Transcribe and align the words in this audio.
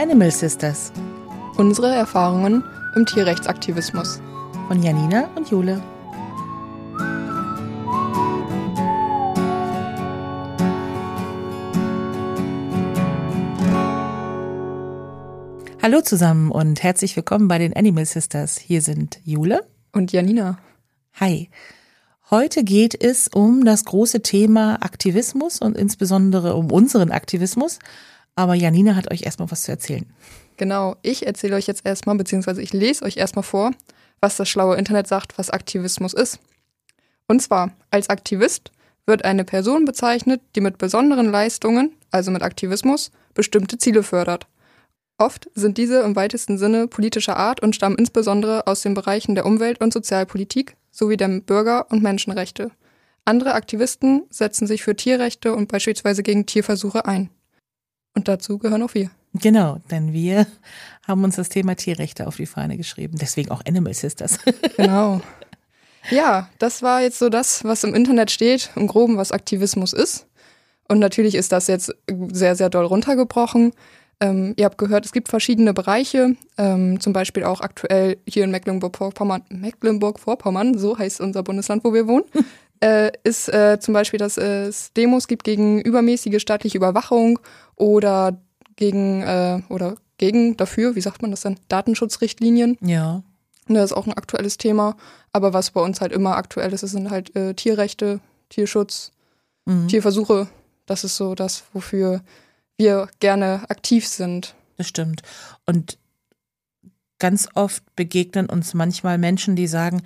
Animal 0.00 0.30
Sisters. 0.30 0.92
Unsere 1.58 1.94
Erfahrungen 1.94 2.64
im 2.96 3.04
Tierrechtsaktivismus. 3.04 4.22
Von 4.66 4.82
Janina 4.82 5.28
und 5.36 5.50
Jule. 5.50 5.82
Hallo 15.82 16.00
zusammen 16.00 16.50
und 16.50 16.82
herzlich 16.82 17.14
willkommen 17.14 17.48
bei 17.48 17.58
den 17.58 17.76
Animal 17.76 18.06
Sisters. 18.06 18.56
Hier 18.56 18.80
sind 18.80 19.20
Jule 19.24 19.66
und 19.92 20.12
Janina. 20.12 20.58
Hi. 21.16 21.50
Heute 22.30 22.64
geht 22.64 22.98
es 22.98 23.28
um 23.28 23.66
das 23.66 23.84
große 23.84 24.22
Thema 24.22 24.76
Aktivismus 24.80 25.60
und 25.60 25.76
insbesondere 25.76 26.54
um 26.54 26.72
unseren 26.72 27.10
Aktivismus. 27.10 27.80
Aber 28.40 28.54
Janina 28.54 28.96
hat 28.96 29.10
euch 29.10 29.24
erstmal 29.24 29.50
was 29.50 29.64
zu 29.64 29.70
erzählen. 29.70 30.06
Genau, 30.56 30.96
ich 31.02 31.26
erzähle 31.26 31.56
euch 31.56 31.66
jetzt 31.66 31.84
erstmal, 31.84 32.16
beziehungsweise 32.16 32.62
ich 32.62 32.72
lese 32.72 33.04
euch 33.04 33.18
erstmal 33.18 33.42
vor, 33.42 33.72
was 34.22 34.38
das 34.38 34.48
schlaue 34.48 34.76
Internet 34.76 35.06
sagt, 35.08 35.36
was 35.36 35.50
Aktivismus 35.50 36.14
ist. 36.14 36.38
Und 37.28 37.42
zwar, 37.42 37.72
als 37.90 38.08
Aktivist 38.08 38.72
wird 39.04 39.26
eine 39.26 39.44
Person 39.44 39.84
bezeichnet, 39.84 40.40
die 40.56 40.62
mit 40.62 40.78
besonderen 40.78 41.30
Leistungen, 41.30 41.94
also 42.10 42.30
mit 42.30 42.42
Aktivismus, 42.42 43.10
bestimmte 43.34 43.76
Ziele 43.76 44.02
fördert. 44.02 44.46
Oft 45.18 45.50
sind 45.54 45.76
diese 45.76 46.00
im 46.00 46.16
weitesten 46.16 46.56
Sinne 46.56 46.88
politischer 46.88 47.36
Art 47.36 47.60
und 47.60 47.76
stammen 47.76 47.98
insbesondere 47.98 48.66
aus 48.66 48.80
den 48.80 48.94
Bereichen 48.94 49.34
der 49.34 49.44
Umwelt- 49.44 49.82
und 49.82 49.92
Sozialpolitik 49.92 50.76
sowie 50.90 51.18
der 51.18 51.28
Bürger- 51.28 51.90
und 51.90 52.02
Menschenrechte. 52.02 52.70
Andere 53.26 53.52
Aktivisten 53.52 54.22
setzen 54.30 54.66
sich 54.66 54.82
für 54.82 54.96
Tierrechte 54.96 55.54
und 55.54 55.68
beispielsweise 55.70 56.22
gegen 56.22 56.46
Tierversuche 56.46 57.04
ein. 57.04 57.28
Und 58.14 58.28
dazu 58.28 58.58
gehören 58.58 58.82
auch 58.82 58.94
wir. 58.94 59.10
Genau, 59.34 59.78
denn 59.90 60.12
wir 60.12 60.46
haben 61.06 61.22
uns 61.22 61.36
das 61.36 61.48
Thema 61.48 61.76
Tierrechte 61.76 62.26
auf 62.26 62.36
die 62.36 62.46
Fahne 62.46 62.76
geschrieben. 62.76 63.16
Deswegen 63.20 63.50
auch 63.50 63.62
Animal 63.66 63.94
Sisters. 63.94 64.38
Genau. 64.76 65.20
Ja, 66.10 66.48
das 66.58 66.82
war 66.82 67.02
jetzt 67.02 67.18
so 67.18 67.28
das, 67.28 67.62
was 67.62 67.84
im 67.84 67.94
Internet 67.94 68.30
steht, 68.30 68.70
im 68.74 68.86
Groben, 68.86 69.18
was 69.18 69.32
Aktivismus 69.32 69.92
ist. 69.92 70.26
Und 70.88 70.98
natürlich 70.98 71.34
ist 71.34 71.52
das 71.52 71.66
jetzt 71.66 71.94
sehr, 72.32 72.56
sehr 72.56 72.70
doll 72.70 72.86
runtergebrochen. 72.86 73.72
Ähm, 74.18 74.54
ihr 74.56 74.64
habt 74.64 74.78
gehört, 74.78 75.04
es 75.04 75.12
gibt 75.12 75.28
verschiedene 75.28 75.72
Bereiche, 75.72 76.36
ähm, 76.58 77.00
zum 77.00 77.12
Beispiel 77.12 77.44
auch 77.44 77.60
aktuell 77.60 78.18
hier 78.26 78.44
in 78.44 78.50
Mecklenburg-Vorpommern, 78.50 79.44
Mecklenburg-Vorpommern, 79.50 80.76
so 80.78 80.98
heißt 80.98 81.20
unser 81.20 81.42
Bundesland, 81.42 81.84
wo 81.84 81.94
wir 81.94 82.06
wohnen, 82.06 82.24
äh, 82.80 83.12
ist 83.24 83.48
äh, 83.48 83.78
zum 83.80 83.94
Beispiel, 83.94 84.18
dass 84.18 84.36
es 84.36 84.92
Demos 84.92 85.28
gibt 85.28 85.44
gegen 85.44 85.80
übermäßige 85.80 86.40
staatliche 86.40 86.78
Überwachung 86.78 87.38
oder 87.76 88.40
gegen 88.76 89.22
äh, 89.22 89.60
oder 89.68 89.96
gegen 90.18 90.56
dafür, 90.56 90.96
wie 90.96 91.00
sagt 91.00 91.22
man 91.22 91.30
das 91.30 91.42
denn, 91.42 91.58
Datenschutzrichtlinien. 91.68 92.76
Ja. 92.80 93.22
Das 93.68 93.90
ist 93.90 93.96
auch 93.96 94.06
ein 94.06 94.12
aktuelles 94.12 94.58
Thema. 94.58 94.96
Aber 95.32 95.52
was 95.52 95.70
bei 95.70 95.80
uns 95.80 96.00
halt 96.00 96.12
immer 96.12 96.36
aktuell 96.36 96.72
ist, 96.72 96.80
sind 96.80 97.10
halt 97.10 97.34
äh, 97.36 97.54
Tierrechte, 97.54 98.20
Tierschutz, 98.48 99.12
mhm. 99.64 99.88
Tierversuche. 99.88 100.48
Das 100.86 101.04
ist 101.04 101.16
so 101.16 101.34
das, 101.34 101.64
wofür 101.72 102.22
wir 102.76 103.08
gerne 103.20 103.62
aktiv 103.68 104.08
sind. 104.08 104.54
Das 104.76 104.88
stimmt. 104.88 105.22
Und 105.66 105.98
ganz 107.18 107.48
oft 107.54 107.84
begegnen 107.94 108.48
uns 108.48 108.74
manchmal 108.74 109.18
Menschen, 109.18 109.54
die 109.54 109.68
sagen, 109.68 110.02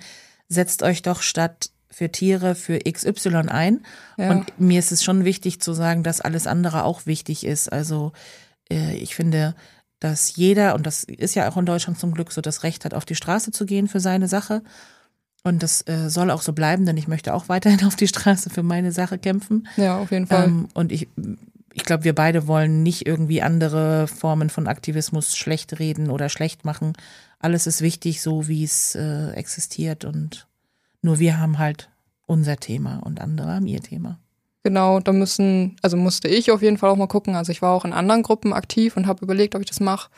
setzt 0.47 0.83
euch 0.83 1.01
doch 1.01 1.21
statt 1.21 1.71
für 1.89 2.11
Tiere 2.11 2.55
für 2.55 2.79
XY 2.79 3.49
ein. 3.49 3.85
Ja. 4.17 4.31
Und 4.31 4.59
mir 4.59 4.79
ist 4.79 4.91
es 4.91 5.03
schon 5.03 5.25
wichtig 5.25 5.61
zu 5.61 5.73
sagen, 5.73 6.03
dass 6.03 6.21
alles 6.21 6.47
andere 6.47 6.83
auch 6.83 7.05
wichtig 7.05 7.45
ist. 7.45 7.71
Also 7.71 8.11
äh, 8.69 8.95
ich 8.95 9.15
finde, 9.15 9.55
dass 9.99 10.35
jeder, 10.35 10.75
und 10.75 10.85
das 10.85 11.03
ist 11.03 11.35
ja 11.35 11.49
auch 11.49 11.57
in 11.57 11.65
Deutschland 11.65 11.99
zum 11.99 12.13
Glück 12.13 12.31
so, 12.31 12.41
das 12.41 12.63
Recht 12.63 12.85
hat, 12.85 12.93
auf 12.93 13.05
die 13.05 13.15
Straße 13.15 13.51
zu 13.51 13.65
gehen 13.65 13.87
für 13.87 13.99
seine 13.99 14.27
Sache. 14.27 14.61
Und 15.43 15.61
das 15.63 15.87
äh, 15.87 16.09
soll 16.09 16.31
auch 16.31 16.41
so 16.41 16.53
bleiben, 16.53 16.85
denn 16.85 16.97
ich 16.97 17.07
möchte 17.07 17.33
auch 17.33 17.49
weiterhin 17.49 17.85
auf 17.85 17.95
die 17.95 18.07
Straße 18.07 18.49
für 18.49 18.63
meine 18.63 18.91
Sache 18.91 19.17
kämpfen. 19.17 19.67
Ja, 19.77 19.97
auf 19.97 20.11
jeden 20.11 20.27
Fall. 20.27 20.45
Ähm, 20.45 20.67
und 20.73 20.91
ich 20.91 21.07
ich 21.75 21.83
glaube, 21.83 22.05
wir 22.05 22.15
beide 22.15 22.47
wollen 22.47 22.83
nicht 22.83 23.05
irgendwie 23.05 23.41
andere 23.41 24.07
Formen 24.07 24.49
von 24.49 24.67
Aktivismus 24.67 25.35
schlecht 25.35 25.77
reden 25.77 26.09
oder 26.09 26.29
schlecht 26.29 26.63
machen. 26.63 26.93
Alles 27.37 27.67
ist 27.67 27.81
wichtig, 27.81 28.21
so 28.21 28.47
wie 28.47 28.63
es 28.63 28.95
äh, 28.95 29.31
existiert 29.31 30.05
und 30.05 30.47
nur 31.05 31.19
wir 31.19 31.39
haben 31.39 31.57
halt 31.57 31.89
unser 32.25 32.57
Thema 32.57 32.97
und 32.97 33.21
andere 33.21 33.53
haben 33.53 33.67
ihr 33.67 33.81
Thema. 33.81 34.19
Genau, 34.63 34.99
da 34.99 35.13
müssen, 35.13 35.75
also 35.83 35.95
musste 35.95 36.27
ich 36.27 36.51
auf 36.51 36.63
jeden 36.63 36.77
Fall 36.77 36.89
auch 36.89 36.95
mal 36.95 37.07
gucken. 37.07 37.35
Also 37.35 37.51
ich 37.51 37.61
war 37.61 37.71
auch 37.71 37.85
in 37.85 37.93
anderen 37.93 38.23
Gruppen 38.23 38.51
aktiv 38.51 38.97
und 38.97 39.05
habe 39.05 39.23
überlegt, 39.23 39.53
ob 39.53 39.61
ich 39.61 39.67
das 39.67 39.79
mache. 39.79 40.09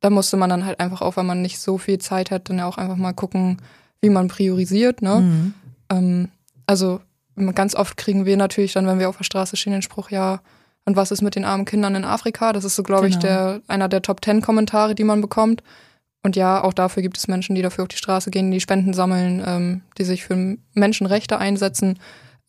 Da 0.00 0.10
musste 0.10 0.36
man 0.36 0.50
dann 0.50 0.66
halt 0.66 0.80
einfach 0.80 1.02
auch, 1.02 1.16
wenn 1.16 1.26
man 1.26 1.40
nicht 1.40 1.60
so 1.60 1.78
viel 1.78 1.98
Zeit 1.98 2.32
hat, 2.32 2.48
dann 2.48 2.58
ja 2.58 2.66
auch 2.66 2.78
einfach 2.78 2.96
mal 2.96 3.12
gucken, 3.12 3.58
wie 4.00 4.10
man 4.10 4.28
priorisiert. 4.28 5.02
Ne? 5.02 5.20
Mhm. 5.20 5.54
Ähm, 5.88 6.28
also 6.66 7.00
ganz 7.54 7.76
oft 7.76 7.96
kriegen 7.96 8.26
wir 8.26 8.36
natürlich 8.36 8.72
dann, 8.72 8.86
wenn 8.86 8.98
wir 8.98 9.08
auf 9.08 9.18
der 9.18 9.24
Straße 9.24 9.56
stehen, 9.56 9.72
den 9.72 9.82
Spruch, 9.82 10.10
ja, 10.10 10.40
und 10.84 10.96
was 10.96 11.12
ist 11.12 11.22
mit 11.22 11.36
den 11.36 11.44
armen 11.44 11.66
Kindern 11.66 11.94
in 11.94 12.04
Afrika? 12.04 12.52
Das 12.52 12.64
ist 12.64 12.74
so, 12.74 12.82
glaube 12.82 13.06
genau. 13.06 13.16
ich, 13.16 13.22
der, 13.22 13.60
einer 13.68 13.88
der 13.88 14.02
Top 14.02 14.20
Ten 14.22 14.40
Kommentare, 14.40 14.94
die 14.94 15.04
man 15.04 15.20
bekommt. 15.20 15.62
Und 16.22 16.36
ja, 16.36 16.62
auch 16.62 16.74
dafür 16.74 17.02
gibt 17.02 17.16
es 17.16 17.28
Menschen, 17.28 17.54
die 17.54 17.62
dafür 17.62 17.82
auf 17.82 17.88
die 17.88 17.96
Straße 17.96 18.30
gehen, 18.30 18.50
die 18.50 18.60
Spenden 18.60 18.92
sammeln, 18.92 19.42
ähm, 19.44 19.82
die 19.96 20.04
sich 20.04 20.24
für 20.24 20.58
Menschenrechte 20.74 21.38
einsetzen. 21.38 21.98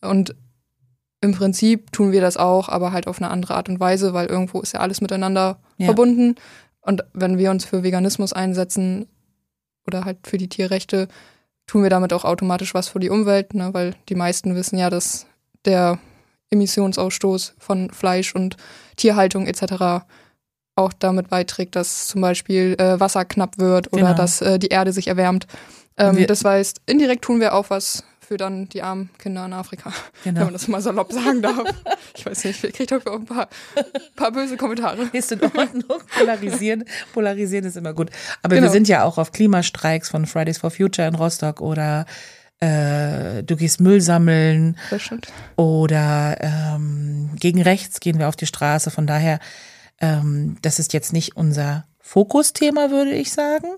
Und 0.02 0.34
im 1.22 1.32
Prinzip 1.32 1.92
tun 1.92 2.12
wir 2.12 2.20
das 2.20 2.36
auch, 2.36 2.68
aber 2.68 2.92
halt 2.92 3.06
auf 3.06 3.22
eine 3.22 3.30
andere 3.30 3.54
Art 3.54 3.68
und 3.68 3.80
Weise, 3.80 4.12
weil 4.12 4.26
irgendwo 4.26 4.60
ist 4.60 4.74
ja 4.74 4.80
alles 4.80 5.00
miteinander 5.00 5.58
ja. 5.78 5.86
verbunden. 5.86 6.34
Und 6.82 7.04
wenn 7.14 7.38
wir 7.38 7.50
uns 7.50 7.64
für 7.64 7.82
Veganismus 7.82 8.32
einsetzen 8.32 9.06
oder 9.86 10.04
halt 10.04 10.26
für 10.26 10.36
die 10.36 10.48
Tierrechte, 10.48 11.08
tun 11.66 11.82
wir 11.82 11.90
damit 11.90 12.12
auch 12.12 12.24
automatisch 12.24 12.74
was 12.74 12.88
für 12.88 12.98
die 12.98 13.08
Umwelt, 13.08 13.54
ne? 13.54 13.72
weil 13.72 13.94
die 14.08 14.16
meisten 14.16 14.54
wissen 14.54 14.78
ja, 14.78 14.90
dass 14.90 15.26
der 15.64 15.98
Emissionsausstoß 16.50 17.54
von 17.58 17.90
Fleisch 17.90 18.34
und 18.34 18.56
Tierhaltung 18.96 19.46
etc. 19.46 20.04
auch 20.74 20.92
damit 20.92 21.28
beiträgt, 21.28 21.76
dass 21.76 22.08
zum 22.08 22.20
Beispiel 22.20 22.76
äh, 22.78 22.98
Wasser 22.98 23.24
knapp 23.24 23.58
wird 23.58 23.92
oder 23.92 24.02
genau. 24.02 24.16
dass 24.16 24.40
äh, 24.40 24.58
die 24.58 24.68
Erde 24.68 24.92
sich 24.92 25.08
erwärmt. 25.08 25.46
Ähm, 25.96 26.26
das 26.26 26.44
heißt, 26.44 26.80
indirekt 26.86 27.22
tun 27.22 27.40
wir 27.40 27.54
auch 27.54 27.68
was 27.70 28.04
für 28.20 28.38
dann 28.38 28.66
die 28.70 28.82
armen 28.82 29.10
Kinder 29.18 29.44
in 29.44 29.52
Afrika, 29.52 29.92
genau. 30.24 30.40
wenn 30.40 30.44
man 30.46 30.52
das 30.54 30.66
mal 30.68 30.80
salopp 30.80 31.12
sagen 31.12 31.42
darf. 31.42 31.62
ich 32.16 32.24
weiß 32.24 32.44
nicht, 32.44 32.64
ich 32.64 32.72
kriege 32.72 32.98
doch 32.98 33.14
ein 33.14 33.26
paar, 33.26 33.48
paar 34.16 34.32
böse 34.32 34.56
Kommentare. 34.56 35.10
Ist 35.12 35.32
in 35.32 35.42
Ordnung, 35.42 36.00
polarisieren, 36.16 36.84
polarisieren 37.12 37.66
ist 37.66 37.76
immer 37.76 37.92
gut. 37.92 38.10
Aber 38.42 38.54
genau. 38.54 38.66
wir 38.66 38.70
sind 38.70 38.88
ja 38.88 39.04
auch 39.04 39.18
auf 39.18 39.32
Klimastreiks 39.32 40.08
von 40.08 40.24
Fridays 40.24 40.58
for 40.58 40.70
Future 40.70 41.06
in 41.06 41.14
Rostock 41.14 41.60
oder 41.60 42.06
äh, 42.60 43.42
du 43.42 43.56
gehst 43.56 43.80
Müll 43.80 44.00
sammeln 44.00 44.78
oder 45.56 46.36
ähm, 46.40 47.30
gegen 47.38 47.60
rechts 47.60 48.00
gehen 48.00 48.18
wir 48.18 48.28
auf 48.28 48.36
die 48.36 48.46
Straße. 48.46 48.90
Von 48.90 49.06
daher, 49.06 49.40
ähm, 50.02 50.58
das 50.60 50.78
ist 50.78 50.92
jetzt 50.92 51.14
nicht 51.14 51.36
unser 51.36 51.86
Fokusthema, 52.00 52.90
würde 52.90 53.12
ich 53.12 53.32
sagen. 53.32 53.68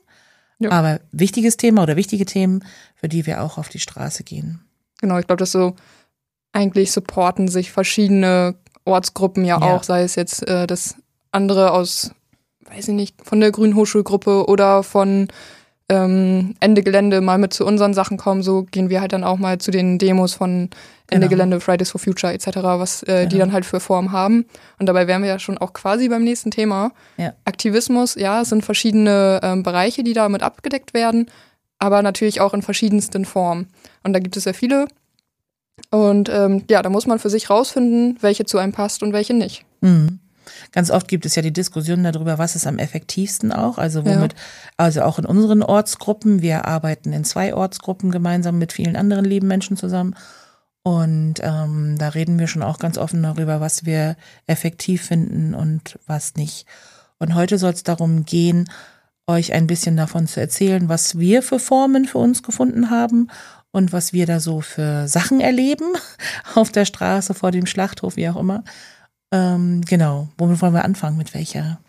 Ja. 0.58 0.70
Aber 0.70 1.00
wichtiges 1.12 1.56
Thema 1.56 1.82
oder 1.82 1.94
wichtige 1.94 2.24
Themen, 2.24 2.64
für 2.96 3.08
die 3.08 3.26
wir 3.26 3.42
auch 3.42 3.58
auf 3.58 3.68
die 3.68 3.78
Straße 3.78 4.24
gehen. 4.24 4.64
Genau, 5.00 5.18
ich 5.18 5.26
glaube, 5.26 5.40
das 5.40 5.52
so 5.52 5.76
eigentlich 6.52 6.90
supporten 6.92 7.48
sich 7.48 7.70
verschiedene 7.70 8.56
Ortsgruppen 8.84 9.44
ja, 9.44 9.60
ja. 9.60 9.74
auch, 9.74 9.82
sei 9.82 10.02
es 10.02 10.14
jetzt 10.14 10.46
äh, 10.48 10.66
das 10.66 10.96
andere 11.30 11.72
aus, 11.72 12.12
weiß 12.66 12.88
ich 12.88 12.94
nicht, 12.94 13.16
von 13.22 13.40
der 13.40 13.50
Grünen 13.50 13.74
Hochschulgruppe 13.74 14.46
oder 14.46 14.82
von 14.82 15.28
ähm, 15.90 16.54
Ende 16.60 16.82
Gelände 16.82 17.20
mal 17.20 17.38
mit 17.38 17.52
zu 17.52 17.66
unseren 17.66 17.92
Sachen 17.92 18.16
kommen, 18.16 18.42
so 18.42 18.62
gehen 18.62 18.88
wir 18.88 19.00
halt 19.00 19.12
dann 19.12 19.24
auch 19.24 19.38
mal 19.38 19.58
zu 19.58 19.70
den 19.70 19.98
Demos 19.98 20.34
von 20.34 20.70
Ende 21.10 21.28
genau. 21.28 21.31
Gelände, 21.31 21.60
Fridays 21.60 21.90
for 21.90 22.00
Future 22.00 22.32
etc., 22.32 22.46
was 22.62 23.02
äh, 23.02 23.06
genau. 23.06 23.28
die 23.28 23.38
dann 23.38 23.52
halt 23.52 23.66
für 23.66 23.81
Form 23.81 24.12
haben. 24.12 24.46
Und 24.78 24.86
dabei 24.86 25.06
wären 25.06 25.22
wir 25.22 25.28
ja 25.28 25.38
schon 25.38 25.58
auch 25.58 25.75
quasi 25.75 26.08
beim 26.08 26.25
nächsten 26.25 26.50
Thema. 26.50 26.92
Ja. 27.19 27.34
Aktivismus, 27.44 28.14
ja, 28.14 28.40
es 28.40 28.48
sind 28.48 28.64
verschiedene 28.64 29.40
ähm, 29.42 29.62
Bereiche, 29.62 30.02
die 30.02 30.14
damit 30.14 30.42
abgedeckt 30.42 30.94
werden, 30.94 31.31
aber 31.78 32.00
natürlich 32.02 32.40
auch 32.40 32.54
in 32.54 32.62
verschiedensten 32.62 33.26
Formen. 33.26 33.69
Und 34.02 34.14
da 34.14 34.20
gibt 34.20 34.37
es 34.37 34.44
sehr 34.44 34.54
viele. 34.54 34.87
Und 35.90 36.30
ähm, 36.30 36.64
ja, 36.70 36.80
da 36.82 36.88
muss 36.88 37.06
man 37.06 37.19
für 37.19 37.30
sich 37.30 37.50
rausfinden, 37.50 38.16
welche 38.20 38.46
zu 38.46 38.58
einem 38.58 38.72
passt 38.72 39.02
und 39.02 39.12
welche 39.12 39.34
nicht. 39.34 39.64
Mhm. 39.82 40.20
Ganz 40.73 40.91
oft 40.91 41.08
gibt 41.08 41.26
es 41.26 41.35
ja 41.35 41.43
die 41.43 41.52
Diskussion 41.52 42.05
darüber, 42.05 42.38
was 42.38 42.56
ist 42.56 42.67
am 42.67 42.79
effektivsten 42.79 43.52
auch, 43.52 43.79
also 43.79 44.05
womit, 44.05 44.32
ja. 44.32 44.38
also 44.76 45.02
auch 45.02 45.19
in 45.19 45.26
unseren 45.26 45.62
Ortsgruppen, 45.62 46.43
wir 46.43 46.67
arbeiten 46.67 47.12
in 47.12 47.25
zwei 47.25 47.55
Ortsgruppen 47.55 48.11
gemeinsam 48.11 48.58
mit 48.58 48.73
vielen 48.73 48.96
anderen 48.96 49.25
lieben 49.25 49.49
Menschen 49.49 49.76
zusammen. 49.76 50.14
Und 50.82 51.37
ähm, 51.41 51.96
da 51.99 52.08
reden 52.08 52.38
wir 52.38 52.46
schon 52.46 52.62
auch 52.62 52.79
ganz 52.79 52.99
offen 52.99 53.23
darüber, 53.23 53.61
was 53.61 53.87
wir 53.87 54.17
effektiv 54.46 55.02
finden 55.02 55.55
und 55.55 55.99
was 56.06 56.35
nicht. 56.35 56.67
Und 57.19 57.35
heute 57.35 57.56
soll 57.56 57.73
es 57.73 57.85
darum 57.85 58.26
gehen, 58.26 58.69
euch 59.26 59.55
ein 59.55 59.67
bisschen 59.67 59.97
davon 59.97 60.26
zu 60.26 60.40
erzählen, 60.40 60.88
was 60.88 61.19
wir 61.19 61.43
für 61.43 61.58
Formen 61.58 62.05
für 62.05 62.19
uns 62.19 62.43
gefunden 62.43 62.90
haben 62.90 63.29
und 63.70 63.93
was 63.93 64.12
wir 64.12 64.26
da 64.26 64.40
so 64.40 64.61
für 64.61 65.08
Sachen 65.08 65.40
erleben 65.40 65.87
auf 66.55 66.70
der 66.70 66.85
Straße, 66.85 67.35
vor 67.35 67.50
dem 67.50 67.67
Schlachthof, 67.67 68.17
wie 68.17 68.29
auch 68.29 68.37
immer. 68.37 68.62
Ähm, 69.34 69.81
genau, 69.81 70.28
womit 70.38 70.62
wollen 70.62 70.75
wir 70.75 70.84
anfangen? 70.84 71.16
Mit 71.16 71.34
welcher, 71.34 71.81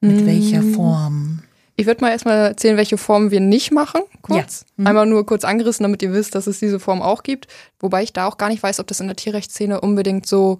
Mit 0.00 0.22
mm. 0.22 0.26
welcher 0.26 0.62
Form? 0.62 1.42
Ich 1.76 1.86
würde 1.86 2.00
mal 2.00 2.10
erstmal 2.10 2.48
erzählen, 2.48 2.76
welche 2.76 2.98
Formen 2.98 3.30
wir 3.30 3.40
nicht 3.40 3.70
machen, 3.70 4.02
kurz. 4.20 4.64
Ja. 4.68 4.82
Mhm. 4.82 4.86
Einmal 4.88 5.06
nur 5.06 5.24
kurz 5.24 5.44
angerissen, 5.44 5.84
damit 5.84 6.02
ihr 6.02 6.12
wisst, 6.12 6.34
dass 6.34 6.48
es 6.48 6.58
diese 6.58 6.80
Form 6.80 7.00
auch 7.00 7.22
gibt. 7.22 7.46
Wobei 7.78 8.02
ich 8.02 8.12
da 8.12 8.26
auch 8.26 8.36
gar 8.36 8.48
nicht 8.48 8.62
weiß, 8.62 8.80
ob 8.80 8.88
das 8.88 9.00
in 9.00 9.06
der 9.06 9.16
Tierrechtsszene 9.16 9.80
unbedingt 9.80 10.26
so 10.26 10.58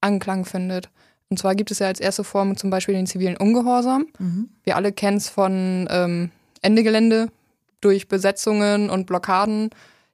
Anklang 0.00 0.44
findet. 0.44 0.90
Und 1.28 1.38
zwar 1.38 1.54
gibt 1.54 1.70
es 1.70 1.78
ja 1.78 1.86
als 1.86 2.00
erste 2.00 2.24
Form 2.24 2.56
zum 2.56 2.70
Beispiel 2.70 2.94
den 2.94 3.06
zivilen 3.06 3.36
Ungehorsam. 3.36 4.06
Mhm. 4.18 4.48
Wir 4.64 4.74
alle 4.74 4.92
kennen 4.92 5.18
es 5.18 5.28
von 5.28 5.88
ähm, 5.88 6.30
Ende 6.62 6.82
Gelände 6.82 7.28
durch 7.80 8.08
Besetzungen 8.08 8.90
und 8.90 9.06
Blockaden 9.06 9.70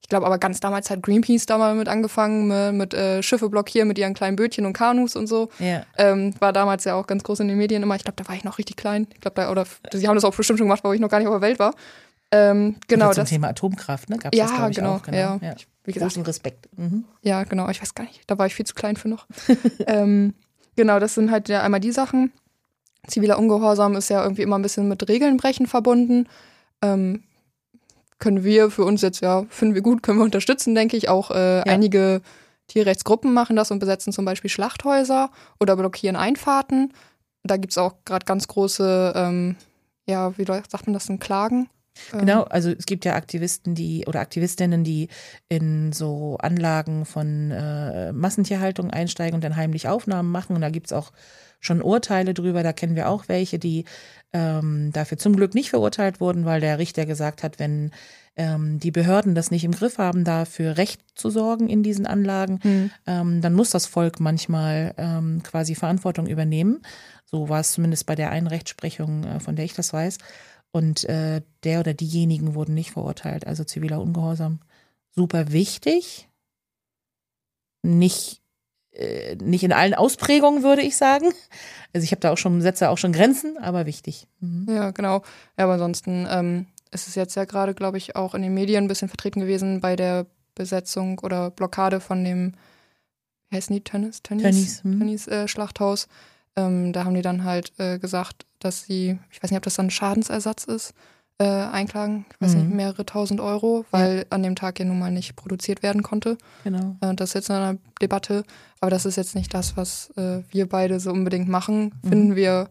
ich 0.07 0.09
glaube 0.09 0.25
aber 0.25 0.39
ganz 0.39 0.61
damals 0.61 0.89
hat 0.89 1.03
Greenpeace 1.03 1.47
da 1.47 1.59
mal 1.59 1.75
mit 1.75 1.89
angefangen, 1.89 2.47
mit, 2.47 2.93
mit 2.93 2.95
äh, 2.95 3.25
Schiffe 3.25 3.49
blockieren 3.49 3.89
mit 3.89 3.99
ihren 3.99 4.15
kleinen 4.15 4.37
Bötchen 4.37 4.65
und 4.65 4.73
Kanus 4.73 5.17
und 5.17 5.27
so. 5.27 5.49
Ja. 5.59 5.83
Ähm, 5.99 6.33
war 6.39 6.53
damals 6.53 6.85
ja 6.85 6.95
auch 6.95 7.09
ganz 7.09 7.25
groß 7.25 7.41
in 7.41 7.49
den 7.49 7.59
Medien 7.59 7.83
immer. 7.83 7.97
Ich 7.97 8.05
glaube, 8.05 8.15
da 8.15 8.29
war 8.29 8.37
ich 8.37 8.45
noch 8.45 8.59
richtig 8.59 8.77
klein. 8.77 9.09
Ich 9.13 9.21
glaube, 9.21 9.35
da, 9.35 9.51
oder 9.51 9.67
sie 9.93 10.07
haben 10.07 10.15
das 10.15 10.23
auch 10.23 10.33
bestimmt 10.33 10.61
schon 10.61 10.69
gemacht, 10.69 10.85
weil 10.85 10.95
ich 10.95 11.01
noch 11.01 11.09
gar 11.09 11.19
nicht 11.19 11.27
auf 11.27 11.35
der 11.35 11.41
Welt 11.41 11.59
war. 11.59 11.75
Ähm, 12.31 12.77
genau. 12.87 13.13
Zum 13.13 13.23
das 13.23 13.31
Thema 13.31 13.49
Atomkraft, 13.49 14.09
ne? 14.09 14.19
Gab's 14.19 14.39
ja, 14.39 14.47
das, 14.47 14.77
genau, 14.77 14.95
auch, 14.95 15.03
genau. 15.03 15.19
Ja. 15.19 15.39
ja. 15.43 15.55
Wie 15.83 15.91
gesagt, 15.91 16.13
Großen 16.13 16.23
Respekt. 16.23 16.69
Mhm. 16.79 17.05
Ja, 17.23 17.43
genau. 17.43 17.69
Ich 17.69 17.83
weiß 17.83 17.97
gar 17.97 18.05
nicht. 18.05 18.21
Da 18.29 18.39
war 18.39 18.47
ich 18.47 18.55
viel 18.55 18.65
zu 18.65 18.75
klein 18.75 18.95
für 18.95 19.09
noch. 19.09 19.27
ähm, 19.89 20.35
genau, 20.77 21.01
das 21.01 21.15
sind 21.15 21.33
halt 21.33 21.49
ja 21.49 21.63
einmal 21.63 21.81
die 21.81 21.91
Sachen. 21.91 22.31
Ziviler 23.09 23.41
Ungehorsam 23.41 23.97
ist 23.97 24.09
ja 24.09 24.23
irgendwie 24.23 24.43
immer 24.43 24.57
ein 24.57 24.63
bisschen 24.63 24.87
mit 24.87 25.09
Regelnbrechen 25.09 25.67
verbunden. 25.67 26.29
Ähm, 26.81 27.25
können 28.19 28.45
wir 28.45 28.71
für 28.71 28.85
uns 28.85 29.03
jetzt, 29.03 29.21
ja, 29.21 29.45
finden 29.49 29.75
wir 29.75 29.83
gut, 29.83 30.03
können 30.03 30.19
wir 30.19 30.25
unterstützen, 30.25 30.75
denke 30.75 30.97
ich. 30.97 31.09
Auch 31.09 31.31
äh, 31.31 31.59
ja. 31.59 31.63
einige 31.65 32.23
Tierrechtsgruppen 32.69 33.33
machen 33.33 33.57
das 33.57 33.71
und 33.71 33.79
besetzen 33.79 34.13
zum 34.13 34.25
Beispiel 34.25 34.51
Schlachthäuser 34.51 35.31
oder 35.61 35.77
blockieren 35.77 36.17
Einfahrten. 36.17 36.93
Da 37.45 37.57
gibt 37.57 37.73
es 37.73 37.79
auch 37.79 37.95
gerade 38.05 38.25
ganz 38.25 38.49
große, 38.49 39.13
ähm, 39.15 39.57
ja, 40.07 40.37
wie 40.39 40.45
sagt 40.45 40.87
man 40.87 40.95
das 40.95 41.07
denn, 41.07 41.19
Klagen? 41.19 41.69
Ähm, 42.13 42.21
genau, 42.21 42.43
also 42.45 42.71
es 42.71 42.87
gibt 42.87 43.05
ja 43.05 43.15
Aktivisten, 43.15 43.75
die 43.75 44.05
oder 44.07 44.21
Aktivistinnen, 44.21 44.85
die 44.85 45.09
in 45.49 45.93
so 45.93 46.37
Anlagen 46.39 47.05
von 47.05 47.51
äh, 47.51 48.13
Massentierhaltung 48.13 48.91
einsteigen 48.91 49.35
und 49.35 49.45
dann 49.45 49.57
heimlich 49.57 49.89
Aufnahmen 49.89 50.31
machen. 50.31 50.57
Und 50.57 50.63
da 50.63 50.71
gibt 50.71 50.87
es 50.87 50.93
auch 50.93 51.13
schon 51.61 51.83
Urteile 51.83 52.35
drüber. 52.35 52.63
Da 52.63 52.73
kennen 52.73 52.97
wir 52.97 53.09
auch 53.09 53.29
welche, 53.29 53.59
die 53.59 53.85
ähm, 54.33 54.91
dafür 54.93 55.19
zum 55.19 55.37
Glück 55.37 55.55
nicht 55.55 55.71
verurteilt 55.71 56.21
wurden, 56.21 56.45
weil 56.45 56.61
der 56.61 56.79
Richter 56.79 57.07
gesagt 57.07 57.43
hat, 57.43 57.59
wenn 57.59 57.91
ähm, 58.37 58.79
die 58.79 58.91
Behörden 58.91 59.35
das 59.35 59.51
nicht 59.51 59.65
im 59.65 59.73
Griff 59.73 59.99
haben, 59.99 60.25
dafür 60.25 60.77
Recht 60.77 61.01
zu 61.15 61.31
sorgen 61.31 61.69
in 61.69 61.83
diesen 61.83 62.07
Anlagen, 62.07 62.61
mhm. 62.63 62.91
ähm, 63.07 63.41
dann 63.41 63.55
muss 63.55 63.71
das 63.71 63.87
Volk 63.87 64.21
manchmal 64.21 64.95
ähm, 64.99 65.43
quasi 65.43 65.75
Verantwortung 65.75 66.27
übernehmen. 66.27 66.83
So 67.25 67.49
war 67.49 67.61
es 67.61 67.73
zumindest 67.73 68.07
bei 68.07 68.15
der 68.15 68.31
einen 68.31 68.47
Rechtsprechung, 68.47 69.25
äh, 69.25 69.41
von 69.41 69.57
der 69.57 69.65
ich 69.65 69.75
das 69.75 69.93
weiß. 69.93 70.19
Und 70.77 71.05
äh, 71.05 71.41
der 71.65 71.81
oder 71.81 71.95
diejenigen 71.95 72.55
wurden 72.55 72.75
nicht 72.75 72.91
verurteilt. 72.91 73.47
Also 73.47 73.65
ziviler 73.65 73.99
Ungehorsam. 73.99 74.61
Super 75.15 75.51
wichtig. 75.51 76.29
Nicht 77.81 78.43
äh, 78.93 79.37
nicht 79.37 79.65
in 79.65 79.73
allen 79.73 79.95
Ausprägungen, 79.95 80.63
würde 80.63 80.83
ich 80.83 80.99
sagen. 80.99 81.33
Also 81.95 82.05
ich 82.05 82.11
habe 82.11 82.21
da 82.21 82.31
auch 82.31 82.37
schon, 82.37 82.61
setze 82.61 82.91
auch 82.91 82.99
schon 82.99 83.15
Grenzen, 83.15 83.57
aber 83.57 83.87
wichtig. 83.87 84.27
Mhm. 84.41 84.67
Ja, 84.69 84.91
genau. 84.91 85.23
Ja, 85.57 85.65
aber 85.65 85.75
ansonsten 85.75 86.27
ähm, 86.29 86.67
ist 86.91 87.09
es 87.09 87.15
jetzt 87.15 87.37
ja 87.37 87.47
gerade, 87.47 87.73
glaube 87.73 87.97
ich, 87.97 88.17
auch 88.17 88.35
in 88.35 88.43
den 88.43 88.53
Medien 88.53 88.85
ein 88.85 88.89
bisschen 88.89 89.09
vertreten 89.09 89.41
gewesen 89.41 89.81
bei 89.81 89.97
der 89.97 90.27
Besetzung 90.55 91.21
oder 91.21 91.51
Blockade 91.51 92.01
von 92.01 92.23
dem, 92.23 92.53
wie 93.49 93.57
heißt 93.57 93.71
die, 93.71 93.81
Tönnies? 93.81 94.23
Tönnies, 94.23 94.43
Tönnies, 94.43 94.85
hm. 94.85 94.99
Tönnies 94.99 95.27
äh, 95.27 95.49
Schlachthaus. 95.49 96.07
Ähm, 96.57 96.93
da 96.93 97.05
haben 97.05 97.15
die 97.15 97.23
dann 97.23 97.45
halt 97.45 97.73
äh, 97.79 97.99
gesagt, 97.99 98.47
dass 98.59 98.83
sie, 98.83 99.19
ich 99.31 99.43
weiß 99.43 99.51
nicht, 99.51 99.59
ob 99.59 99.65
das 99.65 99.75
dann 99.75 99.91
Schadensersatz 99.91 100.65
ist, 100.65 100.95
äh, 101.39 101.45
einklagen, 101.45 102.25
ich 102.31 102.41
weiß 102.41 102.55
mhm. 102.55 102.61
nicht, 102.63 102.75
mehrere 102.75 103.05
tausend 103.05 103.41
Euro, 103.41 103.85
weil 103.91 104.19
ja. 104.19 104.25
an 104.31 104.43
dem 104.43 104.57
Tag 104.57 104.79
ja 104.79 104.87
nun 104.87 104.99
mal 104.99 105.13
nicht 105.13 105.37
produziert 105.37 105.83
werden 105.83 106.03
konnte. 106.03 106.39
Genau. 106.65 106.97
Äh, 107.03 107.15
das 107.15 107.31
ist 107.31 107.35
jetzt 107.35 107.51
eine 107.51 107.79
Debatte, 108.01 108.45
aber 108.81 108.91
das 108.91 109.05
ist 109.05 109.17
jetzt 109.17 109.35
nicht 109.35 109.53
das, 109.53 109.77
was 109.77 110.11
äh, 110.17 110.43
wir 110.51 110.67
beide 110.69 110.99
so 110.99 111.11
unbedingt 111.11 111.49
machen. 111.49 111.95
Mhm. 112.03 112.09
Finden 112.09 112.37
wir 112.37 112.71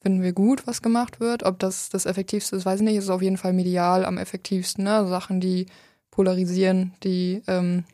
finden 0.00 0.22
wir 0.22 0.32
gut, 0.32 0.66
was 0.66 0.82
gemacht 0.82 1.20
wird. 1.20 1.44
Ob 1.44 1.60
das 1.60 1.88
das 1.88 2.06
Effektivste 2.06 2.56
ist, 2.56 2.66
weiß 2.66 2.80
ich 2.80 2.84
nicht. 2.84 2.96
Es 2.96 3.04
ist 3.04 3.10
auf 3.10 3.22
jeden 3.22 3.36
Fall 3.36 3.52
medial 3.52 4.04
am 4.04 4.18
effektivsten. 4.18 4.82
Ne? 4.82 5.06
Sachen, 5.06 5.40
die 5.40 5.66
polarisieren, 6.10 6.92
die 7.04 7.42
ähm, 7.46 7.84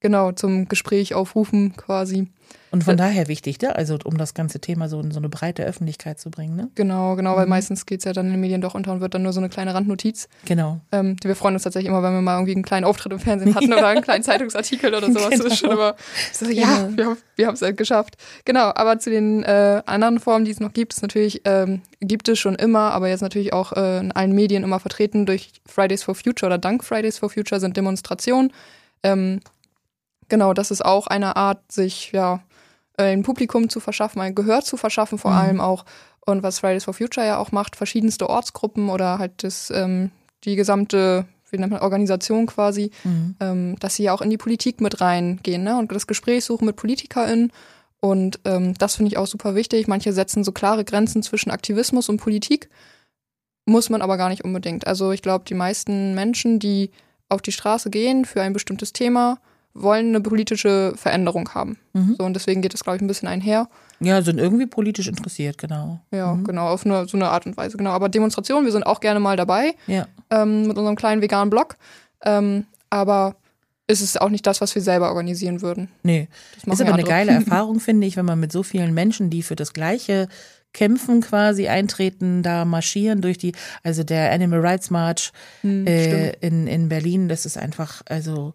genau 0.00 0.32
zum 0.32 0.68
Gespräch 0.68 1.14
aufrufen 1.14 1.76
quasi. 1.76 2.28
Und 2.74 2.82
von 2.82 2.98
ja. 2.98 3.04
daher 3.04 3.28
wichtig, 3.28 3.60
ne? 3.60 3.76
also 3.76 3.96
um 4.04 4.18
das 4.18 4.34
ganze 4.34 4.58
Thema 4.58 4.88
so 4.88 5.00
in 5.00 5.12
so 5.12 5.20
eine 5.20 5.28
breite 5.28 5.62
Öffentlichkeit 5.62 6.18
zu 6.18 6.28
bringen. 6.28 6.56
Ne? 6.56 6.70
Genau, 6.74 7.14
genau, 7.14 7.36
weil 7.36 7.44
mhm. 7.44 7.50
meistens 7.50 7.86
geht 7.86 8.00
es 8.00 8.04
ja 8.04 8.12
dann 8.12 8.26
in 8.26 8.32
den 8.32 8.40
Medien 8.40 8.60
doch 8.60 8.74
unter 8.74 8.90
und 8.90 9.00
wird 9.00 9.14
dann 9.14 9.22
nur 9.22 9.32
so 9.32 9.38
eine 9.38 9.48
kleine 9.48 9.74
Randnotiz. 9.74 10.28
Genau. 10.44 10.80
Ähm, 10.90 11.14
wir 11.22 11.36
freuen 11.36 11.54
uns 11.54 11.62
tatsächlich 11.62 11.88
immer, 11.88 12.02
wenn 12.02 12.14
wir 12.14 12.20
mal 12.20 12.34
irgendwie 12.34 12.54
einen 12.54 12.64
kleinen 12.64 12.84
Auftritt 12.84 13.12
im 13.12 13.20
Fernsehen 13.20 13.54
hatten 13.54 13.72
oder 13.72 13.86
einen 13.86 14.02
kleinen 14.02 14.24
Zeitungsartikel 14.24 14.92
oder 14.92 15.06
sowas. 15.06 15.30
Genau. 15.30 15.44
Das 15.44 15.52
ist 15.52 15.58
schon 15.60 15.70
immer 15.70 15.94
so, 16.32 16.46
ja, 16.46 16.88
genau. 16.88 17.16
wir 17.36 17.46
haben 17.46 17.54
es 17.54 17.62
halt 17.62 17.76
geschafft. 17.76 18.16
Genau, 18.44 18.72
aber 18.74 18.98
zu 18.98 19.08
den 19.08 19.44
äh, 19.44 19.80
anderen 19.86 20.18
Formen, 20.18 20.44
die 20.44 20.50
es 20.50 20.58
noch 20.58 20.72
gibt, 20.72 20.94
ist 20.94 21.02
natürlich, 21.02 21.42
ähm, 21.44 21.80
gibt 22.00 22.28
es 22.28 22.40
schon 22.40 22.56
immer, 22.56 22.90
aber 22.90 23.08
jetzt 23.08 23.20
natürlich 23.20 23.52
auch 23.52 23.72
äh, 23.72 24.00
in 24.00 24.10
allen 24.10 24.32
Medien 24.32 24.64
immer 24.64 24.80
vertreten 24.80 25.26
durch 25.26 25.52
Fridays 25.64 26.02
for 26.02 26.16
Future 26.16 26.48
oder 26.48 26.58
dank 26.58 26.82
Fridays 26.82 27.18
for 27.18 27.30
Future 27.30 27.60
sind 27.60 27.76
Demonstrationen. 27.76 28.52
Ähm, 29.04 29.40
genau, 30.34 30.52
das 30.52 30.72
ist 30.72 30.84
auch 30.84 31.06
eine 31.06 31.36
Art, 31.36 31.70
sich 31.70 32.10
ja 32.10 32.42
äh, 32.98 33.04
ein 33.04 33.22
Publikum 33.22 33.68
zu 33.68 33.78
verschaffen, 33.78 34.20
ein 34.20 34.34
Gehör 34.34 34.62
zu 34.62 34.76
verschaffen 34.76 35.16
vor 35.16 35.30
mhm. 35.30 35.38
allem 35.38 35.60
auch. 35.60 35.84
Und 36.26 36.42
was 36.42 36.58
Fridays 36.58 36.82
for 36.82 36.94
Future 36.94 37.24
ja 37.24 37.38
auch 37.38 37.52
macht, 37.52 37.76
verschiedenste 37.76 38.28
Ortsgruppen 38.28 38.88
oder 38.88 39.20
halt 39.20 39.44
das, 39.44 39.70
ähm, 39.70 40.10
die 40.42 40.56
gesamte 40.56 41.26
wie 41.50 41.58
nennt 41.58 41.70
man, 41.70 41.82
Organisation 41.82 42.46
quasi, 42.46 42.90
mhm. 43.04 43.36
ähm, 43.38 43.76
dass 43.78 43.94
sie 43.94 44.02
ja 44.02 44.12
auch 44.12 44.22
in 44.22 44.30
die 44.30 44.36
Politik 44.36 44.80
mit 44.80 45.00
reingehen 45.00 45.62
ne? 45.62 45.78
und 45.78 45.92
das 45.92 46.08
Gespräch 46.08 46.44
suchen 46.44 46.66
mit 46.66 46.74
PolitikerInnen. 46.74 47.52
Und 48.00 48.40
ähm, 48.44 48.74
das 48.74 48.96
finde 48.96 49.12
ich 49.12 49.18
auch 49.18 49.28
super 49.28 49.54
wichtig. 49.54 49.86
Manche 49.86 50.12
setzen 50.12 50.42
so 50.42 50.50
klare 50.50 50.84
Grenzen 50.84 51.22
zwischen 51.22 51.52
Aktivismus 51.52 52.08
und 52.08 52.16
Politik, 52.16 52.70
muss 53.66 53.88
man 53.88 54.02
aber 54.02 54.16
gar 54.16 54.30
nicht 54.30 54.42
unbedingt. 54.42 54.88
Also 54.88 55.12
ich 55.12 55.22
glaube, 55.22 55.44
die 55.44 55.54
meisten 55.54 56.12
Menschen, 56.16 56.58
die 56.58 56.90
auf 57.28 57.40
die 57.40 57.52
Straße 57.52 57.88
gehen 57.88 58.24
für 58.24 58.42
ein 58.42 58.52
bestimmtes 58.52 58.92
Thema, 58.92 59.38
wollen 59.74 60.08
eine 60.08 60.20
politische 60.20 60.92
Veränderung 60.96 61.50
haben. 61.52 61.78
Mhm. 61.92 62.14
So, 62.16 62.24
und 62.24 62.34
deswegen 62.34 62.62
geht 62.62 62.72
das, 62.72 62.84
glaube 62.84 62.96
ich, 62.96 63.02
ein 63.02 63.08
bisschen 63.08 63.28
einher. 63.28 63.68
Ja, 64.00 64.22
sind 64.22 64.38
irgendwie 64.38 64.66
politisch 64.66 65.08
interessiert, 65.08 65.58
genau. 65.58 66.00
Ja, 66.12 66.34
mhm. 66.34 66.44
genau, 66.44 66.68
auf 66.68 66.86
eine, 66.86 67.06
so 67.08 67.16
eine 67.16 67.28
Art 67.28 67.44
und 67.46 67.56
Weise, 67.56 67.76
genau. 67.76 67.90
Aber 67.90 68.08
Demonstrationen, 68.08 68.64
wir 68.64 68.72
sind 68.72 68.84
auch 68.84 69.00
gerne 69.00 69.20
mal 69.20 69.36
dabei 69.36 69.74
ja. 69.86 70.06
ähm, 70.30 70.68
mit 70.68 70.78
unserem 70.78 70.96
kleinen 70.96 71.22
veganen 71.22 71.50
Blog. 71.50 71.76
Ähm, 72.24 72.66
aber 72.88 73.36
ist 73.86 74.00
es 74.00 74.16
auch 74.16 74.30
nicht 74.30 74.46
das, 74.46 74.60
was 74.60 74.74
wir 74.74 74.82
selber 74.82 75.08
organisieren 75.08 75.60
würden. 75.60 75.88
Nee. 76.02 76.28
Das 76.64 76.74
ist 76.74 76.80
aber 76.80 76.94
andere. 76.94 76.94
eine 76.94 77.26
geile 77.26 77.32
Erfahrung, 77.44 77.80
finde 77.80 78.06
ich, 78.06 78.16
wenn 78.16 78.24
man 78.24 78.40
mit 78.40 78.52
so 78.52 78.62
vielen 78.62 78.94
Menschen, 78.94 79.28
die 79.28 79.42
für 79.42 79.56
das 79.56 79.72
Gleiche 79.72 80.28
kämpfen, 80.72 81.20
quasi 81.20 81.68
eintreten, 81.68 82.42
da 82.42 82.64
marschieren 82.64 83.20
durch 83.20 83.38
die, 83.38 83.52
also 83.82 84.02
der 84.02 84.32
Animal 84.32 84.60
Rights 84.60 84.90
March 84.90 85.32
hm, 85.62 85.86
äh, 85.86 86.30
in, 86.40 86.66
in 86.66 86.88
Berlin, 86.88 87.28
das 87.28 87.46
ist 87.46 87.56
einfach, 87.56 88.02
also 88.06 88.54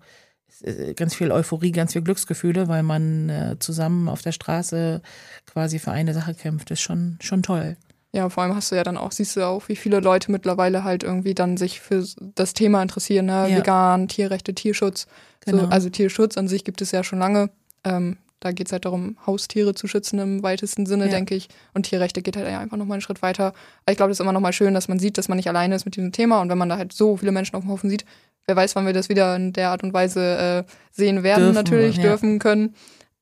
ganz 0.96 1.16
viel 1.16 1.32
Euphorie, 1.32 1.72
ganz 1.72 1.94
viel 1.94 2.02
Glücksgefühle, 2.02 2.68
weil 2.68 2.84
man 2.84 3.30
äh, 3.30 3.56
zusammen 3.60 4.10
auf 4.10 4.22
der 4.22 4.32
Straße 4.32 5.02
quasi 5.46 5.80
für 5.80 5.92
eine 5.92 6.14
Sache 6.14 6.34
kämpft. 6.34 6.72
Das 6.72 6.80
ist 6.80 6.84
schon, 6.84 7.18
schon 7.22 7.44
toll. 7.44 7.78
Ja, 8.12 8.28
vor 8.30 8.44
allem 8.44 8.56
hast 8.56 8.72
du 8.72 8.76
ja 8.76 8.84
dann 8.84 8.98
auch, 8.98 9.12
siehst 9.12 9.36
du 9.36 9.46
auch, 9.46 9.70
wie 9.70 9.76
viele 9.76 10.00
Leute 10.00 10.32
mittlerweile 10.32 10.84
halt 10.84 11.04
irgendwie 11.04 11.36
dann 11.36 11.58
sich 11.58 11.80
für 11.80 12.04
das 12.36 12.54
Thema 12.54 12.82
interessieren, 12.82 13.28
ne? 13.28 13.50
Ja. 13.50 13.58
Vegan, 13.58 14.08
Tierrechte, 14.08 14.56
Tierschutz. 14.56 15.06
Genau. 15.46 15.64
So, 15.64 15.68
also 15.68 15.90
Tierschutz 15.90 16.38
an 16.38 16.48
sich 16.48 16.64
gibt 16.64 16.82
es 16.82 16.92
ja 16.92 17.04
schon 17.04 17.20
lange. 17.20 17.52
Ähm, 17.84 18.18
da 18.40 18.52
geht 18.52 18.68
es 18.68 18.72
halt 18.72 18.86
darum, 18.86 19.18
Haustiere 19.28 19.76
zu 19.76 19.88
schützen 19.88 20.18
im 20.18 20.44
weitesten 20.44 20.86
Sinne, 20.86 21.06
ja. 21.06 21.12
denke 21.12 21.36
ich. 21.36 21.50
Und 21.74 21.84
Tierrechte 21.84 22.22
geht 22.22 22.38
halt 22.38 22.48
einfach 22.48 22.78
nochmal 22.78 22.96
einen 22.96 23.02
Schritt 23.02 23.22
weiter. 23.22 23.48
Aber 23.84 23.92
ich 23.92 23.98
glaube, 23.98 24.10
das 24.10 24.18
ist 24.18 24.22
immer 24.22 24.32
nochmal 24.32 24.54
schön, 24.54 24.74
dass 24.74 24.88
man 24.88 24.98
sieht, 24.98 25.18
dass 25.18 25.28
man 25.28 25.36
nicht 25.36 25.50
alleine 25.50 25.76
ist 25.76 25.86
mit 25.86 25.96
diesem 25.96 26.12
Thema. 26.12 26.42
Und 26.42 26.50
wenn 26.50 26.58
man 26.58 26.70
da 26.70 26.78
halt 26.78 26.94
so 26.94 27.18
viele 27.18 27.34
Menschen 27.34 27.58
auf 27.58 27.64
dem 27.64 27.70
Haufen 27.70 27.90
sieht, 27.90 28.06
wer 28.50 28.56
weiß, 28.56 28.76
wann 28.76 28.86
wir 28.86 28.94
das 28.94 29.08
wieder 29.08 29.36
in 29.36 29.54
der 29.54 29.70
Art 29.70 29.84
und 29.84 29.94
Weise 29.94 30.66
äh, 30.68 30.72
sehen 30.92 31.24
werden, 31.24 31.44
dürfen, 31.44 31.56
natürlich, 31.56 31.98
ja. 31.98 32.04
dürfen 32.04 32.40
können. 32.40 32.76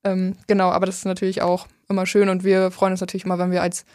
Ähm, 0.04 0.36
genau, 0.48 0.70
aber 0.72 0.86
das 0.86 1.00
ist 1.00 1.06
natürlich 1.06 1.42
auch 1.42 1.68
immer 1.90 2.06
schön 2.06 2.30
und 2.30 2.44
wir 2.44 2.72
freuen 2.72 2.94
uns 2.94 3.02
natürlich 3.02 3.26
immer, 3.26 3.38
wenn 3.38 3.52
wir 3.52 3.62
als, 3.62 3.86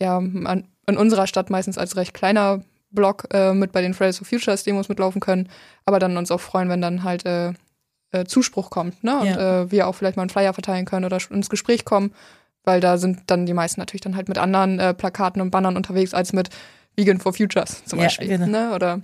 ja, 0.00 0.18
an, 0.18 0.68
in 0.86 0.96
unserer 0.96 1.26
Stadt 1.26 1.50
meistens 1.50 1.78
als 1.78 1.96
recht 1.96 2.14
kleiner 2.14 2.62
Blog 2.90 3.26
äh, 3.32 3.54
mit 3.54 3.72
bei 3.72 3.80
den 3.80 3.94
Fridays 3.94 4.18
for 4.18 4.26
Futures 4.26 4.62
Demos 4.62 4.88
mitlaufen 4.88 5.20
können, 5.20 5.48
aber 5.84 5.98
dann 5.98 6.16
uns 6.16 6.30
auch 6.30 6.40
freuen, 6.40 6.68
wenn 6.68 6.80
dann 6.80 7.02
halt 7.02 7.26
äh, 7.26 7.54
äh, 8.12 8.24
Zuspruch 8.26 8.70
kommt, 8.70 9.02
ne? 9.02 9.18
Und 9.18 9.26
ja. 9.26 9.62
äh, 9.62 9.70
wir 9.70 9.88
auch 9.88 9.94
vielleicht 9.94 10.16
mal 10.16 10.22
einen 10.22 10.30
Flyer 10.30 10.52
verteilen 10.52 10.84
können 10.84 11.04
oder 11.04 11.18
ins 11.30 11.50
Gespräch 11.50 11.84
kommen, 11.84 12.12
weil 12.62 12.80
da 12.80 12.98
sind 12.98 13.22
dann 13.26 13.46
die 13.46 13.54
meisten 13.54 13.80
natürlich 13.80 14.02
dann 14.02 14.16
halt 14.16 14.28
mit 14.28 14.38
anderen 14.38 14.78
äh, 14.78 14.94
Plakaten 14.94 15.42
und 15.42 15.50
Bannern 15.50 15.76
unterwegs 15.76 16.14
als 16.14 16.32
mit 16.32 16.50
Vegan 16.94 17.18
for 17.18 17.32
Futures 17.32 17.84
zum 17.84 17.98
ja, 17.98 18.04
Beispiel. 18.04 18.28
Genau. 18.28 18.46
Ne? 18.46 18.74
Oder 18.74 19.00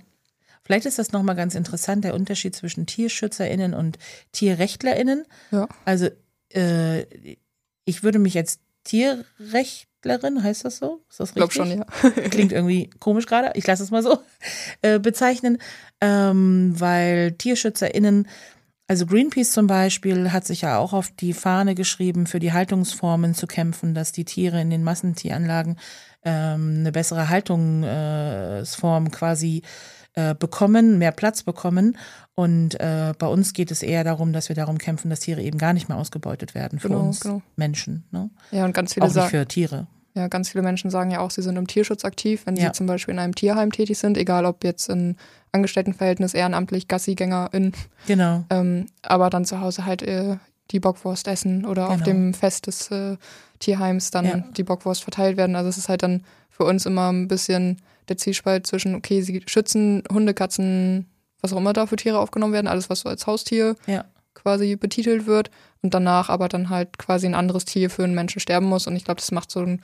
Vielleicht 0.63 0.85
ist 0.85 0.99
das 0.99 1.11
nochmal 1.11 1.35
ganz 1.35 1.55
interessant, 1.55 2.03
der 2.03 2.13
Unterschied 2.13 2.55
zwischen 2.55 2.85
TierschützerInnen 2.85 3.73
und 3.73 3.97
TierrechtlerInnen. 4.31 5.25
Ja. 5.51 5.67
Also, 5.85 6.09
äh, 6.53 7.05
ich 7.85 8.03
würde 8.03 8.19
mich 8.19 8.37
als 8.37 8.59
Tierrecht 8.83 9.87
Tierrechtlerin, 10.01 10.43
heißt 10.43 10.65
das 10.65 10.77
so? 10.77 11.01
Ist 11.09 11.19
das 11.19 11.35
richtig? 11.35 11.43
Ich 11.43 11.55
glaube 11.55 11.85
schon, 12.01 12.11
ja. 12.13 12.29
Klingt 12.29 12.51
irgendwie 12.51 12.89
komisch 12.99 13.25
gerade. 13.25 13.51
Ich 13.55 13.65
lasse 13.67 13.83
es 13.83 13.91
mal 13.91 14.03
so 14.03 14.19
äh, 14.81 14.99
bezeichnen, 14.99 15.59
ähm, 16.01 16.73
weil 16.77 17.33
TierschützerInnen, 17.33 18.27
also 18.87 19.05
Greenpeace 19.05 19.51
zum 19.51 19.67
Beispiel, 19.67 20.31
hat 20.31 20.45
sich 20.45 20.61
ja 20.61 20.77
auch 20.77 20.93
auf 20.93 21.11
die 21.11 21.33
Fahne 21.33 21.75
geschrieben, 21.75 22.27
für 22.27 22.39
die 22.39 22.53
Haltungsformen 22.53 23.33
zu 23.33 23.47
kämpfen, 23.47 23.93
dass 23.93 24.11
die 24.11 24.25
Tiere 24.25 24.59
in 24.59 24.69
den 24.69 24.83
Massentieranlagen 24.83 25.77
ähm, 26.23 26.77
eine 26.79 26.91
bessere 26.91 27.29
Haltungsform 27.29 29.11
quasi 29.11 29.61
äh, 30.13 30.35
bekommen, 30.35 30.97
mehr 30.97 31.11
Platz 31.11 31.43
bekommen. 31.43 31.97
Und 32.35 32.79
äh, 32.79 33.13
bei 33.17 33.27
uns 33.27 33.53
geht 33.53 33.71
es 33.71 33.83
eher 33.83 34.03
darum, 34.03 34.33
dass 34.33 34.49
wir 34.49 34.55
darum 34.55 34.77
kämpfen, 34.77 35.09
dass 35.09 35.21
Tiere 35.21 35.41
eben 35.41 35.57
gar 35.57 35.73
nicht 35.73 35.89
mehr 35.89 35.97
ausgebeutet 35.97 36.55
werden 36.55 36.79
für 36.79 36.89
genau, 36.89 37.01
uns 37.01 37.21
genau. 37.21 37.41
Menschen. 37.55 38.03
Ne? 38.11 38.29
Ja, 38.51 38.65
und 38.65 38.73
ganz 38.73 38.93
viele 38.93 39.05
auch 39.05 39.13
nicht 39.13 39.27
für 39.27 39.45
Tiere. 39.45 39.87
Ja, 40.13 40.27
ganz 40.27 40.49
viele 40.49 40.61
Menschen 40.63 40.89
sagen 40.91 41.11
ja 41.11 41.21
auch, 41.21 41.31
sie 41.31 41.41
sind 41.41 41.55
im 41.55 41.67
Tierschutz 41.67 42.03
aktiv, 42.03 42.45
wenn 42.45 42.57
ja. 42.57 42.65
sie 42.65 42.71
zum 42.73 42.85
Beispiel 42.85 43.13
in 43.13 43.19
einem 43.19 43.35
Tierheim 43.35 43.71
tätig 43.71 43.97
sind, 43.97 44.17
egal 44.17 44.45
ob 44.45 44.63
jetzt 44.65 44.89
in 44.89 45.15
Angestelltenverhältnis, 45.53 46.33
ehrenamtlich, 46.33 46.89
Gassigängerin. 46.89 47.71
Genau. 48.07 48.43
Ähm, 48.49 48.87
aber 49.03 49.29
dann 49.29 49.45
zu 49.45 49.61
Hause 49.61 49.85
halt 49.85 50.01
äh, 50.01 50.37
die 50.71 50.81
Bockwurst 50.81 51.27
essen 51.27 51.65
oder 51.65 51.83
genau. 51.83 51.95
auf 51.95 52.03
dem 52.03 52.33
Fest 52.33 52.67
des 52.67 52.91
äh, 52.91 53.17
Tierheims 53.59 54.11
dann 54.11 54.25
ja. 54.25 54.43
die 54.57 54.63
Bockwurst 54.63 55.03
verteilt 55.03 55.37
werden. 55.37 55.55
Also 55.55 55.69
es 55.69 55.77
ist 55.77 55.87
halt 55.87 56.03
dann 56.03 56.25
für 56.49 56.65
uns 56.65 56.85
immer 56.85 57.11
ein 57.11 57.27
bisschen 57.29 57.77
der 58.09 58.17
Zielspalt 58.17 58.67
zwischen, 58.67 58.95
okay, 58.95 59.21
sie 59.21 59.43
schützen 59.45 60.03
Hunde, 60.11 60.33
Katzen, 60.33 61.07
was 61.41 61.53
auch 61.53 61.57
immer 61.57 61.73
da 61.73 61.85
für 61.87 61.95
Tiere 61.95 62.19
aufgenommen 62.19 62.53
werden, 62.53 62.67
alles, 62.67 62.89
was 62.89 63.01
so 63.01 63.09
als 63.09 63.27
Haustier 63.27 63.75
ja. 63.87 64.05
quasi 64.33 64.75
betitelt 64.75 65.25
wird 65.25 65.49
und 65.81 65.93
danach 65.93 66.29
aber 66.29 66.47
dann 66.47 66.69
halt 66.69 66.97
quasi 66.97 67.25
ein 67.25 67.35
anderes 67.35 67.65
Tier 67.65 67.89
für 67.89 68.03
einen 68.03 68.15
Menschen 68.15 68.39
sterben 68.39 68.67
muss. 68.67 68.87
Und 68.87 68.95
ich 68.95 69.05
glaube, 69.05 69.19
das 69.19 69.31
macht 69.31 69.51
so 69.51 69.61
einen 69.61 69.81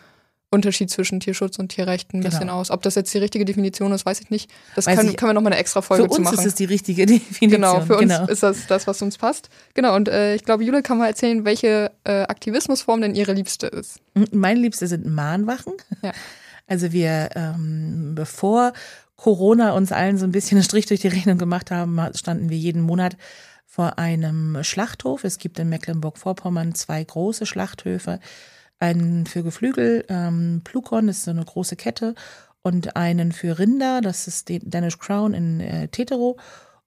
Unterschied 0.49 0.89
zwischen 0.89 1.19
Tierschutz 1.19 1.59
und 1.59 1.69
Tierrecht 1.69 2.13
ein 2.13 2.21
genau. 2.21 2.29
bisschen 2.29 2.49
aus. 2.49 2.71
Ob 2.71 2.81
das 2.81 2.95
jetzt 2.95 3.13
die 3.13 3.17
richtige 3.17 3.43
Definition 3.43 3.91
ist, 3.91 4.05
weiß 4.05 4.21
ich 4.21 4.29
nicht. 4.29 4.49
Das 4.75 4.85
können, 4.85 5.15
können 5.17 5.31
wir 5.31 5.33
nochmal 5.33 5.51
eine 5.51 5.59
extra 5.59 5.81
Folge 5.81 6.07
zu 6.07 6.21
machen. 6.21 6.35
Für 6.35 6.39
uns 6.39 6.45
ist 6.45 6.53
es 6.53 6.55
die 6.55 6.65
richtige 6.65 7.05
Definition. 7.05 7.49
Genau, 7.49 7.81
für 7.81 7.97
genau. 7.97 8.21
uns 8.21 8.29
ist 8.31 8.43
das 8.43 8.67
das, 8.67 8.87
was 8.87 9.01
uns 9.01 9.17
passt. 9.17 9.49
Genau, 9.73 9.95
und 9.95 10.07
äh, 10.07 10.35
ich 10.35 10.45
glaube, 10.45 10.63
Jule 10.63 10.83
kann 10.83 10.99
mal 10.99 11.07
erzählen, 11.07 11.43
welche 11.43 11.91
äh, 12.05 12.21
Aktivismusform 12.21 13.01
denn 13.01 13.13
ihre 13.13 13.33
liebste 13.33 13.67
ist. 13.67 13.99
Meine 14.31 14.61
liebste 14.61 14.87
sind 14.87 15.05
Mahnwachen. 15.05 15.73
Ja. 16.01 16.13
Also 16.67 16.91
wir, 16.91 17.29
ähm, 17.35 18.13
bevor 18.13 18.73
Corona 19.15 19.71
uns 19.71 19.91
allen 19.91 20.17
so 20.17 20.25
ein 20.25 20.31
bisschen 20.31 20.57
einen 20.57 20.63
Strich 20.63 20.85
durch 20.85 20.99
die 20.99 21.07
Rechnung 21.07 21.37
gemacht 21.37 21.71
haben, 21.71 21.99
standen 22.13 22.49
wir 22.49 22.57
jeden 22.57 22.81
Monat 22.81 23.17
vor 23.65 23.97
einem 23.97 24.63
Schlachthof. 24.63 25.23
Es 25.23 25.39
gibt 25.39 25.57
in 25.59 25.69
Mecklenburg-Vorpommern 25.69 26.75
zwei 26.75 27.03
große 27.03 27.45
Schlachthöfe. 27.45 28.19
Einen 28.79 29.25
für 29.25 29.43
Geflügel, 29.43 30.05
ähm, 30.07 30.61
Plukon, 30.63 31.07
ist 31.07 31.23
so 31.23 31.31
eine 31.31 31.43
große 31.43 31.75
Kette, 31.75 32.13
und 32.67 32.97
einen 32.97 33.31
für 33.31 33.59
Rinder, 33.59 34.01
das 34.01 34.27
ist 34.27 34.49
die 34.49 34.59
Danish 34.59 34.97
Crown 34.99 35.33
in 35.33 35.61
äh, 35.61 35.87
Tetero. 35.87 36.37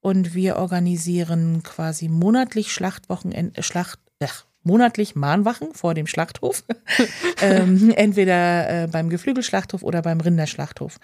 Und 0.03 0.35
wir 0.35 0.57
organisieren 0.57 1.63
quasi 1.63 2.09
monatlich 2.09 2.73
Schlachtwochen, 2.73 3.33
äh, 3.33 3.63
Schlacht, 3.63 3.99
äh, 4.19 4.27
monatlich 4.62 5.14
Mahnwachen 5.14 5.73
vor 5.75 5.95
dem 5.95 6.07
Schlachthof. 6.07 6.64
ähm, 7.40 7.93
entweder 7.97 8.85
äh, 8.85 8.87
beim 8.88 9.09
Geflügelschlachthof 9.09 9.83
oder 9.83 10.02
beim 10.02 10.21
Rinderschlachthof. 10.21 10.99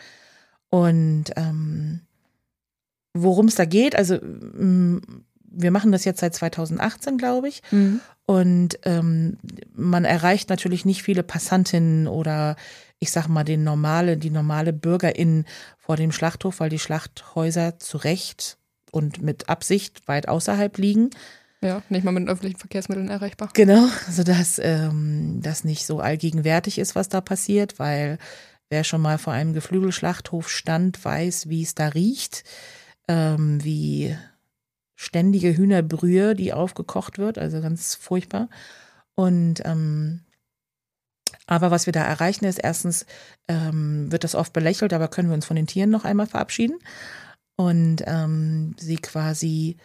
Und 0.69 1.25
ähm, 1.37 2.01
worum 3.15 3.47
es 3.47 3.55
da 3.55 3.65
geht, 3.65 3.97
also 3.97 4.17
mm, 4.17 5.01
wir 5.59 5.71
machen 5.71 5.93
das 5.93 6.05
jetzt 6.05 6.21
seit 6.21 6.35
2018, 6.35 7.17
glaube 7.19 7.49
ich. 7.49 7.63
Mhm. 7.71 8.01
Und 8.27 8.79
ähm, 8.83 9.39
man 9.75 10.05
erreicht 10.05 10.51
natürlich 10.51 10.85
nicht 10.85 11.03
viele 11.03 11.23
Passantinnen 11.23 12.09
oder 12.09 12.57
ich 12.99 13.11
sag 13.11 13.29
mal 13.29 13.45
den 13.45 13.63
normale, 13.65 14.17
die 14.17 14.31
normale 14.31 14.73
Bürgerin 14.73 15.45
vor 15.79 15.97
dem 15.97 16.13
Schlachthof, 16.13 16.61
weil 16.61 16.71
die 16.71 16.79
Schlachthäuser 16.79 17.79
zu 17.79 17.99
Recht 17.99 18.59
und 18.91 19.23
mit 19.23 19.49
Absicht 19.49 20.07
weit 20.09 20.29
außerhalb 20.29 20.77
liegen. 20.79 21.11
Ja, 21.67 21.83
nicht 21.89 22.05
mal 22.05 22.13
mit 22.13 22.29
öffentlichen 22.29 22.59
Verkehrsmitteln 22.59 23.09
erreichbar. 23.09 23.51
Genau, 23.55 23.89
sodass 24.09 24.61
ähm, 24.63 25.41
das 25.43 25.65
nicht 25.65 25.85
so 25.85 25.99
allgegenwärtig 25.99 26.79
ist, 26.79 26.95
was 26.95 27.09
da 27.09 27.21
passiert, 27.21 27.79
weil 27.79 28.19
wer 28.71 28.85
schon 28.85 29.01
mal 29.01 29.19
vor 29.19 29.33
einem 29.33 29.53
Geflügelschlachthof 29.53 30.49
stand, 30.49 31.05
weiß, 31.05 31.49
wie 31.49 31.63
es 31.63 31.75
da 31.75 31.89
riecht, 31.89 32.45
ähm, 33.09 33.63
wie 33.65 34.17
ständige 34.95 35.57
Hühnerbrühe, 35.57 36.35
die 36.37 36.53
aufgekocht 36.53 37.19
wird, 37.19 37.37
also 37.37 37.61
ganz 37.61 37.97
furchtbar. 37.97 38.49
Und 39.17 39.63
ähm, 39.65 40.21
aber 41.47 41.71
was 41.71 41.87
wir 41.87 41.93
da 41.93 42.03
erreichen, 42.03 42.45
ist 42.45 42.59
erstens 42.59 43.07
ähm, 43.49 44.11
wird 44.11 44.25
das 44.25 44.35
oft 44.35 44.53
belächelt, 44.53 44.93
aber 44.93 45.09
können 45.09 45.29
wir 45.29 45.35
uns 45.35 45.47
von 45.47 45.57
den 45.57 45.67
Tieren 45.67 45.91
noch 45.91 46.05
einmal 46.05 46.27
verabschieden 46.27 46.79
und 47.57 48.03
ähm, 48.07 48.75
sie 48.79 48.97
quasi 48.97 49.77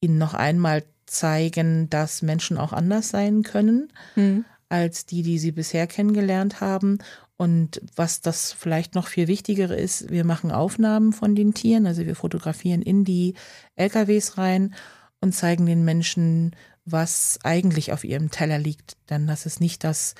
ihnen 0.00 0.18
noch 0.18 0.34
einmal 0.34 0.84
zeigen, 1.06 1.88
dass 1.88 2.22
Menschen 2.22 2.58
auch 2.58 2.72
anders 2.72 3.08
sein 3.08 3.42
können 3.42 3.92
mhm. 4.16 4.44
als 4.68 5.06
die, 5.06 5.22
die 5.22 5.38
sie 5.38 5.52
bisher 5.52 5.86
kennengelernt 5.86 6.60
haben. 6.60 6.98
Und 7.36 7.80
was 7.94 8.20
das 8.20 8.52
vielleicht 8.52 8.94
noch 8.94 9.08
viel 9.08 9.28
wichtigere 9.28 9.76
ist, 9.76 10.10
wir 10.10 10.24
machen 10.24 10.50
Aufnahmen 10.50 11.12
von 11.12 11.34
den 11.34 11.54
Tieren, 11.54 11.86
also 11.86 12.06
wir 12.06 12.16
fotografieren 12.16 12.82
in 12.82 13.04
die 13.04 13.34
LKWs 13.76 14.38
rein 14.38 14.74
und 15.20 15.32
zeigen 15.32 15.66
den 15.66 15.84
Menschen, 15.84 16.56
was 16.84 17.38
eigentlich 17.42 17.92
auf 17.92 18.04
ihrem 18.04 18.30
Teller 18.30 18.58
liegt. 18.58 18.96
Denn 19.10 19.26
das 19.26 19.44
ist 19.44 19.60
nicht 19.60 19.84
das 19.84 20.14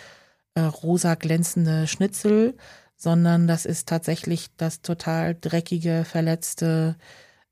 äh, 0.55 0.61
rosa 0.61 1.15
glänzende 1.15 1.87
Schnitzel, 1.87 2.57
sondern 2.97 3.47
das 3.47 3.67
ist 3.67 3.89
tatsächlich 3.89 4.49
das 4.57 4.83
total 4.83 5.37
dreckige, 5.39 6.05
verletzte 6.05 6.97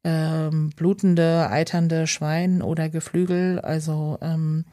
ähm, 0.04 0.70
blutende, 0.76 1.48
eiternde 1.50 2.06
Schwein 2.06 2.62
oder 2.62 2.90
Geflügel. 2.90 3.58
Also 3.60 4.18
ähm, 4.20 4.66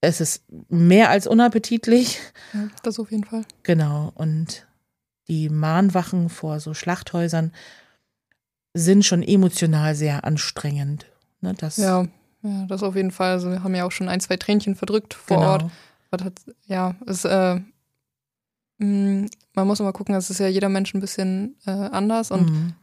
es 0.00 0.20
ist 0.20 0.44
mehr 0.68 1.10
als 1.10 1.26
unappetitlich. 1.26 2.18
Ja, 2.54 2.68
das 2.82 2.98
auf 2.98 3.10
jeden 3.10 3.24
Fall. 3.24 3.44
Genau. 3.62 4.10
Und 4.14 4.66
die 5.28 5.48
Mahnwachen 5.48 6.28
vor 6.28 6.58
so 6.58 6.74
Schlachthäusern 6.74 7.52
sind 8.74 9.04
schon 9.04 9.22
emotional 9.22 9.94
sehr 9.94 10.24
anstrengend. 10.24 11.06
Ne, 11.42 11.54
das 11.54 11.76
ja, 11.76 12.06
ja, 12.42 12.66
das 12.66 12.82
auf 12.82 12.96
jeden 12.96 13.10
Fall. 13.10 13.32
Also 13.32 13.50
wir 13.50 13.62
haben 13.62 13.74
ja 13.74 13.84
auch 13.84 13.92
schon 13.92 14.08
ein, 14.08 14.20
zwei 14.20 14.38
Tränchen 14.38 14.74
verdrückt 14.74 15.14
vor 15.14 15.36
genau. 15.36 15.52
Ort. 15.52 15.70
Hat, 16.12 16.34
ja, 16.66 16.94
es, 17.06 17.24
äh, 17.24 17.60
mm, 18.78 19.26
man 19.54 19.66
muss 19.66 19.80
immer 19.80 19.92
gucken, 19.92 20.14
es 20.14 20.30
ist 20.30 20.40
ja 20.40 20.48
jeder 20.48 20.68
Mensch 20.68 20.92
ein 20.94 21.00
bisschen 21.00 21.56
äh, 21.66 21.70
anders 21.70 22.30
und 22.30 22.50
mhm 22.50 22.74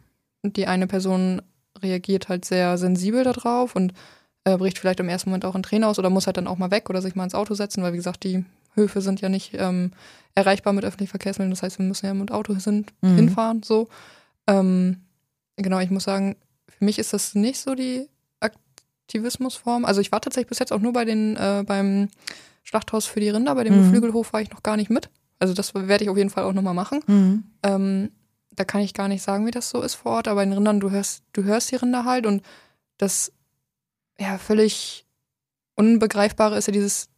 die 0.43 0.67
eine 0.67 0.88
Person 0.88 1.41
reagiert 1.81 2.29
halt 2.29 2.46
sehr 2.46 2.77
sensibel 2.77 3.24
darauf 3.24 3.75
und 3.75 3.93
äh, 4.43 4.58
bricht 4.58 4.79
vielleicht 4.79 5.00
im 5.00 5.10
ersten 5.10 5.29
Moment 5.29 5.46
auch 5.46 5.55
in 5.55 5.63
Tränen 5.63 5.84
aus 5.84 6.00
oder 6.00 6.10
muss 6.10 6.25
halt 6.25 6.38
dann 6.38 6.48
auch 6.48 6.58
mal 6.58 6.72
weg 6.72 6.89
oder 6.89 7.01
sich 7.01 7.15
mal 7.15 7.24
ins 7.24 7.36
Auto 7.36 7.53
setzen, 7.53 7.84
weil 7.84 7.93
wie 7.93 7.98
gesagt, 7.98 8.24
die 8.24 8.46
Höfe 8.75 9.01
sind 9.01 9.22
ja 9.22 9.29
nicht 9.29 9.53
ähm, 9.53 9.91
erreichbar 10.36 10.74
mit 10.74 10.86
öffentlichen 10.86 11.10
Verkehrsmitteln. 11.10 11.51
Das 11.51 11.63
heißt, 11.63 11.79
wir 11.79 11.86
müssen 11.86 12.05
ja 12.05 12.13
mit 12.13 12.31
Auto 12.31 12.53
sind, 12.60 12.93
mhm. 13.01 13.15
hinfahren. 13.15 13.63
So. 13.63 13.88
Ähm, 14.48 15.01
genau, 15.58 15.79
ich 15.79 15.89
muss 15.89 16.03
sagen, 16.03 16.36
für 16.67 16.86
mich 16.86 17.00
ist 17.00 17.13
das 17.13 17.36
nicht 17.36 17.60
so 17.60 17.75
die 17.75 18.08
Aktivismusform. 18.39 19.86
Also 19.86 20.01
ich 20.01 20.12
war 20.12 20.22
tatsächlich 20.22 20.50
bis 20.50 20.60
jetzt 20.60 20.72
auch 20.72 20.79
nur 20.79 20.93
bei 20.93 21.05
den, 21.05 21.36
äh, 21.36 21.63
beim 21.65 22.10
Schlachthaus 22.63 23.05
für 23.05 23.19
die 23.19 23.29
Rinder, 23.29 23.55
bei 23.55 23.63
dem 23.63 23.75
mhm. 23.75 23.84
Geflügelhof 23.84 24.34
war 24.34 24.41
ich 24.41 24.51
noch 24.51 24.63
gar 24.63 24.77
nicht 24.77 24.89
mit. 24.89 25.10
Also 25.39 25.53
das 25.53 25.74
werde 25.74 26.03
ich 26.03 26.10
auf 26.10 26.17
jeden 26.17 26.29
Fall 26.29 26.43
auch 26.43 26.53
nochmal 26.53 26.74
machen. 26.74 27.00
Mhm. 27.08 27.43
Ähm, 27.63 28.12
da 28.51 28.63
kann 28.65 28.82
ich 28.82 28.94
gar 28.94 29.08
nicht 29.08 29.24
sagen, 29.24 29.46
wie 29.46 29.51
das 29.51 29.70
so 29.70 29.82
ist 29.82 29.96
vor 29.96 30.13
Ort, 30.13 30.27
aber 30.27 30.44
in 30.44 30.53
Rindern, 30.53 30.79
du 30.79 30.91
hörst, 30.91 31.24
du 31.34 31.44
hörst 31.44 31.72
die 31.72 31.75
Rinder 31.75 32.06
halt 32.06 32.25
und 32.25 32.44
das 32.98 33.32
ja 34.20 34.38
völlig 34.38 35.06
Unbegreifbare 35.75 36.58
ist 36.58 36.68
ja 36.68 36.74
dieses, 36.74 37.10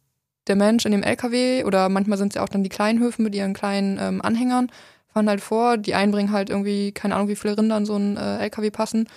der 0.46 0.56
Mensch 0.56 0.86
in 0.86 0.92
dem 0.92 1.02
LKW 1.02 1.64
oder 1.64 1.88
manchmal 1.88 2.18
sind 2.18 2.28
es 2.28 2.36
ja 2.36 2.44
auch 2.44 2.48
dann 2.48 2.62
die 2.62 2.68
kleinen 2.68 3.00
Höfen 3.00 3.24
mit 3.24 3.34
ihren 3.34 3.54
kleinen 3.54 3.98
ähm, 4.00 4.22
Anhängern, 4.22 4.70
fahren 5.12 5.28
halt 5.28 5.40
vor, 5.40 5.76
die 5.76 5.94
einen 5.94 6.12
bringen 6.12 6.32
halt 6.32 6.48
irgendwie, 6.48 6.92
keine 6.92 7.16
Ahnung, 7.16 7.28
wie 7.28 7.36
viele 7.36 7.58
Rinder 7.58 7.76
in 7.76 7.86
so 7.86 7.94
einen 7.94 8.16
äh, 8.16 8.38
LKW 8.38 8.70
passen. 8.70 9.08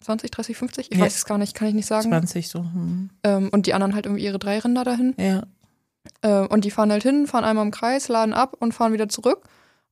20, 0.00 0.30
30, 0.30 0.56
50? 0.56 0.92
Ich 0.92 0.98
ja. 0.98 1.04
weiß 1.04 1.14
es 1.14 1.26
gar 1.26 1.36
nicht, 1.36 1.54
kann 1.54 1.68
ich 1.68 1.74
nicht 1.74 1.86
sagen. 1.86 2.08
20 2.08 2.48
so. 2.48 2.60
Hm. 2.60 3.10
Ähm, 3.22 3.48
und 3.50 3.66
die 3.66 3.74
anderen 3.74 3.94
halt 3.94 4.06
irgendwie 4.06 4.24
ihre 4.24 4.38
drei 4.38 4.58
Rinder 4.58 4.82
dahin. 4.82 5.14
Ja. 5.18 5.42
Äh, 6.22 6.46
und 6.46 6.64
die 6.64 6.70
fahren 6.70 6.90
halt 6.90 7.02
hin, 7.02 7.26
fahren 7.26 7.44
einmal 7.44 7.66
im 7.66 7.70
Kreis, 7.70 8.08
laden 8.08 8.32
ab 8.32 8.56
und 8.58 8.72
fahren 8.72 8.92
wieder 8.92 9.08
zurück. 9.08 9.42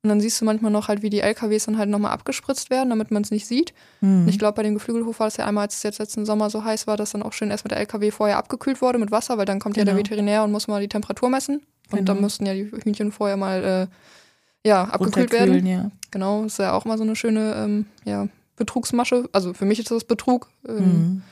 Und 0.03 0.11
dann 0.11 0.21
siehst 0.21 0.41
du 0.41 0.45
manchmal 0.45 0.71
noch 0.71 0.87
halt, 0.87 1.03
wie 1.03 1.11
die 1.11 1.21
LKWs 1.21 1.67
dann 1.67 1.77
halt 1.77 1.89
nochmal 1.89 2.13
abgespritzt 2.13 2.71
werden, 2.71 2.91
damit 2.91 3.11
man 3.11 3.23
es 3.23 3.33
nicht 3.33 3.47
sieht. 3.47 3.75
Mhm. 4.01 4.23
Und 4.23 4.29
ich 4.29 4.39
glaube, 4.39 4.55
bei 4.55 4.63
dem 4.63 4.75
Geflügelhof 4.75 5.19
war 5.19 5.27
es 5.27 5.37
ja 5.37 5.45
einmal, 5.45 5.65
als 5.65 5.77
es 5.77 5.83
jetzt 5.83 5.99
letzten 5.99 6.25
Sommer 6.25 6.51
so 6.51 6.63
heiß 6.63 6.87
war, 6.87 6.97
dass 6.97 7.11
dann 7.11 7.23
auch 7.23 7.33
schön 7.33 7.51
erst 7.51 7.65
mit 7.65 7.73
der 7.73 7.81
LKW 7.81 8.13
vorher 8.13 8.39
abgekühlt 8.39 8.81
wurde 8.81 8.99
mit 8.99 9.11
Wasser, 9.11 9.39
weil 9.39 9.45
dann 9.45 9.59
kommt 9.59 9.75
genau. 9.75 9.83
ja 9.83 9.85
der 9.87 9.95
genau. 9.95 10.11
Veterinär 10.11 10.45
und 10.45 10.53
muss 10.53 10.69
mal 10.69 10.81
die 10.81 10.89
Temperatur 10.89 11.31
messen. 11.31 11.63
Und 11.91 11.99
genau. 11.99 12.13
dann 12.13 12.21
müssten 12.21 12.47
ja 12.47 12.55
die 12.55 12.71
Hühnchen 12.71 13.11
vorher 13.11 13.37
mal 13.37 13.65
äh, 13.65 14.69
ja, 14.69 14.85
abgekühlt 14.85 15.33
werden. 15.33 15.67
Ja. 15.67 15.91
Genau, 16.13 16.45
ist 16.45 16.59
ja 16.59 16.75
auch 16.75 16.85
mal 16.85 16.97
so 16.97 17.03
eine 17.03 17.17
schöne 17.17 17.55
ähm, 17.57 17.87
ja, 18.05 18.29
Betrugsmasche. 18.55 19.29
Also 19.33 19.53
für 19.53 19.65
mich 19.65 19.81
ist 19.81 19.91
das 19.91 20.05
Betrug. 20.05 20.49
Ähm, 20.67 20.77
mhm. 20.77 21.23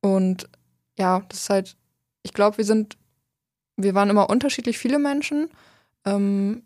Und 0.00 0.48
ja, 0.98 1.22
das 1.28 1.42
ist 1.42 1.50
halt, 1.50 1.76
ich 2.24 2.32
glaube, 2.32 2.58
wir 2.58 2.64
sind, 2.64 2.96
wir 3.76 3.94
waren 3.94 4.10
immer 4.10 4.30
unterschiedlich 4.30 4.78
viele 4.78 4.98
Menschen 4.98 5.48
Ähm, 6.04 6.62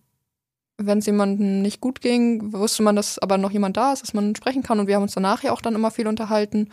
wenn 0.86 0.98
es 0.98 1.06
jemandem 1.06 1.62
nicht 1.62 1.80
gut 1.80 2.00
ging, 2.00 2.52
wusste 2.52 2.82
man, 2.82 2.96
dass 2.96 3.18
aber 3.18 3.38
noch 3.38 3.50
jemand 3.50 3.76
da 3.76 3.92
ist, 3.92 4.02
dass 4.02 4.14
man 4.14 4.34
sprechen 4.36 4.62
kann. 4.62 4.80
Und 4.80 4.86
wir 4.86 4.96
haben 4.96 5.02
uns 5.02 5.14
danach 5.14 5.42
ja 5.42 5.52
auch 5.52 5.60
dann 5.60 5.74
immer 5.74 5.90
viel 5.90 6.06
unterhalten. 6.06 6.70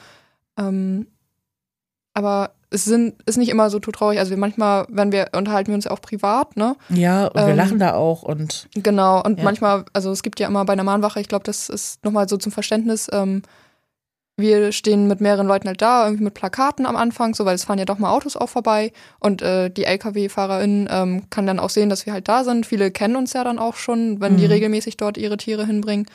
Ähm, 0.57 1.07
aber 2.13 2.51
es 2.71 2.85
sind, 2.85 3.15
ist 3.25 3.37
nicht 3.37 3.49
immer 3.49 3.69
so 3.69 3.79
traurig. 3.79 4.19
Also 4.19 4.31
wir 4.31 4.37
manchmal, 4.37 4.85
wenn 4.89 5.11
wir 5.11 5.29
unterhalten 5.35 5.69
wir 5.69 5.75
uns 5.75 5.85
ja 5.85 5.91
auch 5.91 6.01
privat, 6.01 6.55
ne? 6.55 6.75
Ja, 6.89 7.27
und 7.27 7.35
wir 7.35 7.47
ähm, 7.47 7.57
lachen 7.57 7.79
da 7.79 7.95
auch 7.95 8.23
und. 8.23 8.67
Genau, 8.75 9.23
und 9.23 9.39
ja. 9.39 9.43
manchmal, 9.43 9.85
also 9.93 10.11
es 10.11 10.21
gibt 10.21 10.39
ja 10.39 10.47
immer 10.47 10.65
bei 10.65 10.73
einer 10.73 10.83
Mahnwache, 10.83 11.19
ich 11.19 11.27
glaube, 11.27 11.43
das 11.45 11.69
ist 11.69 12.03
nochmal 12.03 12.29
so 12.29 12.37
zum 12.37 12.51
Verständnis, 12.51 13.09
ähm, 13.11 13.41
wir 14.39 14.71
stehen 14.71 15.07
mit 15.07 15.21
mehreren 15.21 15.47
Leuten 15.47 15.67
halt 15.67 15.81
da, 15.81 16.05
irgendwie 16.05 16.23
mit 16.23 16.33
Plakaten 16.33 16.85
am 16.85 16.95
Anfang, 16.95 17.35
so 17.35 17.45
weil 17.45 17.55
es 17.55 17.65
fahren 17.65 17.79
ja 17.79 17.85
doch 17.85 17.99
mal 17.99 18.11
Autos 18.11 18.35
auch 18.35 18.49
vorbei 18.49 18.91
und 19.19 19.41
äh, 19.41 19.69
die 19.69 19.85
LKW-Fahrerin 19.85 20.87
ähm, 20.91 21.29
kann 21.29 21.45
dann 21.45 21.59
auch 21.59 21.69
sehen, 21.69 21.89
dass 21.89 22.05
wir 22.05 22.13
halt 22.13 22.27
da 22.27 22.43
sind. 22.43 22.65
Viele 22.65 22.91
kennen 22.91 23.15
uns 23.15 23.33
ja 23.33 23.43
dann 23.43 23.59
auch 23.59 23.75
schon, 23.75 24.21
wenn 24.21 24.33
mhm. 24.33 24.37
die 24.37 24.45
regelmäßig 24.45 24.97
dort 24.97 25.17
ihre 25.17 25.37
Tiere 25.37 25.65
hinbringen. 25.65 26.07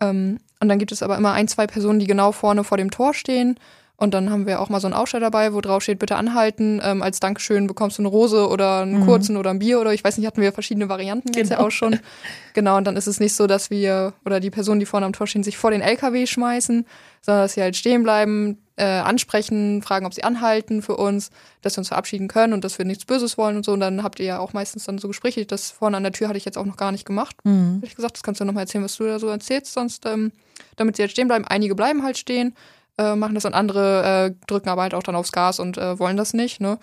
Ähm, 0.00 0.38
und 0.60 0.68
dann 0.68 0.78
gibt 0.78 0.92
es 0.92 1.02
aber 1.02 1.16
immer 1.16 1.32
ein, 1.32 1.48
zwei 1.48 1.66
Personen, 1.66 2.00
die 2.00 2.06
genau 2.06 2.32
vorne 2.32 2.64
vor 2.64 2.76
dem 2.76 2.90
Tor 2.90 3.14
stehen 3.14 3.58
und 4.00 4.14
dann 4.14 4.30
haben 4.30 4.46
wir 4.46 4.60
auch 4.60 4.70
mal 4.70 4.80
so 4.80 4.86
einen 4.86 4.94
Ausschnitt 4.94 5.22
dabei, 5.22 5.52
wo 5.52 5.60
drauf 5.60 5.82
steht, 5.82 5.98
bitte 5.98 6.16
anhalten. 6.16 6.80
Ähm, 6.82 7.02
als 7.02 7.20
Dankeschön 7.20 7.66
bekommst 7.66 7.98
du 7.98 8.02
eine 8.02 8.08
Rose 8.08 8.48
oder 8.48 8.80
einen 8.80 9.00
mhm. 9.00 9.04
kurzen 9.04 9.36
oder 9.36 9.50
ein 9.50 9.58
Bier 9.58 9.78
oder 9.78 9.92
ich 9.92 10.02
weiß 10.02 10.16
nicht, 10.16 10.26
hatten 10.26 10.40
wir 10.40 10.52
verschiedene 10.52 10.88
Varianten 10.88 11.26
genau. 11.28 11.38
jetzt 11.38 11.50
ja 11.50 11.56
genau. 11.56 11.68
auch 11.68 11.70
schon. 11.70 12.00
Genau, 12.52 12.76
und 12.76 12.84
dann 12.84 12.96
ist 12.96 13.06
es 13.06 13.20
nicht 13.20 13.36
so, 13.36 13.46
dass 13.46 13.70
wir 13.70 14.12
oder 14.24 14.40
die 14.40 14.50
Personen, 14.50 14.80
die 14.80 14.86
vorne 14.86 15.06
am 15.06 15.12
Tor 15.12 15.28
stehen, 15.28 15.44
sich 15.44 15.56
vor 15.56 15.70
den 15.70 15.82
LKW 15.82 16.26
schmeißen, 16.26 16.84
sondern 17.20 17.44
dass 17.44 17.52
sie 17.52 17.62
halt 17.62 17.76
stehen 17.76 18.02
bleiben, 18.02 18.58
äh, 18.74 18.82
ansprechen, 18.82 19.82
fragen, 19.82 20.04
ob 20.04 20.14
sie 20.14 20.24
anhalten 20.24 20.82
für 20.82 20.96
uns, 20.96 21.30
dass 21.62 21.76
wir 21.76 21.78
uns 21.82 21.88
verabschieden 21.88 22.26
können 22.26 22.52
und 22.52 22.64
dass 22.64 22.76
wir 22.76 22.84
nichts 22.84 23.04
Böses 23.04 23.38
wollen 23.38 23.56
und 23.56 23.64
so. 23.64 23.72
Und 23.72 23.78
dann 23.78 24.02
habt 24.02 24.18
ihr 24.18 24.26
ja 24.26 24.38
auch 24.40 24.52
meistens 24.52 24.82
dann 24.82 24.98
so 24.98 25.06
Gespräche. 25.06 25.46
Das 25.46 25.70
vorne 25.70 25.96
an 25.96 26.02
der 26.02 26.10
Tür 26.10 26.26
hatte 26.26 26.38
ich 26.38 26.44
jetzt 26.44 26.58
auch 26.58 26.66
noch 26.66 26.76
gar 26.76 26.90
nicht 26.90 27.04
gemacht. 27.04 27.36
Mhm. 27.44 27.76
Hätte 27.76 27.86
ich 27.86 27.94
gesagt, 27.94 28.16
das 28.16 28.24
kannst 28.24 28.40
du 28.40 28.44
nochmal 28.44 28.64
erzählen, 28.64 28.82
was 28.82 28.96
du 28.96 29.04
da 29.04 29.20
so 29.20 29.28
erzählst, 29.28 29.72
sonst, 29.72 30.06
ähm, 30.06 30.32
damit 30.74 30.96
sie 30.96 31.02
halt 31.02 31.12
stehen 31.12 31.28
bleiben. 31.28 31.44
Einige 31.46 31.76
bleiben 31.76 32.02
halt 32.02 32.18
stehen 32.18 32.56
äh, 33.00 33.16
machen 33.16 33.34
das 33.34 33.44
und 33.44 33.54
andere 33.54 34.30
äh, 34.30 34.46
drücken 34.46 34.68
aber 34.68 34.82
halt 34.82 34.94
auch 34.94 35.02
dann 35.02 35.16
aufs 35.16 35.32
Gas 35.32 35.58
und 35.58 35.78
äh, 35.78 35.98
wollen 35.98 36.16
das 36.16 36.34
nicht, 36.34 36.60
ne? 36.60 36.78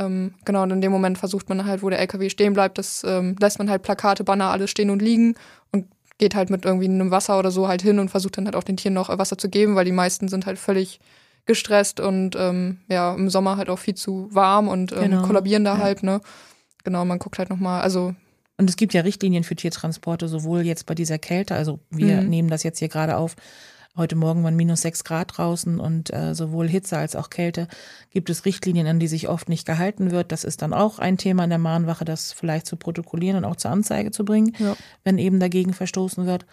Ähm, 0.00 0.34
genau, 0.44 0.62
und 0.62 0.70
in 0.70 0.80
dem 0.80 0.92
Moment 0.92 1.18
versucht 1.18 1.48
man 1.48 1.64
halt, 1.64 1.82
wo 1.82 1.90
der 1.90 1.98
LKW 1.98 2.30
stehen 2.30 2.52
bleibt, 2.52 2.78
das 2.78 3.02
ähm, 3.04 3.34
lässt 3.40 3.58
man 3.58 3.68
halt 3.68 3.82
Plakate, 3.82 4.22
Banner, 4.22 4.50
alles 4.50 4.70
stehen 4.70 4.90
und 4.90 5.02
liegen 5.02 5.34
und 5.72 5.86
geht 6.18 6.36
halt 6.36 6.50
mit 6.50 6.64
irgendwie 6.64 6.86
einem 6.86 7.10
Wasser 7.10 7.38
oder 7.38 7.50
so 7.50 7.66
halt 7.66 7.82
hin 7.82 7.98
und 7.98 8.08
versucht 8.08 8.38
dann 8.38 8.44
halt 8.44 8.54
auch 8.54 8.62
den 8.62 8.76
Tieren 8.76 8.94
noch 8.94 9.10
äh, 9.10 9.18
Wasser 9.18 9.38
zu 9.38 9.48
geben, 9.48 9.74
weil 9.74 9.84
die 9.84 9.92
meisten 9.92 10.28
sind 10.28 10.46
halt 10.46 10.58
völlig 10.58 11.00
gestresst 11.46 11.98
und 11.98 12.36
ähm, 12.36 12.78
ja, 12.88 13.14
im 13.14 13.28
Sommer 13.28 13.56
halt 13.56 13.70
auch 13.70 13.78
viel 13.78 13.94
zu 13.94 14.28
warm 14.30 14.68
und 14.68 14.92
ähm, 14.92 15.10
genau. 15.10 15.22
kollabieren 15.22 15.64
da 15.64 15.74
ja. 15.74 15.82
halt, 15.82 16.02
ne? 16.04 16.20
Genau, 16.84 17.04
man 17.04 17.18
guckt 17.18 17.38
halt 17.38 17.50
nochmal, 17.50 17.82
also 17.82 18.14
und 18.58 18.68
es 18.68 18.76
gibt 18.76 18.92
ja 18.92 19.02
Richtlinien 19.02 19.44
für 19.44 19.54
Tiertransporte, 19.54 20.26
sowohl 20.28 20.62
jetzt 20.62 20.86
bei 20.86 20.94
dieser 20.94 21.18
Kälte, 21.18 21.54
also 21.54 21.78
wir 21.90 22.20
mhm. 22.20 22.28
nehmen 22.28 22.48
das 22.48 22.64
jetzt 22.64 22.80
hier 22.80 22.88
gerade 22.88 23.16
auf, 23.16 23.36
Heute 23.98 24.14
Morgen 24.14 24.44
waren 24.44 24.54
minus 24.54 24.82
sechs 24.82 25.02
Grad 25.02 25.36
draußen 25.36 25.80
und 25.80 26.14
äh, 26.14 26.32
sowohl 26.32 26.68
Hitze 26.68 26.96
als 26.96 27.16
auch 27.16 27.30
Kälte 27.30 27.66
gibt 28.10 28.30
es 28.30 28.44
Richtlinien, 28.44 28.86
an 28.86 29.00
die 29.00 29.08
sich 29.08 29.28
oft 29.28 29.48
nicht 29.48 29.66
gehalten 29.66 30.12
wird. 30.12 30.30
Das 30.30 30.44
ist 30.44 30.62
dann 30.62 30.72
auch 30.72 31.00
ein 31.00 31.18
Thema 31.18 31.42
in 31.42 31.50
der 31.50 31.58
Mahnwache, 31.58 32.04
das 32.04 32.32
vielleicht 32.32 32.66
zu 32.66 32.76
protokollieren 32.76 33.38
und 33.38 33.44
auch 33.44 33.56
zur 33.56 33.72
Anzeige 33.72 34.12
zu 34.12 34.24
bringen, 34.24 34.54
ja. 34.58 34.76
wenn 35.02 35.18
eben 35.18 35.40
dagegen 35.40 35.74
verstoßen 35.74 36.26
wird. 36.26 36.46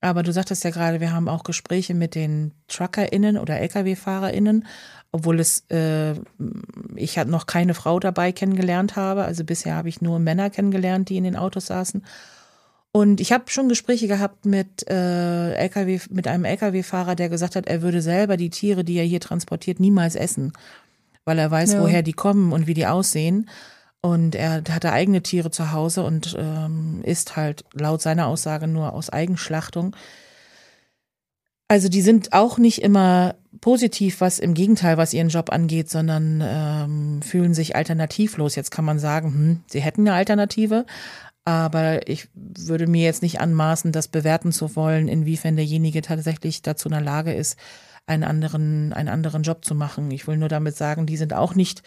Aber 0.00 0.24
du 0.24 0.32
sagtest 0.32 0.64
ja 0.64 0.70
gerade, 0.70 1.00
wir 1.00 1.12
haben 1.12 1.28
auch 1.28 1.44
Gespräche 1.44 1.94
mit 1.94 2.16
den 2.16 2.50
TruckerInnen 2.66 3.38
oder 3.38 3.60
LKW-FahrerInnen, 3.60 4.66
obwohl 5.12 5.38
es 5.38 5.64
äh, 5.70 6.14
ich 6.96 7.16
halt 7.16 7.28
noch 7.28 7.46
keine 7.46 7.74
Frau 7.74 8.00
dabei 8.00 8.32
kennengelernt 8.32 8.96
habe. 8.96 9.22
Also 9.22 9.44
bisher 9.44 9.76
habe 9.76 9.88
ich 9.88 10.00
nur 10.02 10.18
Männer 10.18 10.50
kennengelernt, 10.50 11.08
die 11.08 11.16
in 11.16 11.24
den 11.24 11.36
Autos 11.36 11.66
saßen. 11.66 12.02
Und 12.92 13.22
ich 13.22 13.32
habe 13.32 13.44
schon 13.48 13.70
Gespräche 13.70 14.06
gehabt 14.06 14.44
mit 14.44 14.88
äh, 14.88 15.54
LKW, 15.54 15.98
mit 16.10 16.28
einem 16.28 16.44
LKW-Fahrer, 16.44 17.14
der 17.14 17.30
gesagt 17.30 17.56
hat, 17.56 17.66
er 17.66 17.80
würde 17.80 18.02
selber 18.02 18.36
die 18.36 18.50
Tiere, 18.50 18.84
die 18.84 18.98
er 18.98 19.04
hier 19.04 19.20
transportiert, 19.20 19.80
niemals 19.80 20.14
essen, 20.14 20.52
weil 21.24 21.38
er 21.38 21.50
weiß, 21.50 21.72
ja. 21.72 21.80
woher 21.80 22.02
die 22.02 22.12
kommen 22.12 22.52
und 22.52 22.66
wie 22.66 22.74
die 22.74 22.86
aussehen. 22.86 23.48
Und 24.02 24.34
er 24.34 24.62
hatte 24.68 24.92
eigene 24.92 25.22
Tiere 25.22 25.50
zu 25.50 25.72
Hause 25.72 26.04
und 26.04 26.36
ähm, 26.38 27.00
isst 27.04 27.36
halt 27.36 27.64
laut 27.72 28.02
seiner 28.02 28.26
Aussage 28.26 28.66
nur 28.66 28.92
aus 28.92 29.08
Eigenschlachtung. 29.08 29.96
Also 31.68 31.88
die 31.88 32.02
sind 32.02 32.34
auch 32.34 32.58
nicht 32.58 32.82
immer 32.82 33.36
positiv, 33.62 34.20
was 34.20 34.38
im 34.38 34.52
Gegenteil, 34.52 34.98
was 34.98 35.14
ihren 35.14 35.30
Job 35.30 35.50
angeht, 35.50 35.88
sondern 35.88 36.42
ähm, 36.44 37.22
fühlen 37.22 37.54
sich 37.54 37.74
alternativlos. 37.76 38.56
Jetzt 38.56 38.70
kann 38.70 38.84
man 38.84 38.98
sagen, 38.98 39.28
hm, 39.28 39.60
sie 39.68 39.80
hätten 39.80 40.02
eine 40.02 40.14
Alternative, 40.14 40.84
aber 41.44 42.08
ich 42.08 42.28
würde 42.34 42.86
mir 42.86 43.04
jetzt 43.04 43.22
nicht 43.22 43.40
anmaßen, 43.40 43.92
das 43.92 44.08
bewerten 44.08 44.52
zu 44.52 44.76
wollen, 44.76 45.08
inwiefern 45.08 45.56
derjenige 45.56 46.02
tatsächlich 46.02 46.62
dazu 46.62 46.88
in 46.88 46.92
der 46.92 47.00
Lage 47.00 47.32
ist, 47.32 47.58
einen 48.06 48.24
anderen, 48.24 48.92
einen 48.92 49.08
anderen 49.08 49.42
Job 49.42 49.64
zu 49.64 49.74
machen. 49.74 50.10
Ich 50.10 50.26
will 50.26 50.36
nur 50.36 50.48
damit 50.48 50.76
sagen, 50.76 51.06
die 51.06 51.16
sind 51.16 51.34
auch 51.34 51.54
nicht 51.54 51.82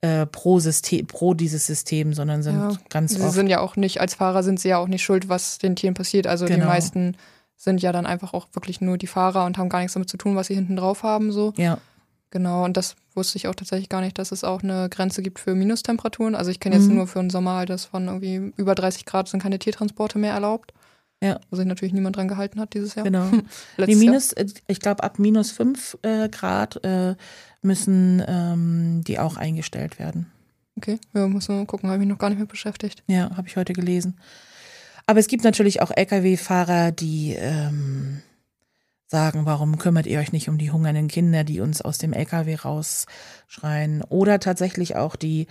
äh, 0.00 0.26
pro, 0.26 0.60
System, 0.60 1.06
pro 1.06 1.34
dieses 1.34 1.66
System, 1.66 2.12
sondern 2.12 2.42
sind 2.42 2.56
ja, 2.56 2.76
ganz 2.88 3.14
sie 3.14 3.20
oft. 3.20 3.34
sind 3.34 3.48
ja 3.48 3.60
auch 3.60 3.76
nicht, 3.76 4.00
als 4.00 4.14
Fahrer 4.14 4.42
sind 4.42 4.60
sie 4.60 4.68
ja 4.68 4.78
auch 4.78 4.88
nicht 4.88 5.02
schuld, 5.02 5.28
was 5.28 5.58
den 5.58 5.76
Tieren 5.76 5.94
passiert. 5.94 6.26
Also 6.26 6.46
genau. 6.46 6.60
die 6.60 6.66
meisten 6.66 7.16
sind 7.56 7.82
ja 7.82 7.90
dann 7.92 8.06
einfach 8.06 8.34
auch 8.34 8.46
wirklich 8.52 8.80
nur 8.80 8.98
die 8.98 9.08
Fahrer 9.08 9.44
und 9.44 9.58
haben 9.58 9.68
gar 9.68 9.80
nichts 9.80 9.94
damit 9.94 10.08
zu 10.08 10.16
tun, 10.16 10.36
was 10.36 10.46
sie 10.46 10.54
hinten 10.54 10.76
drauf 10.76 11.02
haben. 11.02 11.32
So. 11.32 11.52
Ja. 11.56 11.78
Genau, 12.30 12.64
und 12.64 12.76
das 12.76 12.94
wusste 13.14 13.38
ich 13.38 13.48
auch 13.48 13.54
tatsächlich 13.54 13.88
gar 13.88 14.02
nicht, 14.02 14.18
dass 14.18 14.32
es 14.32 14.44
auch 14.44 14.62
eine 14.62 14.88
Grenze 14.90 15.22
gibt 15.22 15.38
für 15.38 15.54
Minustemperaturen. 15.54 16.34
Also 16.34 16.50
ich 16.50 16.60
kenne 16.60 16.76
jetzt 16.76 16.88
mhm. 16.88 16.96
nur 16.96 17.06
für 17.06 17.20
einen 17.20 17.30
Sommer 17.30 17.56
halt, 17.56 17.70
dass 17.70 17.86
von 17.86 18.06
irgendwie 18.06 18.52
über 18.56 18.74
30 18.74 19.06
Grad 19.06 19.28
sind 19.28 19.42
keine 19.42 19.58
Tiertransporte 19.58 20.18
mehr 20.18 20.34
erlaubt. 20.34 20.74
Ja. 21.22 21.40
Wo 21.50 21.56
sich 21.56 21.66
natürlich 21.66 21.94
niemand 21.94 22.16
dran 22.16 22.28
gehalten 22.28 22.60
hat 22.60 22.74
dieses 22.74 22.94
Jahr. 22.94 23.04
Genau. 23.04 23.28
nee, 23.78 23.96
minus, 23.96 24.30
Jahr. 24.36 24.46
Äh, 24.46 24.52
ich 24.68 24.80
glaube, 24.80 25.02
ab 25.02 25.18
minus 25.18 25.50
5 25.50 25.98
äh, 26.02 26.28
Grad 26.28 26.84
äh, 26.84 27.16
müssen 27.62 28.22
ähm, 28.26 29.02
die 29.04 29.18
auch 29.18 29.36
eingestellt 29.36 29.98
werden. 29.98 30.30
Okay, 30.76 31.00
ja, 31.12 31.26
muss 31.26 31.48
man 31.48 31.66
gucken, 31.66 31.88
habe 31.88 31.96
ich 31.96 32.06
mich 32.06 32.08
noch 32.08 32.20
gar 32.20 32.28
nicht 32.28 32.38
mehr 32.38 32.46
beschäftigt. 32.46 33.02
Ja, 33.08 33.36
habe 33.36 33.48
ich 33.48 33.56
heute 33.56 33.72
gelesen. 33.72 34.16
Aber 35.06 35.18
es 35.18 35.26
gibt 35.26 35.42
natürlich 35.42 35.82
auch 35.82 35.90
Lkw-Fahrer, 35.90 36.92
die 36.92 37.34
ähm, 37.36 38.22
sagen, 39.08 39.46
warum 39.46 39.78
kümmert 39.78 40.06
ihr 40.06 40.20
euch 40.20 40.32
nicht 40.32 40.48
um 40.48 40.58
die 40.58 40.70
hungernden 40.70 41.08
Kinder, 41.08 41.42
die 41.42 41.60
uns 41.60 41.82
aus 41.82 41.98
dem 41.98 42.12
LKW 42.12 42.54
rausschreien? 42.54 44.02
Oder 44.04 44.38
tatsächlich 44.38 44.96
auch 44.96 45.16
die 45.16 45.46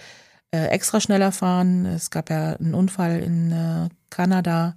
äh, 0.52 0.67
extra 0.67 1.02
schneller 1.02 1.32
fahren. 1.32 1.86
Es 1.86 2.12
gab 2.12 2.30
ja 2.30 2.54
einen 2.54 2.74
Unfall 2.74 3.20
in 3.20 3.52
äh, 3.52 3.89
Kanada, 4.10 4.76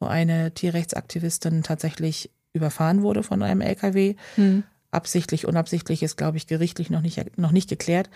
wo 0.00 0.06
eine 0.06 0.52
Tierrechtsaktivistin 0.52 1.62
tatsächlich 1.62 2.30
überfahren 2.52 3.02
wurde 3.02 3.22
von 3.22 3.42
einem 3.42 3.60
LKW. 3.60 4.16
Hm. 4.34 4.64
Absichtlich, 4.90 5.46
unabsichtlich 5.46 6.02
ist, 6.02 6.16
glaube 6.16 6.36
ich, 6.38 6.46
gerichtlich 6.46 6.90
noch 6.90 7.00
nicht, 7.00 7.38
noch 7.38 7.52
nicht 7.52 7.68
geklärt. 7.68 8.10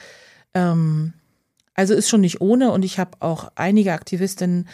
Ähm, 0.53 1.13
also 1.75 1.95
ist 1.95 2.09
schon 2.09 2.23
nicht 2.23 2.41
ohne 2.41 2.73
und 2.73 2.85
ich 2.85 2.99
habe 2.99 3.13
auch 3.21 3.53
einige 3.55 3.93
Aktivistinnen 3.93 4.67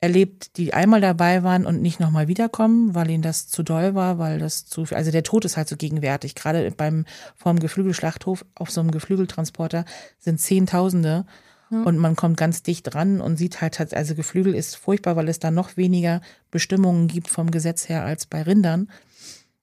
erlebt, 0.00 0.56
die 0.56 0.74
einmal 0.74 1.00
dabei 1.00 1.42
waren 1.42 1.66
und 1.66 1.82
nicht 1.82 1.98
nochmal 1.98 2.28
wiederkommen, 2.28 2.94
weil 2.94 3.10
ihnen 3.10 3.22
das 3.22 3.48
zu 3.48 3.62
doll 3.62 3.94
war, 3.94 4.18
weil 4.18 4.38
das 4.38 4.66
zu 4.66 4.84
viel, 4.84 4.96
also 4.96 5.10
der 5.10 5.24
Tod 5.24 5.44
ist 5.44 5.56
halt 5.56 5.68
so 5.68 5.76
gegenwärtig. 5.76 6.36
Gerade 6.36 6.70
beim, 6.70 7.04
vorm 7.36 7.58
Geflügelschlachthof 7.58 8.44
auf 8.54 8.70
so 8.70 8.80
einem 8.80 8.92
Geflügeltransporter 8.92 9.84
sind 10.18 10.40
Zehntausende 10.40 11.26
ja. 11.70 11.82
und 11.82 11.98
man 11.98 12.14
kommt 12.14 12.36
ganz 12.36 12.62
dicht 12.62 12.94
dran 12.94 13.20
und 13.20 13.38
sieht 13.38 13.60
halt, 13.60 13.92
also 13.92 14.14
Geflügel 14.14 14.54
ist 14.54 14.76
furchtbar, 14.76 15.16
weil 15.16 15.28
es 15.28 15.40
da 15.40 15.50
noch 15.50 15.76
weniger 15.76 16.20
Bestimmungen 16.52 17.08
gibt 17.08 17.28
vom 17.28 17.50
Gesetz 17.50 17.88
her 17.88 18.04
als 18.04 18.26
bei 18.26 18.42
Rindern. 18.42 18.88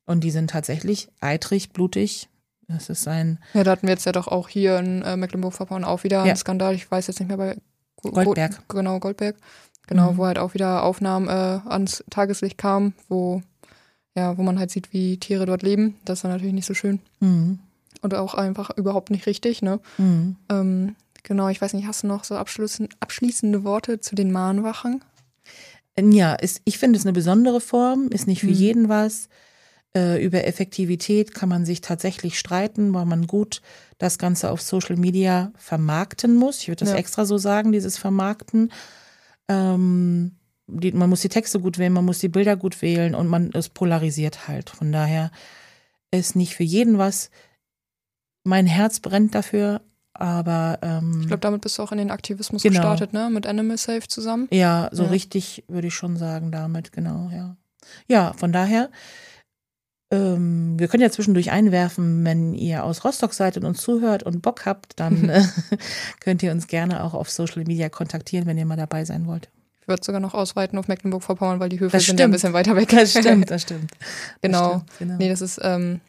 Und 0.06 0.24
die 0.24 0.32
sind 0.32 0.50
tatsächlich 0.50 1.08
eitrig, 1.21 1.71
blutig. 1.71 2.30
Das 2.67 2.89
ist 2.89 3.08
ein. 3.08 3.39
Ja, 3.54 3.63
da 3.63 3.71
hatten 3.71 3.88
wir 3.88 3.93
jetzt 3.93 4.06
ja 4.06 4.12
doch 4.12 4.28
auch 4.28 4.50
hier 4.50 4.78
in 4.80 5.02
äh, 5.02 5.17
Mecklenburg-Vorpommern 5.17 5.84
auch 5.84 6.04
wieder 6.04 6.17
ja. 6.17 6.24
einen 6.24 6.36
Skandal. 6.36 6.76
Ich 6.76 6.89
weiß 6.89 7.08
jetzt 7.08 7.19
nicht 7.19 7.30
mehr 7.30 7.38
bei 7.38 7.58
Goldberg. 8.02 8.67
Genau, 8.69 9.00
Goldberg. 9.00 9.36
Genau, 9.88 10.13
mhm. 10.13 10.17
wo 10.17 10.26
halt 10.26 10.39
auch 10.39 10.54
wieder 10.54 10.84
Aufnahmen 10.84 11.28
äh, 11.28 11.60
ans 11.69 12.04
Tageslicht 12.10 12.58
kamen, 12.58 12.93
wo, 13.08 13.41
ja, 14.15 14.38
wo 14.38 14.43
man 14.43 14.60
halt 14.60 14.71
sieht, 14.71 14.93
wie 14.93 15.17
Tiere 15.17 15.45
dort 15.45 15.63
leben. 15.63 15.95
Das 16.06 16.19
ist 16.19 16.24
dann 16.24 16.32
natürlich 16.32 16.54
nicht 16.54 16.65
so 16.65 16.74
schön. 16.74 17.00
Mhm. 17.19 17.60
Und 18.02 18.13
auch 18.13 18.34
einfach 18.34 18.71
überhaupt 18.78 19.10
nicht 19.10 19.26
richtig, 19.26 19.62
ne? 19.62 19.80
Mhm. 19.98 20.36
Ähm, 20.50 20.95
genau, 21.24 21.50
ich 21.50 21.62
weiß 21.62 21.74
nicht, 21.74 21.88
hast 21.88 22.04
du 22.04 22.08
noch 22.08 22.24
so 22.24 22.36
abschließende 22.36 23.63
Worte 23.63 24.00
zu 24.00 24.15
den 24.15 24.32
Mahnwachen? 24.32 25.04
Ja, 26.00 26.34
ist, 26.34 26.62
ich 26.65 26.78
finde 26.78 27.00
es 27.00 27.06
eine 27.06 27.13
besondere 27.13 27.62
Form, 27.62 28.10
ist 28.10 28.28
nicht 28.28 28.41
für 28.41 28.48
mhm. 28.48 28.54
jeden 28.54 28.89
was. 28.89 29.30
Äh, 29.95 30.24
über 30.24 30.45
Effektivität 30.45 31.34
kann 31.34 31.48
man 31.48 31.65
sich 31.65 31.80
tatsächlich 31.80 32.38
streiten, 32.38 32.93
weil 32.93 33.06
man 33.06 33.28
gut 33.28 33.62
das 33.98 34.17
Ganze 34.17 34.52
auf 34.52 34.62
Social 34.62 34.98
Media 34.98 35.54
vermarkten 35.58 36.36
muss. 36.36 36.60
Ich 36.60 36.67
würde 36.67 36.84
das 36.84 36.89
ja. 36.89 36.98
extra 36.98 37.26
so 37.26 37.38
sagen, 37.38 37.71
dieses 37.71 37.98
Vermarkten. 37.98 38.71
Ähm, 39.47 40.38
die, 40.67 40.91
man 40.91 41.10
muss 41.10 41.21
die 41.21 41.29
Texte 41.29 41.60
gut 41.60 41.77
wählen, 41.77 41.93
man 41.93 42.05
muss 42.05 42.19
die 42.19 42.29
Bilder 42.29 42.55
gut 42.58 42.81
wählen 42.81 43.13
und 43.15 43.27
man 43.27 43.51
es 43.53 43.69
polarisiert 43.69 44.47
halt. 44.47 44.69
Von 44.71 44.91
daher 44.91 45.31
ist 46.12 46.36
nicht 46.36 46.55
für 46.55 46.63
jeden 46.63 46.97
was. 46.97 47.29
Mein 48.43 48.65
Herz 48.67 48.99
brennt 48.99 49.36
dafür, 49.36 49.81
Aber 50.13 50.79
ähm, 50.81 51.19
ich 51.21 51.27
glaube, 51.27 51.41
damit 51.41 51.62
bist 51.62 51.77
du 51.77 51.84
auch 51.84 51.91
in 51.91 51.97
den 51.97 52.10
Aktivismus 52.10 52.63
genau. 52.63 52.73
gestartet, 52.73 53.12
ne? 53.12 53.29
Mit 53.29 53.45
Animal 53.45 53.77
Safe 53.77 54.08
zusammen. 54.08 54.47
Ja, 54.51 54.89
so 54.93 55.03
Ja. 55.03 55.10
richtig 55.10 55.63
würde 55.67 55.88
ich 55.88 55.93
schon 55.93 56.15
sagen 56.15 56.51
damit, 56.51 56.91
genau, 56.93 57.29
ja. 57.34 57.58
Ja, 58.08 58.34
von 58.34 58.51
daher, 58.53 58.89
ähm, 60.11 60.77
wir 60.79 60.87
können 60.87 61.01
ja 61.03 61.09
zwischendurch 61.09 61.51
einwerfen, 61.51 62.23
wenn 62.25 62.53
ihr 62.53 62.83
aus 62.83 63.03
Rostock 63.03 63.33
seid 63.33 63.57
und 63.57 63.65
uns 63.65 63.81
zuhört 63.81 64.23
und 64.23 64.41
Bock 64.41 64.65
habt, 64.65 64.99
dann 64.99 65.29
äh, 65.29 65.43
könnt 66.19 66.43
ihr 66.43 66.51
uns 66.51 66.67
gerne 66.67 67.03
auch 67.03 67.13
auf 67.13 67.29
Social 67.29 67.63
Media 67.65 67.89
kontaktieren, 67.89 68.45
wenn 68.45 68.57
ihr 68.57 68.65
mal 68.65 68.77
dabei 68.77 69.03
sein 69.05 69.25
wollt. 69.27 69.49
Ich 69.81 69.87
würde 69.87 70.03
sogar 70.03 70.19
noch 70.21 70.33
ausweiten 70.33 70.79
auf 70.79 70.87
Mecklenburg-Vorpommern, 70.87 71.59
weil 71.59 71.69
die 71.69 71.79
Höfe 71.79 71.95
Das 71.97 72.05
sind 72.05 72.19
ja 72.19 72.25
ein 72.25 72.29
stimmt. 72.29 72.33
bisschen 72.33 72.53
weiter 72.53 72.75
weg. 72.75 72.89
Das 72.89 73.11
stimmt, 73.11 73.51
das 73.51 73.61
stimmt. 73.63 73.91
Das 73.91 73.99
Genau. 74.41 74.69
stimmt, 74.69 74.91
genau. 74.99 75.15
Nee, 75.17 75.29
das 75.29 75.41
ist, 75.41 75.59
ähm, 75.63 76.01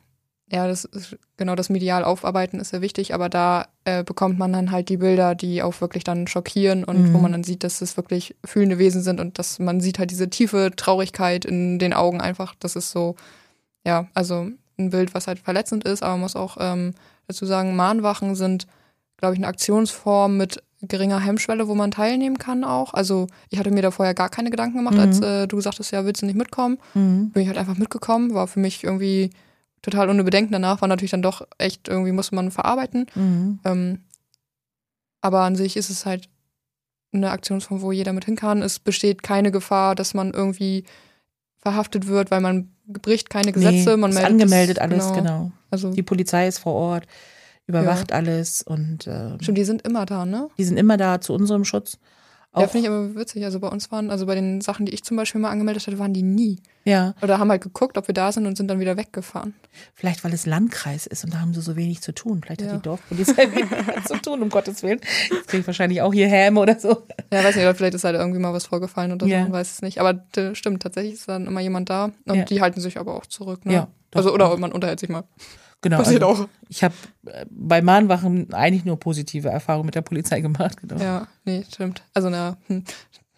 ja, 0.51 0.67
das 0.69 0.85
ist, 0.87 1.17
genau, 1.37 1.55
das 1.57 1.69
medial 1.71 2.05
aufarbeiten 2.05 2.61
ist 2.61 2.71
sehr 2.71 2.81
wichtig, 2.81 3.13
aber 3.13 3.29
da 3.29 3.67
äh, 3.85 4.03
bekommt 4.05 4.39
man 4.39 4.53
dann 4.53 4.71
halt 4.71 4.89
die 4.89 4.97
Bilder, 4.97 5.35
die 5.35 5.63
auch 5.63 5.81
wirklich 5.81 6.05
dann 6.05 6.27
schockieren 6.27 6.85
und 6.85 7.03
Mhm. 7.11 7.13
wo 7.15 7.19
man 7.19 7.33
dann 7.33 7.45
sieht, 7.45 7.65
dass 7.65 7.83
es 7.83 7.97
wirklich 7.99 8.35
fühlende 8.45 8.79
Wesen 8.79 9.03
sind 9.03 9.21
und 9.21 9.39
dass 9.39 9.59
man 9.59 9.81
sieht 9.81 9.99
halt 9.99 10.11
diese 10.11 10.31
tiefe 10.31 10.71
Traurigkeit 10.77 11.45
in 11.45 11.79
den 11.79 11.93
Augen 11.93 12.21
einfach. 12.21 12.55
Das 12.61 12.77
ist 12.77 12.91
so, 12.93 13.17
ja, 13.87 14.07
also 14.15 14.49
ein 14.79 14.91
Bild, 14.91 15.15
was 15.15 15.27
halt 15.27 15.39
verletzend 15.39 15.85
ist, 15.85 16.03
aber 16.03 16.13
man 16.13 16.21
muss 16.23 16.37
auch 16.37 16.57
ähm, 16.61 16.93
dazu 17.29 17.47
sagen, 17.47 17.77
Mahnwachen 17.77 18.35
sind, 18.35 18.67
glaube 19.17 19.35
ich, 19.35 19.39
eine 19.39 19.47
Aktionsform 19.49 20.37
mit 20.37 20.63
geringer 20.83 21.19
Hemmschwelle, 21.21 21.69
wo 21.69 21.75
man 21.75 21.91
teilnehmen 21.91 22.37
kann 22.37 22.63
auch. 22.63 22.93
Also 22.93 23.27
ich 23.49 23.59
hatte 23.59 23.71
mir 23.71 23.81
da 23.81 23.91
vorher 23.91 24.13
gar 24.15 24.29
keine 24.29 24.51
Gedanken 24.51 24.77
gemacht, 24.77 24.95
Mhm. 24.97 25.01
als 25.01 25.21
äh, 25.21 25.47
du 25.49 25.57
gesagt 25.57 25.79
hast, 25.79 25.91
ja, 25.93 26.05
willst 26.05 26.21
du 26.21 26.27
nicht 26.27 26.37
mitkommen? 26.37 26.77
Mhm. 26.95 27.31
bin 27.31 27.43
ich 27.43 27.49
halt 27.49 27.57
einfach 27.59 27.79
mitgekommen, 27.79 28.35
war 28.35 28.47
für 28.47 28.61
mich 28.61 28.85
irgendwie 28.85 29.31
total 29.83 30.11
ohne 30.11 30.23
Bedenken. 30.25 30.53
Danach 30.53 30.81
war 30.83 30.89
natürlich 30.89 31.13
dann 31.13 31.23
doch 31.23 31.47
echt, 31.59 31.89
irgendwie 31.89 32.13
musste 32.13 32.35
man 32.35 32.51
verarbeiten. 32.51 33.07
Mhm. 33.15 33.61
Ähm, 33.65 34.01
aber 35.23 35.41
an 35.43 35.57
sich 35.57 35.77
ist 35.77 35.91
es 35.91 36.05
halt 36.07 36.29
eine 37.13 37.31
Aktionsform, 37.31 37.81
wo 37.81 37.93
jeder 37.93 38.13
mit 38.13 38.25
hin 38.27 38.37
kann. 38.37 38.61
Es 38.63 38.79
besteht 38.79 39.23
keine 39.23 39.51
Gefahr, 39.51 39.95
dass 39.95 40.13
man 40.13 40.33
irgendwie 40.33 40.85
verhaftet 41.67 42.07
wird, 42.07 42.31
weil 42.31 42.41
man 42.41 42.69
bricht 42.87 43.29
keine 43.29 43.51
Gesetze. 43.51 43.91
Nee, 43.91 43.97
man 43.97 44.11
ist 44.11 44.15
meldet 44.15 44.31
angemeldet 44.31 44.77
das, 44.77 44.85
alles, 44.85 45.13
genau. 45.13 45.51
Also 45.69 45.93
Die 45.93 46.05
Polizei 46.05 46.47
ist 46.47 46.59
vor 46.59 46.75
Ort, 46.75 47.09
überwacht 47.67 48.13
alles 48.13 48.63
und 48.63 49.09
äh, 49.09 49.31
stimmt, 49.41 49.59
die 49.59 49.65
sind 49.65 49.83
immer 49.83 50.07
da, 50.07 50.25
ne? 50.25 50.49
die 50.57 50.63
sind 50.63 50.77
immer 50.77 50.97
da 50.97 51.21
zu 51.21 51.35
unserem 51.35 51.65
Schutz. 51.65 51.99
Ja, 52.57 52.65
Auch, 52.65 52.71
finde 52.71 52.87
ich 52.89 52.93
aber 52.93 53.15
witzig. 53.15 53.45
Also 53.45 53.61
bei 53.61 53.69
uns 53.69 53.93
waren, 53.93 54.11
also 54.11 54.25
bei 54.25 54.35
den 54.35 54.63
Sachen, 54.63 54.87
die 54.87 54.95
ich 54.95 55.05
zum 55.05 55.17
Beispiel 55.19 55.41
mal 55.41 55.51
angemeldet 55.51 55.87
hatte, 55.87 55.99
waren 55.99 56.15
die 56.15 56.23
nie. 56.23 56.59
ja, 56.85 57.15
Oder 57.21 57.39
haben 57.39 57.51
halt 57.51 57.63
geguckt, 57.63 57.99
ob 57.99 58.09
wir 58.09 58.15
da 58.15 58.33
sind 58.33 58.47
und 58.47 58.57
sind 58.57 58.69
dann 58.69 58.81
wieder 58.81 58.97
weggefahren. 58.97 59.55
vielleicht 59.95 60.25
weil 60.25 60.33
es 60.33 60.47
Landkreis 60.47 61.07
ist 61.07 61.23
und 61.25 61.35
da 61.35 61.41
haben 61.41 61.53
sie 61.53 61.61
so 61.61 61.77
wenig 61.77 62.01
zu 62.01 62.13
tun. 62.13 62.41
Vielleicht 62.43 62.63
Ja. 62.63 62.69
hat 62.69 62.77
die 62.77 62.83
Dorfpolizei 62.83 63.51
weniger 63.53 64.03
zu 64.07 64.15
tun, 64.23 64.41
um 64.43 64.49
Gottes 64.49 64.83
Willen. 64.83 65.01
Jetzt 65.31 65.49
kriege 65.49 65.61
ich 65.61 65.67
wahrscheinlich 65.67 66.01
auch 66.01 66.15
hier 66.15 66.29
Häme 66.29 66.59
oder 66.61 66.79
so. 66.81 67.07
Ja, 67.31 67.45
weiß 67.45 67.57
nicht, 67.57 67.77
vielleicht 67.77 67.95
ist 67.95 68.05
halt 68.05 68.17
irgendwie 68.17 68.39
mal 68.41 68.55
was 68.55 68.65
vorgefallen 68.67 69.13
oder 69.13 69.27
so, 69.27 69.33
Ja. 69.33 69.43
man 69.43 69.53
weiß 69.53 69.73
es 69.73 69.83
nicht. 69.83 70.01
Aber 70.01 70.25
stimmt, 70.55 70.83
tatsächlich 70.83 71.15
ist 71.15 71.29
dann 71.29 71.47
immer 71.47 71.61
jemand 71.61 71.91
da 71.91 72.07
und 72.27 72.35
Ja. 72.37 72.45
die 72.45 72.63
halten 72.63 72.81
sich 72.81 72.99
aber 72.99 73.17
auch 73.17 73.27
zurück. 73.27 73.67
Ne? 73.67 73.73
Ja, 73.75 73.89
doch. 74.13 74.19
also, 74.21 74.33
oder 74.33 74.57
man 74.57 74.73
unterhält 74.73 75.01
sich 75.01 75.11
mal. 75.11 75.25
Genau. 75.87 75.99
Passiert 75.99 76.25
also, 76.25 76.43
auch. 76.45 76.49
Ich 76.69 76.83
habe 76.83 76.95
äh, 77.27 77.47
bei 77.49 77.81
Mahnwachen 77.81 78.53
eigentlich 78.53 78.85
nur 78.85 78.99
positive 78.99 79.49
Erfahrungen 79.49 79.87
mit 79.87 79.95
der 79.95 80.03
Polizei 80.03 80.41
gemacht. 80.41 80.79
Genau. 80.81 81.01
Ja, 81.01 81.29
nee, 81.45 81.65
stimmt. 81.73 82.03
Also 82.13 82.27
eine 82.27 82.57
hm, 82.67 82.83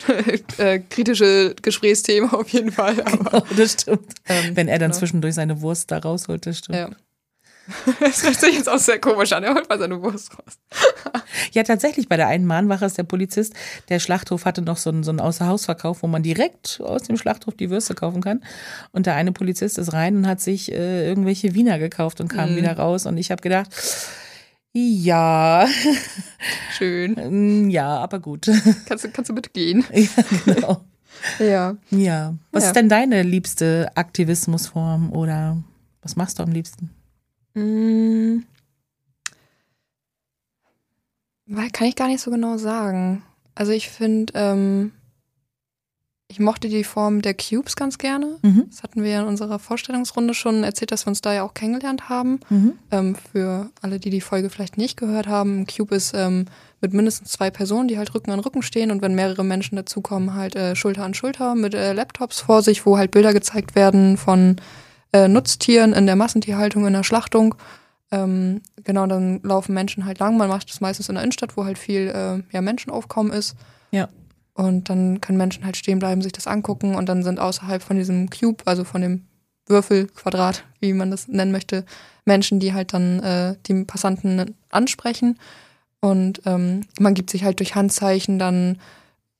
äh, 0.56 0.78
kritische 0.78 1.54
Gesprächsthema 1.60 2.32
auf 2.32 2.48
jeden 2.48 2.72
Fall. 2.72 3.02
Aber, 3.04 3.44
das 3.54 3.72
stimmt. 3.72 4.14
ähm, 4.26 4.56
Wenn 4.56 4.68
er 4.68 4.78
dann 4.78 4.90
genau. 4.90 4.98
zwischendurch 4.98 5.34
seine 5.34 5.60
Wurst 5.60 5.90
da 5.90 5.98
rausholt, 5.98 6.46
das 6.46 6.58
stimmt. 6.58 6.78
Ja. 6.78 6.88
Das 8.00 8.22
hört 8.22 8.40
sich 8.40 8.54
jetzt 8.54 8.68
auch 8.68 8.78
sehr 8.78 8.98
komisch 9.00 9.32
an. 9.32 9.44
Er 9.44 9.54
holt 9.54 9.68
mal 9.68 9.78
seine 9.78 10.00
Wurst 10.02 10.32
raus. 10.32 10.58
Ja, 11.52 11.62
tatsächlich, 11.62 12.08
bei 12.08 12.16
der 12.16 12.26
einen 12.28 12.46
Mahnwache 12.46 12.84
ist 12.84 12.98
der 12.98 13.04
Polizist, 13.04 13.54
der 13.88 14.00
Schlachthof 14.00 14.44
hatte 14.44 14.60
noch 14.62 14.76
so 14.76 14.90
einen, 14.90 15.02
so 15.04 15.10
einen 15.10 15.20
Außerhausverkauf, 15.20 16.02
wo 16.02 16.06
man 16.06 16.22
direkt 16.22 16.80
aus 16.82 17.02
dem 17.02 17.16
Schlachthof 17.16 17.54
die 17.54 17.70
Würste 17.70 17.94
kaufen 17.94 18.20
kann. 18.22 18.42
Und 18.92 19.06
der 19.06 19.14
eine 19.14 19.32
Polizist 19.32 19.78
ist 19.78 19.92
rein 19.92 20.16
und 20.16 20.26
hat 20.26 20.40
sich 20.40 20.72
äh, 20.72 21.06
irgendwelche 21.06 21.54
Wiener 21.54 21.78
gekauft 21.78 22.20
und 22.20 22.28
kam 22.28 22.52
Mhm. 22.52 22.56
wieder 22.56 22.76
raus. 22.76 23.06
Und 23.06 23.16
ich 23.18 23.30
habe 23.30 23.40
gedacht, 23.42 23.68
ja, 24.72 25.66
Schön. 26.76 27.66
mm, 27.66 27.70
ja, 27.70 27.96
aber 27.98 28.20
gut. 28.20 28.46
Kannst 28.86 29.04
du, 29.04 29.10
kannst 29.10 29.30
du 29.30 29.34
bitte 29.34 29.50
gehen? 29.50 29.84
ja, 29.92 30.08
genau. 30.44 30.84
Ja. 31.38 31.76
Ja. 31.90 32.34
Was 32.52 32.64
Ja. 32.64 32.68
ist 32.70 32.76
denn 32.76 32.88
deine 32.88 33.22
liebste 33.22 33.90
Aktivismusform 33.94 35.12
oder 35.12 35.56
was 36.02 36.16
machst 36.16 36.38
du 36.38 36.42
am 36.42 36.52
liebsten? 36.52 36.90
Weil 41.46 41.70
kann 41.70 41.86
ich 41.86 41.96
gar 41.96 42.08
nicht 42.08 42.20
so 42.20 42.30
genau 42.30 42.58
sagen. 42.58 43.22
Also 43.54 43.72
ich 43.72 43.88
finde, 43.88 44.32
ähm, 44.36 44.92
ich 46.30 46.40
mochte 46.40 46.68
die 46.68 46.84
Form 46.84 47.22
der 47.22 47.32
Cubes 47.32 47.74
ganz 47.74 47.96
gerne. 47.96 48.36
Mhm. 48.42 48.66
Das 48.68 48.82
hatten 48.82 49.02
wir 49.02 49.18
in 49.18 49.24
unserer 49.26 49.58
Vorstellungsrunde 49.58 50.34
schon 50.34 50.62
erzählt, 50.62 50.92
dass 50.92 51.06
wir 51.06 51.08
uns 51.08 51.22
da 51.22 51.32
ja 51.32 51.42
auch 51.42 51.54
kennengelernt 51.54 52.10
haben. 52.10 52.40
Mhm. 52.50 52.72
Ähm, 52.90 53.16
für 53.32 53.70
alle, 53.80 53.98
die 53.98 54.10
die 54.10 54.20
Folge 54.20 54.50
vielleicht 54.50 54.76
nicht 54.76 54.98
gehört 54.98 55.26
haben, 55.26 55.60
ein 55.60 55.66
Cube 55.66 55.94
ist 55.94 56.12
ähm, 56.14 56.44
mit 56.82 56.92
mindestens 56.92 57.32
zwei 57.32 57.50
Personen, 57.50 57.88
die 57.88 57.96
halt 57.96 58.14
Rücken 58.14 58.30
an 58.30 58.40
Rücken 58.40 58.60
stehen 58.60 58.90
und 58.90 59.00
wenn 59.00 59.14
mehrere 59.14 59.42
Menschen 59.42 59.76
dazukommen, 59.76 60.34
halt 60.34 60.54
äh, 60.54 60.76
Schulter 60.76 61.04
an 61.04 61.14
Schulter 61.14 61.54
mit 61.54 61.74
äh, 61.74 61.94
Laptops 61.94 62.40
vor 62.40 62.62
sich, 62.62 62.84
wo 62.84 62.98
halt 62.98 63.10
Bilder 63.10 63.32
gezeigt 63.32 63.74
werden 63.74 64.18
von 64.18 64.56
äh, 65.12 65.28
Nutztieren 65.28 65.92
in 65.92 66.06
der 66.06 66.16
Massentierhaltung, 66.16 66.86
in 66.86 66.92
der 66.92 67.04
Schlachtung. 67.04 67.54
Ähm, 68.10 68.62
genau, 68.84 69.06
dann 69.06 69.40
laufen 69.42 69.74
Menschen 69.74 70.04
halt 70.04 70.18
lang. 70.18 70.36
Man 70.36 70.48
macht 70.48 70.70
das 70.70 70.80
meistens 70.80 71.08
in 71.08 71.14
der 71.14 71.24
Innenstadt, 71.24 71.56
wo 71.56 71.64
halt 71.64 71.78
viel 71.78 72.08
äh, 72.08 72.42
ja, 72.52 72.60
Menschenaufkommen 72.60 73.32
ist. 73.32 73.54
Ja. 73.90 74.08
Und 74.54 74.90
dann 74.90 75.20
können 75.20 75.38
Menschen 75.38 75.64
halt 75.64 75.76
stehen 75.76 75.98
bleiben, 75.98 76.22
sich 76.22 76.32
das 76.32 76.46
angucken 76.46 76.94
und 76.94 77.08
dann 77.08 77.22
sind 77.22 77.38
außerhalb 77.38 77.82
von 77.82 77.96
diesem 77.96 78.28
Cube, 78.28 78.62
also 78.64 78.84
von 78.84 79.02
dem 79.02 79.24
Würfel, 79.66 80.08
Quadrat, 80.08 80.64
wie 80.80 80.92
man 80.94 81.10
das 81.10 81.28
nennen 81.28 81.52
möchte, 81.52 81.84
Menschen, 82.24 82.58
die 82.58 82.72
halt 82.72 82.92
dann 82.92 83.20
äh, 83.20 83.56
die 83.66 83.84
Passanten 83.84 84.56
ansprechen. 84.70 85.38
Und 86.00 86.42
ähm, 86.46 86.82
man 86.98 87.14
gibt 87.14 87.30
sich 87.30 87.44
halt 87.44 87.60
durch 87.60 87.74
Handzeichen 87.74 88.38
dann, 88.38 88.78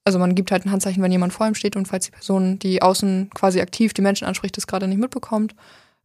also 0.09 0.19
man 0.19 0.35
gibt 0.35 0.51
halt 0.51 0.65
ein 0.67 0.73
Handzeichen, 0.73 1.03
wenn 1.03 1.13
jemand 1.13 1.33
vor 1.33 1.47
ihm 1.47 1.55
steht 1.55 1.77
und 1.77 1.87
falls 1.87 2.07
die 2.07 2.11
Person, 2.13 2.59
die 2.59 2.83
außen 2.83 3.31
quasi 3.35 3.61
aktiv 3.61 3.93
die 3.95 4.03
Menschen 4.03 4.27
anspricht, 4.27 4.57
das 4.57 4.67
gerade 4.67 4.89
nicht 4.89 4.99
mitbekommt. 4.99 5.55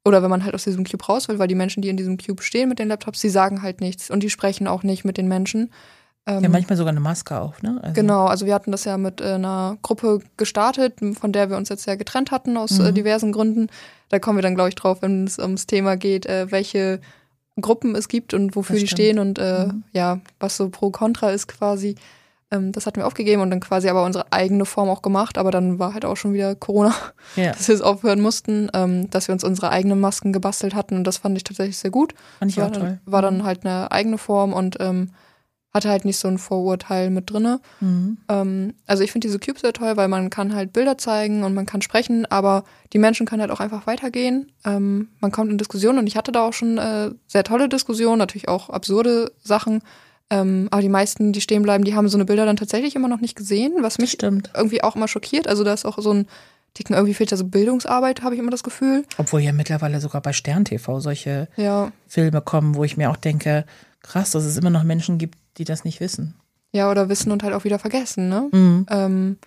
Oder 0.05 0.21
wenn 0.21 0.29
man 0.29 0.43
halt 0.43 0.53
aus 0.53 0.65
diesem 0.65 0.83
Cube 0.83 1.05
raus 1.05 1.29
will, 1.29 1.39
weil 1.39 1.47
die 1.47 1.55
Menschen, 1.55 1.81
die 1.81 1.87
in 1.89 1.95
diesem 1.97 2.17
Cube 2.17 2.43
stehen 2.43 2.67
mit 2.69 2.77
den 2.79 2.89
Laptops, 2.89 3.21
die 3.21 3.29
sagen 3.29 3.61
halt 3.61 3.79
nichts 3.79 4.09
und 4.11 4.21
die 4.21 4.29
sprechen 4.29 4.67
auch 4.67 4.83
nicht 4.83 5.05
mit 5.05 5.17
den 5.17 5.29
Menschen. 5.29 5.71
Ähm, 6.27 6.43
Ja, 6.43 6.49
manchmal 6.49 6.75
sogar 6.77 6.91
eine 6.91 6.99
Maske 6.99 7.39
auf, 7.39 7.61
ne? 7.63 7.79
Also, 7.81 7.93
Genau, 7.93 8.25
also 8.25 8.45
wir 8.45 8.53
hatten 8.53 8.71
das 8.71 8.83
ja 8.83 8.97
mit 8.97 9.21
äh, 9.21 9.33
einer 9.35 9.77
Gruppe 9.81 10.19
gestartet, 10.37 10.95
von 11.19 11.31
der 11.31 11.49
wir 11.49 11.55
uns 11.57 11.69
jetzt 11.69 11.85
ja 11.85 11.95
getrennt 11.95 12.31
hatten 12.31 12.57
aus 12.57 12.79
äh, 12.79 12.91
Mhm. 12.91 12.95
diversen 12.95 13.31
Gründen. 13.31 13.67
Da 14.09 14.19
kommen 14.19 14.37
wir 14.37 14.41
dann, 14.43 14.55
glaube 14.55 14.69
ich, 14.69 14.75
drauf, 14.75 15.01
wenn 15.01 15.25
es 15.25 15.39
ums 15.39 15.65
Thema 15.67 15.95
geht, 15.97 16.25
äh, 16.25 16.51
welche 16.51 16.99
Gruppen 17.61 17.95
es 17.95 18.07
gibt 18.07 18.33
und 18.33 18.55
wofür 18.55 18.75
Das 18.75 18.81
die 18.81 18.87
stimmt. 18.87 18.97
stehen 18.99 19.19
und 19.19 19.39
äh, 19.39 19.67
Mhm. 19.67 19.83
ja, 19.93 20.19
was 20.39 20.57
so 20.57 20.69
pro 20.69 20.89
Contra 20.91 21.31
ist 21.31 21.47
quasi. 21.47 21.95
Ähm, 22.53 22.71
das 22.71 22.85
hatten 22.85 22.97
wir 22.97 23.07
aufgegeben 23.07 23.41
und 23.41 23.49
dann 23.49 23.59
quasi 23.59 23.89
aber 23.89 24.03
unsere 24.03 24.31
eigene 24.31 24.65
Form 24.65 24.89
auch 24.89 25.01
gemacht, 25.01 25.37
aber 25.37 25.51
dann 25.51 25.79
war 25.79 25.93
halt 25.93 26.05
auch 26.05 26.17
schon 26.17 26.33
wieder 26.33 26.55
Corona, 26.55 26.93
Ja, 27.35 27.51
dass 27.53 27.67
wir 27.67 27.75
es 27.75 27.81
aufhören 27.81 28.21
mussten, 28.21 28.69
ähm, 28.73 29.09
dass 29.09 29.27
wir 29.27 29.33
uns 29.33 29.43
unsere 29.43 29.69
eigenen 29.69 29.99
Masken 29.99 30.31
gebastelt 30.31 30.75
hatten 30.75 30.95
und 30.95 31.05
das 31.05 31.17
fand 31.17 31.35
ich 31.37 31.43
tatsächlich 31.43 31.77
sehr 31.77 31.91
gut 31.91 32.13
fand 32.39 32.51
ich 32.51 32.57
war, 32.57 32.67
auch 32.67 32.71
toll. 32.71 32.81
Dann, 32.81 32.99
war 33.05 33.21
dann 33.21 33.43
halt 33.43 33.65
eine 33.65 33.91
eigene 33.91 34.17
Form 34.17 34.53
und 34.53 34.77
ähm, 34.79 35.09
hatte 35.73 35.89
halt 35.89 36.05
nicht 36.05 36.17
so 36.17 36.27
ein 36.27 36.37
Vorurteil 36.37 37.09
mit 37.09 37.31
drinne. 37.31 37.59
Mhm. 37.79 38.17
Ähm, 38.29 38.73
also 38.85 39.03
ich 39.03 39.11
finde 39.11 39.27
diese 39.27 39.39
Cubes 39.39 39.61
sehr 39.61 39.73
toll, 39.73 39.97
weil 39.97 40.07
man 40.07 40.29
kann 40.29 40.53
halt 40.53 40.71
Bilder 40.71 40.97
zeigen 40.99 41.43
und 41.43 41.55
man 41.55 41.65
kann 41.65 41.81
sprechen, 41.81 42.27
aber 42.27 42.63
die 42.93 42.99
Menschen 42.99 43.25
können 43.25 43.41
halt 43.41 43.51
auch 43.51 43.59
einfach 43.59 43.87
weitergehen. 43.87 44.51
Ähm, 44.65 45.09
man 45.19 45.31
kommt 45.31 45.51
in 45.51 45.57
Diskussionen 45.57 45.97
und 45.97 46.07
ich 46.07 46.15
hatte 46.15 46.31
da 46.31 46.47
auch 46.47 46.53
schon 46.53 46.77
äh, 46.77 47.09
sehr 47.25 47.43
tolle 47.43 47.69
Diskussionen, 47.69 48.19
natürlich 48.19 48.47
auch 48.47 48.69
absurde 48.69 49.31
Sachen. 49.41 49.81
Ähm, 50.33 50.67
aber 50.71 50.81
die 50.81 50.89
meisten, 50.89 51.31
die 51.31 51.41
stehen 51.41 51.61
bleiben, 51.63 51.83
die 51.83 51.93
haben 51.95 52.07
so 52.09 52.17
eine 52.17 52.25
Bilder 52.25 52.45
dann 52.45 52.55
tatsächlich 52.55 52.95
immer 52.95 53.07
noch 53.07 53.19
nicht 53.21 53.35
gesehen, 53.35 53.73
was 53.81 53.99
mich 53.99 54.11
Stimmt. 54.11 54.49
irgendwie 54.55 54.83
auch 54.83 54.95
immer 54.95 55.07
schockiert. 55.07 55.47
Also 55.47 55.63
da 55.63 55.73
ist 55.73 55.85
auch 55.85 55.99
so 55.99 56.11
ein 56.11 56.27
Ticken, 56.73 56.95
irgendwie 56.95 57.13
fehlt 57.13 57.31
da 57.31 57.37
so 57.37 57.45
Bildungsarbeit, 57.45 58.23
habe 58.23 58.33
ich 58.33 58.39
immer 58.39 58.49
das 58.49 58.63
Gefühl. 58.63 59.05
Obwohl 59.19 59.41
ja 59.41 59.51
mittlerweile 59.53 59.99
sogar 59.99 60.21
bei 60.21 60.33
Stern 60.33 60.65
TV 60.65 60.99
solche 61.01 61.47
Ja, 61.55 61.91
Filme 62.07 62.41
kommen, 62.41 62.73
wo 62.73 62.83
ich 62.83 62.97
mir 62.97 63.11
auch 63.11 63.17
denke, 63.17 63.65
krass, 64.01 64.31
dass 64.31 64.43
es 64.43 64.57
immer 64.57 64.71
noch 64.71 64.83
Menschen 64.83 65.19
gibt, 65.19 65.37
die 65.57 65.65
das 65.65 65.83
nicht 65.83 65.99
wissen. 65.99 66.33
ja, 66.71 66.89
oder 66.89 67.09
wissen 67.09 67.31
und 67.31 67.43
halt 67.43 67.53
auch 67.53 67.63
wieder 67.63 67.77
vergessen, 67.77 68.27
ne? 68.29 68.49
Mhm. 68.51 68.85
Ähm, 68.89 69.37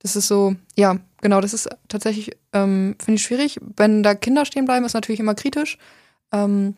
das 0.00 0.14
ist 0.14 0.28
so, 0.28 0.54
ja, 0.76 0.98
genau, 1.22 1.40
das 1.40 1.54
ist 1.54 1.70
tatsächlich, 1.88 2.32
ähm, 2.52 2.94
finde 3.02 3.16
ich 3.16 3.22
schwierig. 3.22 3.58
Wenn 3.76 4.02
da 4.02 4.14
Kinder 4.14 4.44
stehen 4.44 4.66
bleiben, 4.66 4.84
ist 4.84 4.92
natürlich 4.92 5.20
immer 5.20 5.34
kritisch, 5.34 5.78
ähm, 6.32 6.76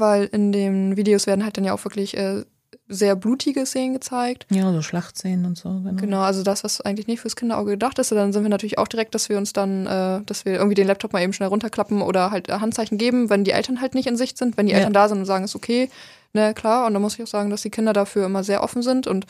weil 0.00 0.24
in 0.24 0.52
den 0.52 0.96
Videos 0.96 1.26
werden 1.26 1.44
halt 1.44 1.56
dann 1.56 1.64
ja 1.64 1.72
auch 1.74 1.84
wirklich 1.84 2.16
äh, 2.16 2.44
sehr 2.88 3.16
blutige 3.16 3.64
Szenen 3.64 3.94
gezeigt. 3.94 4.46
Ja, 4.50 4.70
so 4.72 4.82
Schlachtszenen 4.82 5.46
und 5.46 5.56
so. 5.56 5.70
Genau. 5.70 5.94
Genau, 5.94 6.20
also 6.20 6.42
das, 6.42 6.64
was 6.64 6.80
eigentlich 6.80 7.06
nicht 7.06 7.20
fürs 7.20 7.36
Kinderauge 7.36 7.72
gedacht 7.72 7.98
ist. 7.98 8.12
Und 8.12 8.18
dann 8.18 8.32
sind 8.32 8.42
wir 8.42 8.50
natürlich 8.50 8.78
auch 8.78 8.88
direkt, 8.88 9.14
dass 9.14 9.28
wir 9.28 9.38
uns 9.38 9.52
dann, 9.52 9.86
äh, 9.86 10.20
dass 10.26 10.44
wir 10.44 10.54
irgendwie 10.54 10.74
den 10.74 10.86
Laptop 10.86 11.12
mal 11.12 11.22
eben 11.22 11.32
schnell 11.32 11.48
runterklappen 11.48 12.02
oder 12.02 12.30
halt 12.30 12.48
äh, 12.48 12.52
Handzeichen 12.54 12.98
geben, 12.98 13.30
wenn 13.30 13.44
die 13.44 13.52
Eltern 13.52 13.80
halt 13.80 13.94
nicht 13.94 14.06
in 14.06 14.16
Sicht 14.16 14.36
sind. 14.36 14.56
Wenn 14.56 14.66
die 14.66 14.72
Ja. 14.72 14.78
Eltern 14.78 14.92
da 14.92 15.08
sind 15.08 15.18
und 15.18 15.26
sagen, 15.26 15.44
ist 15.44 15.56
okay, 15.56 15.88
Ne, 16.36 16.52
klar. 16.52 16.86
Und 16.88 16.94
da 16.94 16.98
muss 16.98 17.14
ich 17.14 17.22
auch 17.22 17.28
sagen, 17.28 17.48
dass 17.48 17.62
die 17.62 17.70
Kinder 17.70 17.92
dafür 17.92 18.26
immer 18.26 18.42
sehr 18.42 18.64
offen 18.64 18.82
sind 18.82 19.06
und 19.06 19.24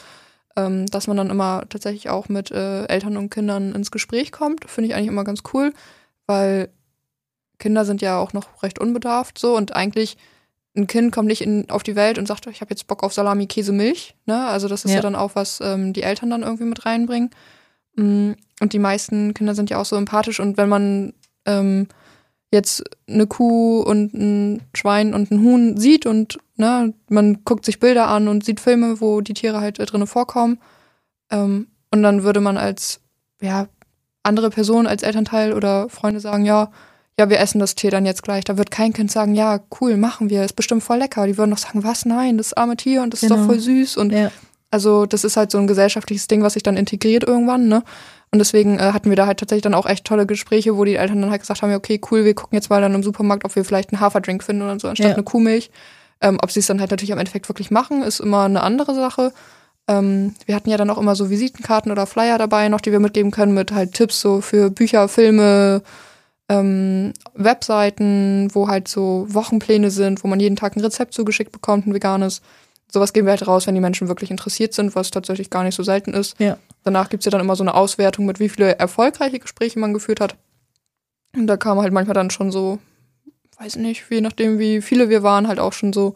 ähm, 0.56 0.86
dass 0.86 1.06
man 1.06 1.18
dann 1.18 1.28
immer 1.28 1.64
tatsächlich 1.68 2.08
auch 2.08 2.30
mit 2.30 2.50
äh, 2.50 2.86
Eltern 2.86 3.18
und 3.18 3.28
Kindern 3.28 3.74
ins 3.74 3.90
Gespräch 3.90 4.32
kommt. 4.32 4.64
Finde 4.70 4.88
ich 4.88 4.94
eigentlich 4.94 5.08
immer 5.08 5.24
ganz 5.24 5.42
cool, 5.52 5.74
weil 6.26 6.70
Kinder 7.58 7.84
sind 7.84 8.00
ja 8.00 8.18
auch 8.18 8.32
noch 8.32 8.62
recht 8.62 8.78
unbedarft 8.78 9.38
so 9.38 9.54
und 9.54 9.76
eigentlich 9.76 10.16
ein 10.76 10.86
Kind 10.86 11.12
kommt 11.12 11.28
nicht 11.28 11.42
in, 11.42 11.70
auf 11.70 11.82
die 11.82 11.96
Welt 11.96 12.18
und 12.18 12.26
sagt, 12.26 12.46
ich 12.46 12.60
habe 12.60 12.70
jetzt 12.70 12.86
Bock 12.86 13.02
auf 13.02 13.12
Salami, 13.12 13.46
Käse, 13.46 13.72
Milch. 13.72 14.14
Ne? 14.26 14.46
Also 14.46 14.68
das 14.68 14.84
ist 14.84 14.90
ja, 14.90 14.96
ja 14.96 15.02
dann 15.02 15.14
auch 15.14 15.34
was 15.34 15.60
ähm, 15.62 15.92
die 15.92 16.02
Eltern 16.02 16.30
dann 16.30 16.42
irgendwie 16.42 16.64
mit 16.64 16.84
reinbringen. 16.84 17.30
Mm, 17.96 18.32
und 18.60 18.72
die 18.72 18.78
meisten 18.78 19.34
Kinder 19.34 19.54
sind 19.54 19.70
ja 19.70 19.78
auch 19.78 19.84
so 19.84 19.96
empathisch 19.96 20.40
und 20.40 20.56
wenn 20.56 20.68
man 20.68 21.12
ähm, 21.46 21.88
jetzt 22.50 22.84
eine 23.08 23.26
Kuh 23.26 23.80
und 23.80 24.14
ein 24.14 24.62
Schwein 24.74 25.14
und 25.14 25.30
ein 25.30 25.42
Huhn 25.42 25.76
sieht 25.76 26.06
und 26.06 26.38
ne, 26.56 26.94
man 27.08 27.44
guckt 27.44 27.64
sich 27.64 27.80
Bilder 27.80 28.08
an 28.08 28.28
und 28.28 28.44
sieht 28.44 28.60
Filme, 28.60 29.00
wo 29.00 29.20
die 29.20 29.34
Tiere 29.34 29.60
halt 29.60 29.78
äh, 29.78 29.86
drinne 29.86 30.06
vorkommen, 30.06 30.58
ähm, 31.30 31.68
und 31.90 32.02
dann 32.02 32.24
würde 32.24 32.40
man 32.40 32.56
als 32.56 33.00
ja 33.40 33.68
andere 34.22 34.50
Person, 34.50 34.86
als 34.86 35.02
Elternteil 35.02 35.52
oder 35.52 35.88
Freunde 35.88 36.20
sagen, 36.20 36.44
ja, 36.44 36.70
ja, 37.18 37.30
wir 37.30 37.38
essen 37.38 37.60
das 37.60 37.74
Tier 37.74 37.90
dann 37.90 38.06
jetzt 38.06 38.22
gleich. 38.22 38.44
Da 38.44 38.58
wird 38.58 38.70
kein 38.70 38.92
Kind 38.92 39.10
sagen, 39.10 39.34
ja, 39.34 39.60
cool, 39.80 39.96
machen 39.96 40.30
wir, 40.30 40.44
ist 40.44 40.56
bestimmt 40.56 40.82
voll 40.82 40.98
lecker. 40.98 41.26
Die 41.26 41.38
würden 41.38 41.50
doch 41.50 41.58
sagen, 41.58 41.84
was, 41.84 42.04
nein, 42.04 42.38
das 42.38 42.52
arme 42.52 42.76
Tier 42.76 43.02
und 43.02 43.12
das 43.12 43.20
genau. 43.20 43.34
ist 43.34 43.38
doch 43.38 43.46
genau. 43.46 43.52
voll 43.52 43.60
süß. 43.60 43.96
Und 43.96 44.12
ja. 44.12 44.30
also 44.70 45.06
das 45.06 45.22
ist 45.22 45.36
halt 45.36 45.50
so 45.50 45.58
ein 45.58 45.66
gesellschaftliches 45.66 46.26
Ding, 46.26 46.42
was 46.42 46.54
sich 46.54 46.64
dann 46.64 46.76
integriert 46.76 47.22
irgendwann, 47.22 47.68
ne? 47.68 47.82
Und 48.32 48.40
deswegen 48.40 48.80
äh, 48.80 48.90
hatten 48.92 49.10
wir 49.10 49.16
da 49.16 49.26
halt 49.26 49.38
tatsächlich 49.38 49.62
dann 49.62 49.74
auch 49.74 49.86
echt 49.86 50.04
tolle 50.04 50.26
Gespräche, 50.26 50.76
wo 50.76 50.84
die 50.84 50.96
Eltern 50.96 51.20
dann 51.20 51.30
halt 51.30 51.42
gesagt 51.42 51.62
haben, 51.62 51.70
ja, 51.70 51.76
okay, 51.76 52.00
cool, 52.10 52.24
wir 52.24 52.34
gucken 52.34 52.56
jetzt 52.56 52.68
mal 52.68 52.80
dann 52.80 52.92
im 52.92 53.04
Supermarkt, 53.04 53.44
ob 53.44 53.54
wir 53.54 53.64
vielleicht 53.64 53.92
einen 53.92 54.00
Haferdrink 54.00 54.42
finden 54.42 54.62
oder 54.62 54.80
so, 54.80 54.88
anstatt 54.88 55.10
ja. 55.10 55.14
eine 55.14 55.22
Kuhmilch. 55.22 55.70
Ähm, 56.20 56.38
ob 56.42 56.50
sie 56.50 56.58
es 56.58 56.66
dann 56.66 56.80
halt 56.80 56.90
natürlich 56.90 57.12
am 57.12 57.20
Endeffekt 57.20 57.48
wirklich 57.48 57.70
machen, 57.70 58.02
ist 58.02 58.18
immer 58.18 58.42
eine 58.42 58.64
andere 58.64 58.92
Sache. 58.92 59.32
Ähm, 59.86 60.34
wir 60.46 60.56
hatten 60.56 60.68
ja 60.68 60.76
dann 60.76 60.90
auch 60.90 60.98
immer 60.98 61.14
so 61.14 61.30
Visitenkarten 61.30 61.92
oder 61.92 62.06
Flyer 62.06 62.38
dabei 62.38 62.68
noch, 62.68 62.80
die 62.80 62.90
wir 62.90 62.98
mitgeben 62.98 63.30
können 63.30 63.54
mit 63.54 63.70
halt 63.70 63.92
Tipps 63.94 64.20
so 64.20 64.40
für 64.40 64.68
Bücher, 64.68 65.06
Filme, 65.06 65.82
ähm, 66.48 67.12
Webseiten, 67.34 68.48
wo 68.52 68.68
halt 68.68 68.88
so 68.88 69.26
Wochenpläne 69.28 69.90
sind, 69.90 70.22
wo 70.22 70.28
man 70.28 70.40
jeden 70.40 70.56
Tag 70.56 70.76
ein 70.76 70.80
Rezept 70.80 71.14
zugeschickt 71.14 71.52
bekommt, 71.52 71.86
ein 71.86 71.94
veganes. 71.94 72.42
Sowas 72.90 73.12
geben 73.12 73.26
wir 73.26 73.32
halt 73.32 73.46
raus, 73.46 73.66
wenn 73.66 73.74
die 73.74 73.80
Menschen 73.80 74.08
wirklich 74.08 74.30
interessiert 74.30 74.74
sind, 74.74 74.94
was 74.94 75.10
tatsächlich 75.10 75.50
gar 75.50 75.64
nicht 75.64 75.74
so 75.74 75.82
selten 75.82 76.12
ist. 76.12 76.38
Ja. 76.38 76.58
Danach 76.84 77.08
gibt's 77.08 77.24
ja 77.24 77.30
dann 77.30 77.40
immer 77.40 77.56
so 77.56 77.64
eine 77.64 77.74
Auswertung 77.74 78.26
mit, 78.26 78.40
wie 78.40 78.48
viele 78.48 78.78
erfolgreiche 78.78 79.38
Gespräche 79.38 79.78
man 79.78 79.94
geführt 79.94 80.20
hat. 80.20 80.36
Und 81.34 81.46
da 81.46 81.56
kam 81.56 81.80
halt 81.80 81.92
manchmal 81.92 82.14
dann 82.14 82.30
schon 82.30 82.52
so, 82.52 82.78
weiß 83.58 83.76
nicht, 83.76 84.04
je 84.10 84.20
nachdem, 84.20 84.58
wie 84.58 84.82
viele 84.82 85.08
wir 85.08 85.22
waren, 85.22 85.48
halt 85.48 85.58
auch 85.58 85.72
schon 85.72 85.92
so 85.92 86.14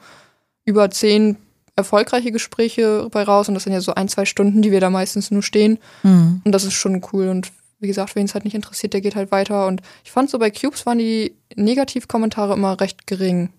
über 0.64 0.90
zehn 0.90 1.36
erfolgreiche 1.74 2.32
Gespräche 2.32 3.08
bei 3.10 3.22
raus. 3.22 3.48
Und 3.48 3.54
das 3.54 3.64
sind 3.64 3.72
ja 3.72 3.80
so 3.80 3.94
ein, 3.94 4.08
zwei 4.08 4.26
Stunden, 4.26 4.62
die 4.62 4.70
wir 4.70 4.80
da 4.80 4.90
meistens 4.90 5.30
nur 5.30 5.42
stehen. 5.42 5.78
Mhm. 6.02 6.42
Und 6.44 6.52
das 6.52 6.64
ist 6.64 6.74
schon 6.74 7.02
cool. 7.12 7.28
Und 7.28 7.50
wie 7.80 7.86
gesagt, 7.86 8.16
wen 8.16 8.24
es 8.24 8.34
halt 8.34 8.44
nicht 8.44 8.54
interessiert, 8.54 8.92
der 8.92 9.00
geht 9.00 9.16
halt 9.16 9.30
weiter. 9.30 9.66
Und 9.66 9.82
ich 10.04 10.10
fand 10.10 10.30
so 10.30 10.38
bei 10.38 10.50
Cubes 10.50 10.86
waren 10.86 10.98
die 10.98 11.36
Negativkommentare 11.54 12.54
immer 12.54 12.80
recht 12.80 13.06
gering. 13.06 13.50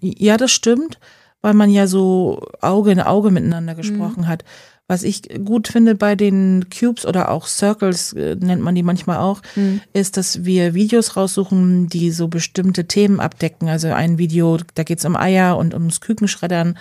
Ja, 0.00 0.36
das 0.36 0.50
stimmt, 0.50 0.98
weil 1.40 1.54
man 1.54 1.70
ja 1.70 1.86
so 1.86 2.42
Auge 2.60 2.90
in 2.90 3.00
Auge 3.00 3.30
miteinander 3.30 3.74
mhm. 3.74 3.78
gesprochen 3.78 4.22
mhm. 4.22 4.28
hat. 4.28 4.44
Was 4.90 5.02
ich 5.02 5.28
gut 5.44 5.68
finde 5.68 5.94
bei 5.94 6.16
den 6.16 6.70
Cubes 6.70 7.04
oder 7.04 7.30
auch 7.30 7.46
Circles, 7.46 8.14
äh, 8.14 8.36
nennt 8.36 8.62
man 8.62 8.74
die 8.74 8.82
manchmal 8.82 9.18
auch, 9.18 9.42
mhm. 9.54 9.82
ist, 9.92 10.16
dass 10.16 10.46
wir 10.46 10.72
Videos 10.72 11.14
raussuchen, 11.14 11.88
die 11.88 12.10
so 12.10 12.28
bestimmte 12.28 12.86
Themen 12.86 13.20
abdecken. 13.20 13.68
Also 13.68 13.88
ein 13.88 14.16
Video, 14.16 14.56
da 14.74 14.84
geht's 14.84 15.04
um 15.04 15.14
Eier 15.14 15.58
und 15.58 15.74
ums 15.74 16.00
Kükenschreddern. 16.00 16.78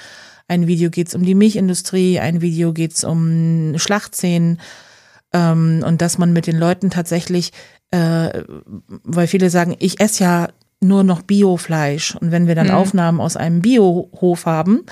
Ein 0.47 0.67
Video 0.67 0.89
geht's 0.89 1.15
um 1.15 1.23
die 1.23 1.35
Milchindustrie. 1.35 2.19
Ein 2.19 2.41
Video 2.41 2.71
geht's 2.71 3.03
um 3.03 3.77
Schlachtszenen 3.77 4.61
ähm, 5.33 5.83
und 5.85 6.01
dass 6.01 6.17
man 6.17 6.33
mit 6.33 6.47
den 6.47 6.57
Leuten 6.57 6.89
tatsächlich, 6.89 7.51
äh, 7.91 8.43
weil 9.03 9.27
viele 9.27 9.49
sagen, 9.49 9.75
ich 9.79 9.99
esse 9.99 10.23
ja 10.23 10.47
nur 10.79 11.03
noch 11.03 11.21
Biofleisch 11.21 12.15
und 12.15 12.31
wenn 12.31 12.47
wir 12.47 12.55
dann 12.55 12.67
mhm. 12.67 12.73
Aufnahmen 12.73 13.19
aus 13.19 13.35
einem 13.35 13.61
Biohof 13.61 14.45
haben, 14.45 14.85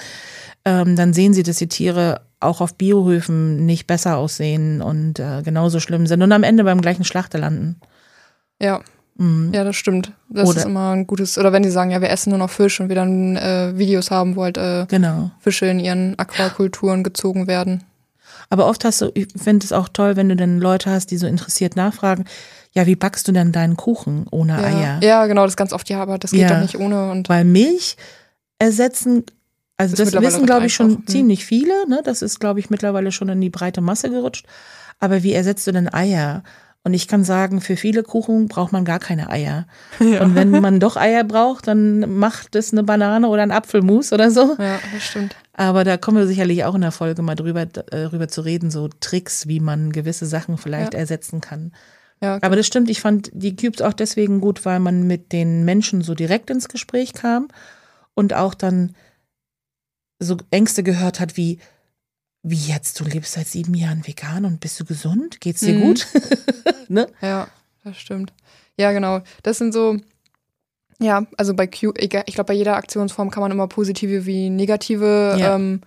ähm, 0.66 0.96
dann 0.96 1.14
sehen 1.14 1.34
sie, 1.34 1.44
dass 1.44 1.58
die 1.58 1.68
Tiere 1.68 2.22
auch 2.40 2.62
auf 2.62 2.76
Biohöfen 2.76 3.66
nicht 3.66 3.88
besser 3.88 4.18
aussehen 4.18 4.82
und 4.82 5.20
äh, 5.20 5.42
genauso 5.44 5.80
schlimm 5.80 6.08
sind 6.08 6.22
und 6.22 6.32
am 6.32 6.44
Ende 6.44 6.64
beim 6.64 6.82
gleichen 6.82 7.04
Schlachter 7.04 7.38
landen. 7.40 7.80
Ja. 8.62 8.82
Mhm. 9.18 9.52
Ja, 9.54 9.64
das 9.64 9.76
stimmt. 9.76 10.12
Das 10.30 10.50
oder, 10.50 10.60
ist 10.60 10.66
immer 10.66 10.92
ein 10.92 11.08
gutes. 11.08 11.38
Oder 11.38 11.54
wenn 11.54 11.64
die 11.64 11.70
sagen, 11.70 11.92
ja, 11.92 12.02
wir 12.02 12.10
essen 12.10 12.32
nur 12.32 12.40
noch 12.40 12.50
Fisch 12.50 12.80
und 12.80 12.90
wir 12.90 12.96
dann 12.96 13.38
äh, 13.38 13.78
Videos 13.78 14.12
haben, 14.12 14.36
wo 14.36 14.44
halt 14.44 14.58
äh, 14.58 14.86
genau. 14.88 15.32
Fische 15.40 15.68
in 15.68 15.80
ihren 15.80 16.20
Aquakulturen 16.20 17.04
gezogen 17.04 17.48
werden. 17.48 17.84
Aber 18.50 18.68
oft 18.68 18.86
hast 18.86 19.02
du, 19.02 19.12
ich 19.14 19.28
finde 19.36 19.66
es 19.66 19.72
auch 19.72 19.90
toll, 19.90 20.16
wenn 20.16 20.30
du 20.30 20.36
dann 20.36 20.60
Leute 20.60 20.92
hast, 20.92 21.12
die 21.12 21.18
so 21.18 21.28
interessiert 21.28 21.76
nachfragen, 21.76 22.26
ja, 22.74 22.86
wie 22.86 22.96
backst 22.96 23.28
du 23.28 23.32
denn 23.32 23.52
deinen 23.52 23.78
Kuchen 23.78 24.28
ohne 24.32 24.54
ja. 24.54 24.68
Eier? 24.68 25.00
Ja, 25.02 25.26
genau, 25.28 25.44
das 25.44 25.54
ist 25.54 25.58
ganz 25.58 25.74
oft, 25.74 25.90
ja, 25.90 26.02
aber 26.02 26.18
das 26.18 26.32
geht 26.32 26.42
ja. 26.42 26.50
doch 26.50 26.62
nicht 26.62 26.78
ohne. 26.78 27.10
Und 27.10 27.30
Weil 27.30 27.46
Milch 27.46 27.96
ersetzen, 28.60 29.24
also 29.78 29.96
das 29.96 30.14
wissen, 30.14 30.46
glaube 30.46 30.66
ich, 30.66 30.74
schon 30.74 30.88
einfach. 30.88 31.00
Hm. 31.00 31.08
ziemlich 31.08 31.46
viele, 31.46 31.88
ne? 31.88 32.02
Das 32.04 32.22
ist, 32.22 32.40
glaube 32.40 32.60
ich, 32.60 32.70
mittlerweile 32.70 33.12
schon 33.12 33.30
in 33.30 33.42
die 33.42 33.50
breite 33.50 33.82
Masse 33.82 34.10
gerutscht. 34.10 34.46
Aber 35.00 35.24
wie 35.24 35.34
ersetzt 35.34 35.68
du 35.68 35.72
denn 35.72 35.94
Eier? 35.94 36.44
Und 36.84 36.94
ich 36.94 37.08
kann 37.08 37.24
sagen, 37.24 37.62
für 37.62 37.78
viele 37.78 38.04
Kuchen 38.04 38.48
braucht 38.48 38.72
man 38.72 38.86
gar 38.86 39.00
keine 39.00 39.30
Eier. 39.30 39.66
Ja. 40.00 40.22
Und 40.22 40.36
wenn 40.36 40.52
man 40.52 40.80
doch 40.80 40.98
Eier 40.98 41.24
braucht, 41.24 41.68
dann 41.68 42.18
macht 42.20 42.56
es 42.56 42.72
eine 42.72 42.84
Banane 42.84 43.28
oder 43.28 43.42
ein 43.42 43.52
Apfelmus 43.52 44.14
oder 44.14 44.30
so. 44.30 44.56
Ja, 44.60 44.80
das 44.94 45.04
stimmt. 45.04 45.36
Aber 45.58 45.86
da 45.86 45.96
kommen 45.96 46.18
wir 46.18 46.28
sicherlich 46.28 46.66
auch 46.66 46.76
in 46.76 46.82
der 46.82 46.92
Folge 46.92 47.22
mal 47.22 47.36
drüber, 47.36 47.62
äh, 47.62 48.10
drüber 48.10 48.28
zu 48.28 48.42
reden, 48.42 48.70
so 48.70 48.90
Tricks, 49.00 49.48
wie 49.48 49.62
man 49.62 49.94
gewisse 49.94 50.26
Sachen 50.26 50.58
vielleicht 50.58 50.94
ja. 50.94 51.00
ersetzen 51.00 51.40
kann. 51.40 51.72
Ja, 52.22 52.36
okay. 52.36 52.46
Aber 52.46 52.58
das 52.58 52.68
stimmt, 52.68 52.90
ich 52.90 53.00
fand 53.00 53.30
die 53.34 53.56
Cubes 53.56 53.82
auch 53.82 53.94
deswegen 53.94 54.42
gut, 54.42 54.66
weil 54.66 54.80
man 54.80 55.08
mit 55.08 55.32
den 55.32 55.64
Menschen 55.64 56.02
so 56.02 56.14
direkt 56.14 56.50
ins 56.50 56.68
Gespräch 56.68 57.14
kam 57.14 57.48
und 58.14 58.34
auch 58.34 58.54
dann 58.54 58.96
so 60.20 60.38
Ängste 60.52 60.84
gehört 60.84 61.22
hat 61.22 61.38
wie, 61.38 61.60
wie 62.44 62.56
jetzt, 62.56 63.00
du 63.00 63.06
lebst 63.06 63.34
seit 63.34 63.48
sieben 63.48 63.74
Jahren 63.74 64.06
vegan 64.06 64.44
und 64.44 64.60
bist 64.60 64.80
du 64.80 64.86
gesund? 64.86 65.40
Geht's 65.40 65.62
dir 65.62 65.76
mhm. 65.76 65.82
gut? 65.82 66.08
ne? 66.90 67.08
Ja, 67.22 67.48
das 67.84 67.98
stimmt. 67.98 68.34
Ja, 68.78 68.92
genau. 68.92 69.22
Das 69.44 69.58
sind 69.58 69.74
so, 69.74 69.98
ja, 71.00 71.26
also 71.38 71.54
bei 71.54 71.68
Q, 71.68 71.94
ich 71.98 72.10
glaube, 72.10 72.46
bei 72.46 72.54
jeder 72.54 72.76
Aktionsform 72.76 73.30
kann 73.30 73.42
man 73.42 73.52
immer 73.52 73.68
positive 73.68 74.26
wie 74.26 74.50
negative 74.50 75.36
ja. 75.38 75.56
ähm, 75.56 75.82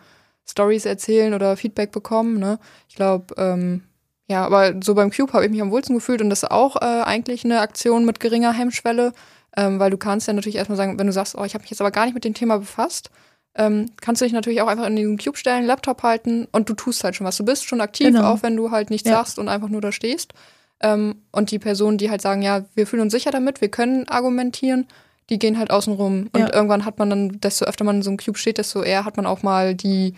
Stories 0.46 0.84
erzählen 0.84 1.34
oder 1.34 1.56
Feedback 1.56 1.92
bekommen. 1.92 2.38
Ne? 2.38 2.58
Ich 2.88 2.96
glaube, 2.96 3.34
ähm, 3.36 3.82
ja, 4.28 4.44
aber 4.44 4.74
so 4.82 4.94
beim 4.94 5.10
Cube 5.10 5.32
habe 5.32 5.44
ich 5.44 5.50
mich 5.50 5.62
am 5.62 5.70
wohlsten 5.70 5.94
gefühlt 5.94 6.20
und 6.20 6.28
das 6.28 6.42
ist 6.42 6.50
auch 6.50 6.76
äh, 6.76 7.02
eigentlich 7.02 7.44
eine 7.44 7.60
Aktion 7.60 8.04
mit 8.04 8.20
geringer 8.20 8.52
Hemmschwelle, 8.52 9.12
ähm, 9.56 9.78
weil 9.78 9.90
du 9.90 9.96
kannst 9.96 10.26
ja 10.26 10.34
natürlich 10.34 10.56
erstmal 10.56 10.76
sagen, 10.76 10.98
wenn 10.98 11.06
du 11.06 11.12
sagst, 11.12 11.34
oh, 11.36 11.44
ich 11.44 11.54
habe 11.54 11.62
mich 11.62 11.70
jetzt 11.70 11.80
aber 11.80 11.90
gar 11.90 12.04
nicht 12.04 12.14
mit 12.14 12.24
dem 12.24 12.34
Thema 12.34 12.58
befasst, 12.58 13.10
ähm, 13.54 13.90
kannst 14.00 14.20
du 14.20 14.26
dich 14.26 14.34
natürlich 14.34 14.60
auch 14.60 14.68
einfach 14.68 14.86
in 14.86 14.96
den 14.96 15.18
Cube 15.18 15.38
stellen, 15.38 15.64
Laptop 15.64 16.02
halten 16.02 16.46
und 16.52 16.68
du 16.68 16.74
tust 16.74 17.02
halt 17.02 17.16
schon 17.16 17.26
was. 17.26 17.38
Du 17.38 17.44
bist 17.44 17.64
schon 17.64 17.80
aktiv, 17.80 18.08
genau. 18.08 18.30
auch 18.30 18.42
wenn 18.42 18.56
du 18.56 18.70
halt 18.70 18.90
nichts 18.90 19.08
ja. 19.08 19.16
sagst 19.16 19.38
und 19.38 19.48
einfach 19.48 19.68
nur 19.68 19.80
da 19.80 19.90
stehst. 19.90 20.34
Ähm, 20.80 21.22
und 21.32 21.50
die 21.50 21.58
Personen, 21.58 21.98
die 21.98 22.10
halt 22.10 22.22
sagen, 22.22 22.42
ja, 22.42 22.64
wir 22.74 22.86
fühlen 22.86 23.02
uns 23.02 23.12
sicher 23.12 23.30
damit, 23.30 23.60
wir 23.60 23.68
können 23.68 24.08
argumentieren, 24.08 24.86
die 25.30 25.38
gehen 25.38 25.58
halt 25.58 25.70
außen 25.70 25.92
rum. 25.92 26.28
Und 26.32 26.40
ja. 26.40 26.54
irgendwann 26.54 26.84
hat 26.84 26.98
man 26.98 27.10
dann, 27.10 27.40
desto 27.40 27.64
öfter 27.64 27.84
man 27.84 27.96
in 27.96 28.02
so 28.02 28.10
einem 28.10 28.18
Cube 28.18 28.38
steht, 28.38 28.58
desto 28.58 28.82
eher 28.82 29.04
hat 29.04 29.16
man 29.16 29.26
auch 29.26 29.42
mal 29.42 29.74
die, 29.74 30.14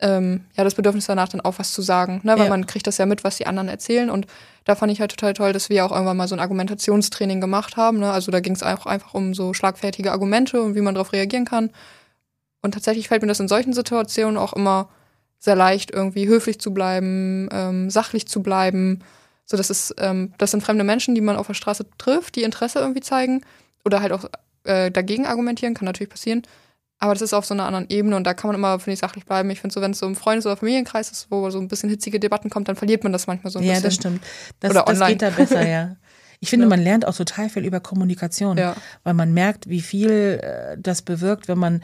ähm, 0.00 0.44
ja, 0.56 0.64
das 0.64 0.74
Bedürfnis 0.74 1.06
danach 1.06 1.28
dann 1.28 1.40
auch 1.40 1.58
was 1.58 1.72
zu 1.72 1.82
sagen. 1.82 2.20
Ne? 2.22 2.32
Weil 2.32 2.44
ja. 2.44 2.50
man 2.50 2.66
kriegt 2.66 2.86
das 2.86 2.98
ja 2.98 3.06
mit, 3.06 3.24
was 3.24 3.36
die 3.36 3.46
anderen 3.46 3.68
erzählen. 3.68 4.08
Und 4.08 4.26
da 4.64 4.74
fand 4.74 4.92
ich 4.92 5.00
halt 5.00 5.10
total 5.10 5.34
toll, 5.34 5.52
dass 5.52 5.68
wir 5.68 5.84
auch 5.84 5.90
irgendwann 5.90 6.16
mal 6.16 6.28
so 6.28 6.36
ein 6.36 6.40
Argumentationstraining 6.40 7.40
gemacht 7.40 7.76
haben. 7.76 7.98
Ne? 7.98 8.10
Also 8.10 8.30
da 8.30 8.40
ging 8.40 8.54
es 8.54 8.62
auch 8.62 8.86
einfach 8.86 9.14
um 9.14 9.34
so 9.34 9.52
schlagfertige 9.52 10.12
Argumente 10.12 10.62
und 10.62 10.74
wie 10.74 10.80
man 10.80 10.94
darauf 10.94 11.12
reagieren 11.12 11.44
kann. 11.44 11.70
Und 12.62 12.72
tatsächlich 12.74 13.08
fällt 13.08 13.22
mir 13.22 13.28
das 13.28 13.40
in 13.40 13.48
solchen 13.48 13.72
Situationen 13.72 14.36
auch 14.36 14.52
immer 14.52 14.88
sehr 15.40 15.56
leicht, 15.56 15.90
irgendwie 15.90 16.26
höflich 16.26 16.60
zu 16.60 16.72
bleiben, 16.72 17.48
ähm, 17.52 17.90
sachlich 17.90 18.26
zu 18.26 18.42
bleiben. 18.42 19.00
So, 19.50 19.56
das 19.56 19.70
ist, 19.70 19.94
ähm, 19.98 20.34
das 20.36 20.50
sind 20.50 20.62
fremde 20.62 20.84
Menschen, 20.84 21.14
die 21.14 21.22
man 21.22 21.36
auf 21.36 21.46
der 21.46 21.54
Straße 21.54 21.86
trifft, 21.96 22.36
die 22.36 22.42
Interesse 22.42 22.80
irgendwie 22.80 23.00
zeigen 23.00 23.42
oder 23.84 24.02
halt 24.02 24.12
auch 24.12 24.26
äh, 24.64 24.90
dagegen 24.90 25.26
argumentieren, 25.26 25.74
kann 25.74 25.86
natürlich 25.86 26.10
passieren. 26.10 26.42
Aber 26.98 27.14
das 27.14 27.22
ist 27.22 27.32
auf 27.32 27.46
so 27.46 27.54
einer 27.54 27.64
anderen 27.64 27.86
Ebene 27.88 28.16
und 28.16 28.24
da 28.24 28.34
kann 28.34 28.48
man 28.48 28.56
immer, 28.56 28.78
finde 28.78 28.94
ich, 28.94 28.98
sachlich 28.98 29.24
bleiben. 29.24 29.48
Ich 29.50 29.60
finde 29.60 29.72
so, 29.72 29.80
wenn 29.80 29.92
es 29.92 30.00
so 30.00 30.06
im 30.06 30.16
Freundes- 30.16 30.46
oder 30.46 30.56
Familienkreis 30.56 31.10
ist, 31.10 31.30
wo 31.30 31.48
so 31.48 31.58
ein 31.58 31.68
bisschen 31.68 31.88
hitzige 31.88 32.18
Debatten 32.20 32.50
kommt, 32.50 32.68
dann 32.68 32.76
verliert 32.76 33.04
man 33.04 33.12
das 33.12 33.26
manchmal 33.26 33.52
so 33.52 33.60
ein 33.60 33.64
ja, 33.64 33.74
bisschen. 33.74 33.84
Ja, 33.84 33.88
das 33.88 33.94
stimmt. 33.94 34.20
Das, 34.60 34.70
oder 34.72 34.82
das 34.82 35.08
geht 35.08 35.22
da 35.22 35.30
besser, 35.30 35.66
ja. 35.66 35.96
Ich 36.40 36.50
finde, 36.50 36.66
ja. 36.66 36.70
man 36.70 36.80
lernt 36.80 37.04
auch 37.04 37.16
total 37.16 37.48
viel 37.48 37.64
über 37.64 37.80
Kommunikation, 37.80 38.58
ja. 38.58 38.76
weil 39.02 39.14
man 39.14 39.32
merkt, 39.32 39.68
wie 39.68 39.80
viel 39.80 40.38
äh, 40.40 40.76
das 40.78 41.02
bewirkt, 41.02 41.48
wenn 41.48 41.58
man 41.58 41.82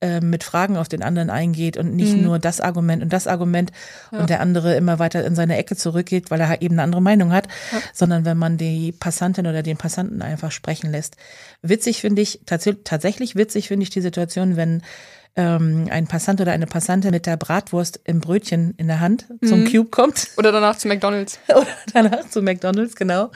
äh, 0.00 0.20
mit 0.20 0.44
Fragen 0.44 0.76
auf 0.76 0.88
den 0.88 1.02
anderen 1.02 1.30
eingeht 1.30 1.76
und 1.76 1.94
nicht 1.94 2.16
mhm. 2.16 2.22
nur 2.22 2.38
das 2.38 2.60
Argument 2.60 3.02
und 3.02 3.12
das 3.12 3.26
Argument 3.26 3.72
ja. 4.12 4.18
und 4.18 4.30
der 4.30 4.40
andere 4.40 4.76
immer 4.76 4.98
weiter 4.98 5.24
in 5.24 5.34
seine 5.34 5.56
Ecke 5.56 5.76
zurückgeht, 5.76 6.30
weil 6.30 6.40
er 6.40 6.60
eben 6.60 6.74
eine 6.74 6.82
andere 6.82 7.02
Meinung 7.02 7.32
hat, 7.32 7.48
ja. 7.72 7.78
sondern 7.92 8.24
wenn 8.24 8.36
man 8.36 8.58
die 8.58 8.92
Passantin 8.92 9.46
oder 9.46 9.62
den 9.62 9.76
Passanten 9.76 10.22
einfach 10.22 10.52
sprechen 10.52 10.90
lässt. 10.90 11.16
Witzig 11.62 12.00
finde 12.00 12.22
ich, 12.22 12.40
tats 12.44 12.68
tatsächlich 12.84 13.36
witzig 13.36 13.68
finde 13.68 13.84
ich 13.84 13.90
die 13.90 14.00
Situation, 14.00 14.56
wenn 14.56 14.82
ähm, 15.36 15.88
ein 15.90 16.06
Passant 16.06 16.40
oder 16.40 16.52
eine 16.52 16.66
Passantin 16.66 17.10
mit 17.10 17.26
der 17.26 17.36
Bratwurst 17.36 18.00
im 18.04 18.20
Brötchen 18.20 18.74
in 18.78 18.88
der 18.88 19.00
Hand 19.00 19.26
zum 19.44 19.60
mhm. 19.60 19.70
Cube 19.70 19.90
kommt. 19.90 20.28
Oder 20.36 20.50
danach 20.50 20.76
zu 20.76 20.88
McDonalds. 20.88 21.38
oder 21.48 21.66
danach 21.92 22.28
zu 22.28 22.42
McDonalds, 22.42 22.96
genau. 22.96 23.30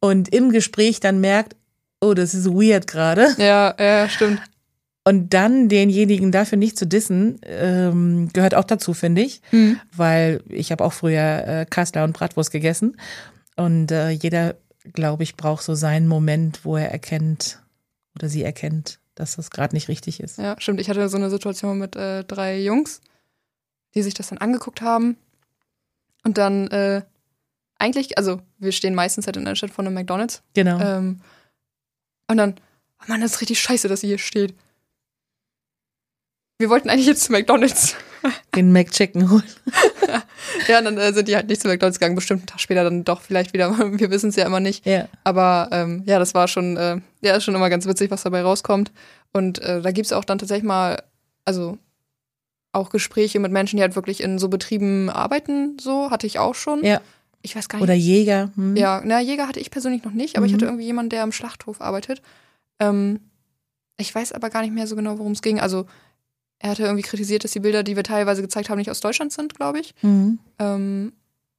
Und 0.00 0.32
im 0.34 0.50
Gespräch 0.50 1.00
dann 1.00 1.20
merkt, 1.20 1.56
oh, 2.00 2.14
das 2.14 2.34
ist 2.34 2.46
weird 2.46 2.86
gerade. 2.86 3.34
Ja, 3.36 3.74
ja, 3.78 4.08
stimmt. 4.08 4.40
Und 5.02 5.32
dann 5.32 5.68
denjenigen 5.68 6.30
dafür 6.30 6.58
nicht 6.58 6.78
zu 6.78 6.86
dissen, 6.86 7.40
ähm, 7.44 8.28
gehört 8.32 8.54
auch 8.54 8.64
dazu, 8.64 8.92
finde 8.92 9.22
ich. 9.22 9.40
Mhm. 9.50 9.80
Weil 9.96 10.42
ich 10.48 10.72
habe 10.72 10.84
auch 10.84 10.92
früher 10.92 11.46
äh, 11.46 11.66
Kassler 11.68 12.04
und 12.04 12.12
Bratwurst 12.12 12.50
gegessen. 12.50 12.96
Und 13.56 13.90
äh, 13.92 14.10
jeder, 14.10 14.56
glaube 14.92 15.22
ich, 15.22 15.36
braucht 15.36 15.62
so 15.62 15.74
seinen 15.74 16.06
Moment, 16.06 16.64
wo 16.64 16.76
er 16.76 16.90
erkennt 16.90 17.62
oder 18.14 18.28
sie 18.28 18.42
erkennt, 18.42 19.00
dass 19.14 19.36
das 19.36 19.50
gerade 19.50 19.74
nicht 19.74 19.88
richtig 19.88 20.20
ist. 20.20 20.38
Ja, 20.38 20.56
stimmt. 20.58 20.80
Ich 20.80 20.90
hatte 20.90 21.08
so 21.08 21.16
eine 21.16 21.30
Situation 21.30 21.78
mit 21.78 21.96
äh, 21.96 22.24
drei 22.24 22.60
Jungs, 22.60 23.00
die 23.94 24.02
sich 24.02 24.14
das 24.14 24.28
dann 24.28 24.38
angeguckt 24.38 24.82
haben. 24.82 25.16
Und 26.24 26.36
dann 26.36 26.68
äh, 26.68 27.02
eigentlich, 27.78 28.18
also 28.18 28.42
wir 28.58 28.72
stehen 28.72 28.94
meistens 28.94 29.26
halt 29.26 29.38
in 29.38 29.46
der 29.46 29.54
Stadt 29.54 29.70
von 29.70 29.86
einem 29.86 29.94
McDonalds. 29.94 30.42
Genau. 30.54 30.78
Ähm, 30.78 31.20
und 32.28 32.36
dann, 32.36 32.54
oh 33.00 33.04
Mann, 33.08 33.22
das 33.22 33.32
ist 33.32 33.40
richtig 33.40 33.60
scheiße, 33.60 33.88
dass 33.88 34.02
sie 34.02 34.08
hier 34.08 34.18
steht. 34.18 34.54
Wir 36.60 36.68
wollten 36.68 36.90
eigentlich 36.90 37.06
jetzt 37.06 37.22
zu 37.22 37.32
McDonalds. 37.32 37.96
Den 38.54 38.70
McChicken 38.70 39.30
holen. 39.30 39.42
ja, 40.68 40.78
und 40.78 40.84
dann 40.84 40.98
äh, 40.98 41.10
sind 41.14 41.26
die 41.26 41.34
halt 41.34 41.48
nicht 41.48 41.62
zu 41.62 41.68
McDonalds 41.68 41.98
gegangen, 41.98 42.14
bestimmt 42.14 42.40
einen 42.40 42.48
Tag 42.48 42.60
später 42.60 42.84
dann 42.84 43.02
doch 43.02 43.22
vielleicht 43.22 43.54
wieder. 43.54 43.70
Wir 43.98 44.10
wissen 44.10 44.28
es 44.28 44.36
ja 44.36 44.44
immer 44.44 44.60
nicht. 44.60 44.84
Ja. 44.84 45.08
Aber 45.24 45.70
ähm, 45.72 46.02
ja, 46.04 46.18
das 46.18 46.34
war 46.34 46.48
schon, 46.48 46.76
äh, 46.76 47.00
ja, 47.22 47.34
ist 47.34 47.44
schon 47.44 47.54
immer 47.54 47.70
ganz 47.70 47.86
witzig, 47.86 48.10
was 48.10 48.24
dabei 48.24 48.42
rauskommt. 48.42 48.92
Und 49.32 49.58
äh, 49.60 49.80
da 49.80 49.90
gibt 49.90 50.04
es 50.04 50.12
auch 50.12 50.26
dann 50.26 50.36
tatsächlich 50.36 50.66
mal, 50.66 51.02
also 51.46 51.78
auch 52.72 52.90
Gespräche 52.90 53.40
mit 53.40 53.52
Menschen, 53.52 53.78
die 53.78 53.82
halt 53.82 53.96
wirklich 53.96 54.22
in 54.22 54.38
so 54.38 54.50
Betrieben 54.50 55.08
arbeiten, 55.08 55.78
so 55.80 56.10
hatte 56.10 56.26
ich 56.26 56.38
auch 56.38 56.54
schon. 56.54 56.84
Ja. 56.84 57.00
Ich 57.40 57.56
weiß 57.56 57.70
gar 57.70 57.78
nicht. 57.78 57.84
Oder 57.84 57.94
Jäger. 57.94 58.50
Hm. 58.54 58.76
Ja, 58.76 59.00
na, 59.02 59.18
Jäger 59.22 59.48
hatte 59.48 59.60
ich 59.60 59.70
persönlich 59.70 60.04
noch 60.04 60.12
nicht, 60.12 60.36
aber 60.36 60.42
mhm. 60.42 60.48
ich 60.48 60.52
hatte 60.52 60.66
irgendwie 60.66 60.84
jemanden, 60.84 61.08
der 61.08 61.22
am 61.22 61.32
Schlachthof 61.32 61.80
arbeitet. 61.80 62.20
Ähm, 62.80 63.20
ich 63.96 64.14
weiß 64.14 64.32
aber 64.32 64.50
gar 64.50 64.60
nicht 64.60 64.74
mehr 64.74 64.86
so 64.86 64.94
genau, 64.94 65.18
worum 65.18 65.32
es 65.32 65.40
ging. 65.40 65.58
Also 65.58 65.86
er 66.60 66.70
hatte 66.70 66.82
irgendwie 66.84 67.02
kritisiert, 67.02 67.42
dass 67.42 67.52
die 67.52 67.60
Bilder, 67.60 67.82
die 67.82 67.96
wir 67.96 68.04
teilweise 68.04 68.42
gezeigt 68.42 68.68
haben, 68.68 68.78
nicht 68.78 68.90
aus 68.90 69.00
Deutschland 69.00 69.32
sind, 69.32 69.54
glaube 69.54 69.80
ich. 69.80 69.94
Mhm. 70.02 70.38
Ähm, 70.58 71.12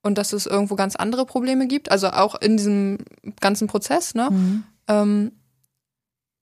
und 0.04 0.18
dass 0.18 0.32
es 0.32 0.46
irgendwo 0.46 0.76
ganz 0.76 0.96
andere 0.96 1.26
Probleme 1.26 1.68
gibt, 1.68 1.92
also 1.92 2.10
auch 2.10 2.40
in 2.40 2.58
diesem 2.58 3.00
ganzen 3.40 3.68
Prozess, 3.68 4.16
ne? 4.16 4.30
Mhm. 4.32 4.64
Ähm, 4.88 5.32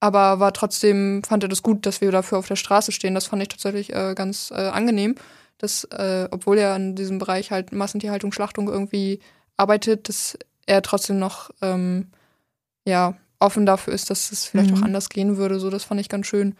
aber 0.02 0.39
war 0.39 0.54
trotzdem, 0.54 1.24
fand 1.24 1.43
er 1.43 1.50
das 1.50 1.63
gut, 1.63 1.86
dass 1.86 2.00
wir 2.02 2.12
dafür 2.12 2.38
auf 2.38 2.48
der 2.48 2.56
Straße 2.56 2.91
stehen. 2.91 3.15
Das 3.15 3.28
fand 3.28 3.41
ich 3.41 3.50
tatsächlich 3.50 3.93
äh, 3.93 4.13
ganz 4.15 4.52
äh, 4.52 4.56
angenehm, 4.56 5.15
dass, 5.58 5.84
äh, 5.86 6.28
obwohl 6.32 6.58
er 6.58 6.76
in 6.76 6.95
diesem 6.95 7.17
Bereich 7.17 7.52
halt 7.52 7.74
Massentierhaltung, 7.74 8.32
Schlachtung 8.32 8.69
irgendwie 8.69 9.19
arbeitet, 9.58 10.08
dass 10.08 10.38
er 10.67 10.82
trotzdem 10.82 11.19
noch 11.19 11.50
ähm, 11.62 12.08
ja, 12.86 13.15
offen 13.39 13.65
dafür 13.65 13.93
ist, 13.93 14.10
dass 14.10 14.32
es 14.32 14.45
vielleicht 14.45 14.72
mhm. 14.72 14.78
auch 14.78 14.82
anders 14.84 15.10
gehen 15.10 15.38
würde. 15.38 15.60
So, 15.60 15.69
das 15.69 15.84
fand 15.84 16.00
ich 16.00 16.10
ganz 16.10 16.28
schön. 16.28 16.56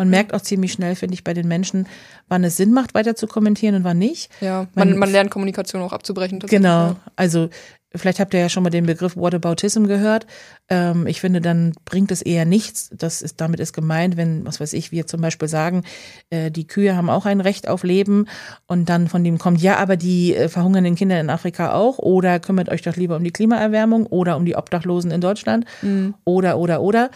Man 0.00 0.08
merkt 0.08 0.32
auch 0.32 0.40
ziemlich 0.40 0.72
schnell, 0.72 0.94
finde 0.94 1.12
ich, 1.12 1.24
bei 1.24 1.34
den 1.34 1.46
Menschen, 1.46 1.86
wann 2.26 2.42
es 2.42 2.56
Sinn 2.56 2.72
macht, 2.72 2.94
weiter 2.94 3.16
zu 3.16 3.26
kommentieren 3.26 3.74
und 3.74 3.84
wann 3.84 3.98
nicht. 3.98 4.30
Ja, 4.40 4.66
man, 4.74 4.88
man, 4.88 4.98
man 4.98 5.12
lernt 5.12 5.30
Kommunikation 5.30 5.82
auch 5.82 5.92
abzubrechen. 5.92 6.38
Genau. 6.38 6.96
Also 7.16 7.50
vielleicht 7.94 8.18
habt 8.18 8.32
ihr 8.32 8.40
ja 8.40 8.48
schon 8.48 8.62
mal 8.62 8.70
den 8.70 8.86
Begriff 8.86 9.14
Whataboutism 9.14 9.84
gehört. 9.84 10.26
Ähm, 10.70 11.06
ich 11.06 11.20
finde, 11.20 11.42
dann 11.42 11.74
bringt 11.84 12.10
es 12.12 12.22
eher 12.22 12.46
nichts. 12.46 12.88
Das 12.96 13.20
ist, 13.20 13.42
damit 13.42 13.60
ist 13.60 13.74
gemeint, 13.74 14.16
wenn, 14.16 14.46
was 14.46 14.58
weiß 14.58 14.72
ich, 14.72 14.90
wir 14.90 15.06
zum 15.06 15.20
Beispiel 15.20 15.48
sagen, 15.48 15.84
äh, 16.30 16.50
die 16.50 16.66
Kühe 16.66 16.96
haben 16.96 17.10
auch 17.10 17.26
ein 17.26 17.42
Recht 17.42 17.68
auf 17.68 17.82
Leben 17.82 18.24
und 18.66 18.88
dann 18.88 19.06
von 19.06 19.22
dem 19.22 19.36
kommt, 19.36 19.60
ja, 19.60 19.76
aber 19.76 19.98
die 19.98 20.34
äh, 20.34 20.48
verhungernden 20.48 20.94
Kinder 20.94 21.20
in 21.20 21.28
Afrika 21.28 21.74
auch 21.74 21.98
oder 21.98 22.40
kümmert 22.40 22.70
euch 22.70 22.80
doch 22.80 22.96
lieber 22.96 23.16
um 23.16 23.24
die 23.24 23.32
Klimaerwärmung 23.32 24.06
oder 24.06 24.38
um 24.38 24.46
die 24.46 24.56
Obdachlosen 24.56 25.10
in 25.10 25.20
Deutschland 25.20 25.66
mhm. 25.82 26.14
oder, 26.24 26.56
oder, 26.56 26.80
oder. 26.80 27.10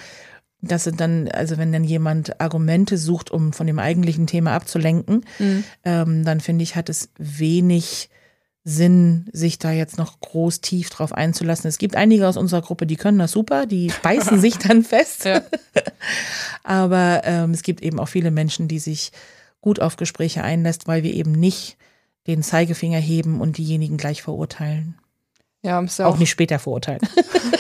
Das 0.68 0.85
sind 0.85 1.00
dann, 1.00 1.29
also 1.29 1.59
wenn 1.59 1.72
dann 1.72 1.85
jemand 1.85 2.40
Argumente 2.40 2.98
sucht, 2.98 3.31
um 3.31 3.53
von 3.53 3.66
dem 3.66 3.79
eigentlichen 3.79 4.27
Thema 4.27 4.53
abzulenken, 4.53 5.24
mhm. 5.38 5.64
ähm, 5.85 6.24
dann 6.24 6.40
finde 6.40 6.62
ich, 6.62 6.77
hat 6.77 6.88
es 6.88 7.11
wenig 7.18 8.11
Sinn, 8.66 9.27
sich 9.31 9.59
da 9.59 9.72
jetzt 9.72 9.98
noch 9.98 10.20
groß 10.20 10.62
tief 10.62 10.88
drauf 10.88 11.12
einzulassen. 11.12 11.68
Es 11.68 11.77
gibt 11.77 11.96
einige 11.96 12.27
aus 12.27 12.38
unserer 12.38 12.62
Gruppe, 12.62 12.87
die 12.87 12.96
können 12.96 13.18
das 13.18 13.33
super, 13.33 13.66
die 13.66 13.92
beißen 14.03 14.40
sich 14.40 14.57
dann 14.57 14.83
fest. 14.83 15.27
Ja. 15.27 15.42
Aber 16.62 17.20
ähm, 17.24 17.50
es 17.50 17.62
gibt 17.62 17.83
eben 17.83 18.00
auch 18.00 18.09
viele 18.09 18.31
Menschen, 18.31 18.66
die 18.66 18.79
sich 18.79 19.12
gut 19.61 19.81
auf 19.81 19.96
Gespräche 19.96 20.42
einlässt, 20.42 20.88
weil 20.88 21.03
wir 21.03 21.12
eben 21.12 21.33
nicht 21.33 21.77
den 22.27 22.42
Zeigefinger 22.42 22.98
heben 22.98 23.40
und 23.42 23.59
diejenigen 23.59 23.98
gleich 23.98 24.22
verurteilen. 24.22 24.98
Ja, 25.62 25.81
ist 25.81 25.98
ja 25.98 26.07
auch, 26.07 26.14
auch 26.14 26.18
nicht 26.18 26.31
später 26.31 26.59
verurteilen. 26.59 27.00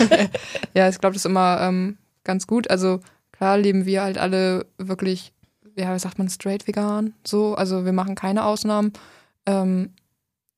ja, 0.74 0.88
ich 0.88 0.98
glaube, 0.98 1.14
das 1.14 1.22
ist 1.22 1.26
immer 1.26 1.60
ähm, 1.62 1.98
ganz 2.24 2.46
gut. 2.46 2.70
Also 2.70 3.00
klar 3.32 3.58
leben 3.58 3.86
wir 3.86 4.02
halt 4.02 4.18
alle 4.18 4.66
wirklich, 4.78 5.32
ja, 5.76 5.94
wie 5.94 5.98
sagt 5.98 6.18
man, 6.18 6.28
straight 6.28 6.66
vegan, 6.66 7.14
so. 7.24 7.54
Also 7.54 7.84
wir 7.84 7.92
machen 7.92 8.14
keine 8.14 8.44
Ausnahmen. 8.44 8.92
Ähm, 9.46 9.90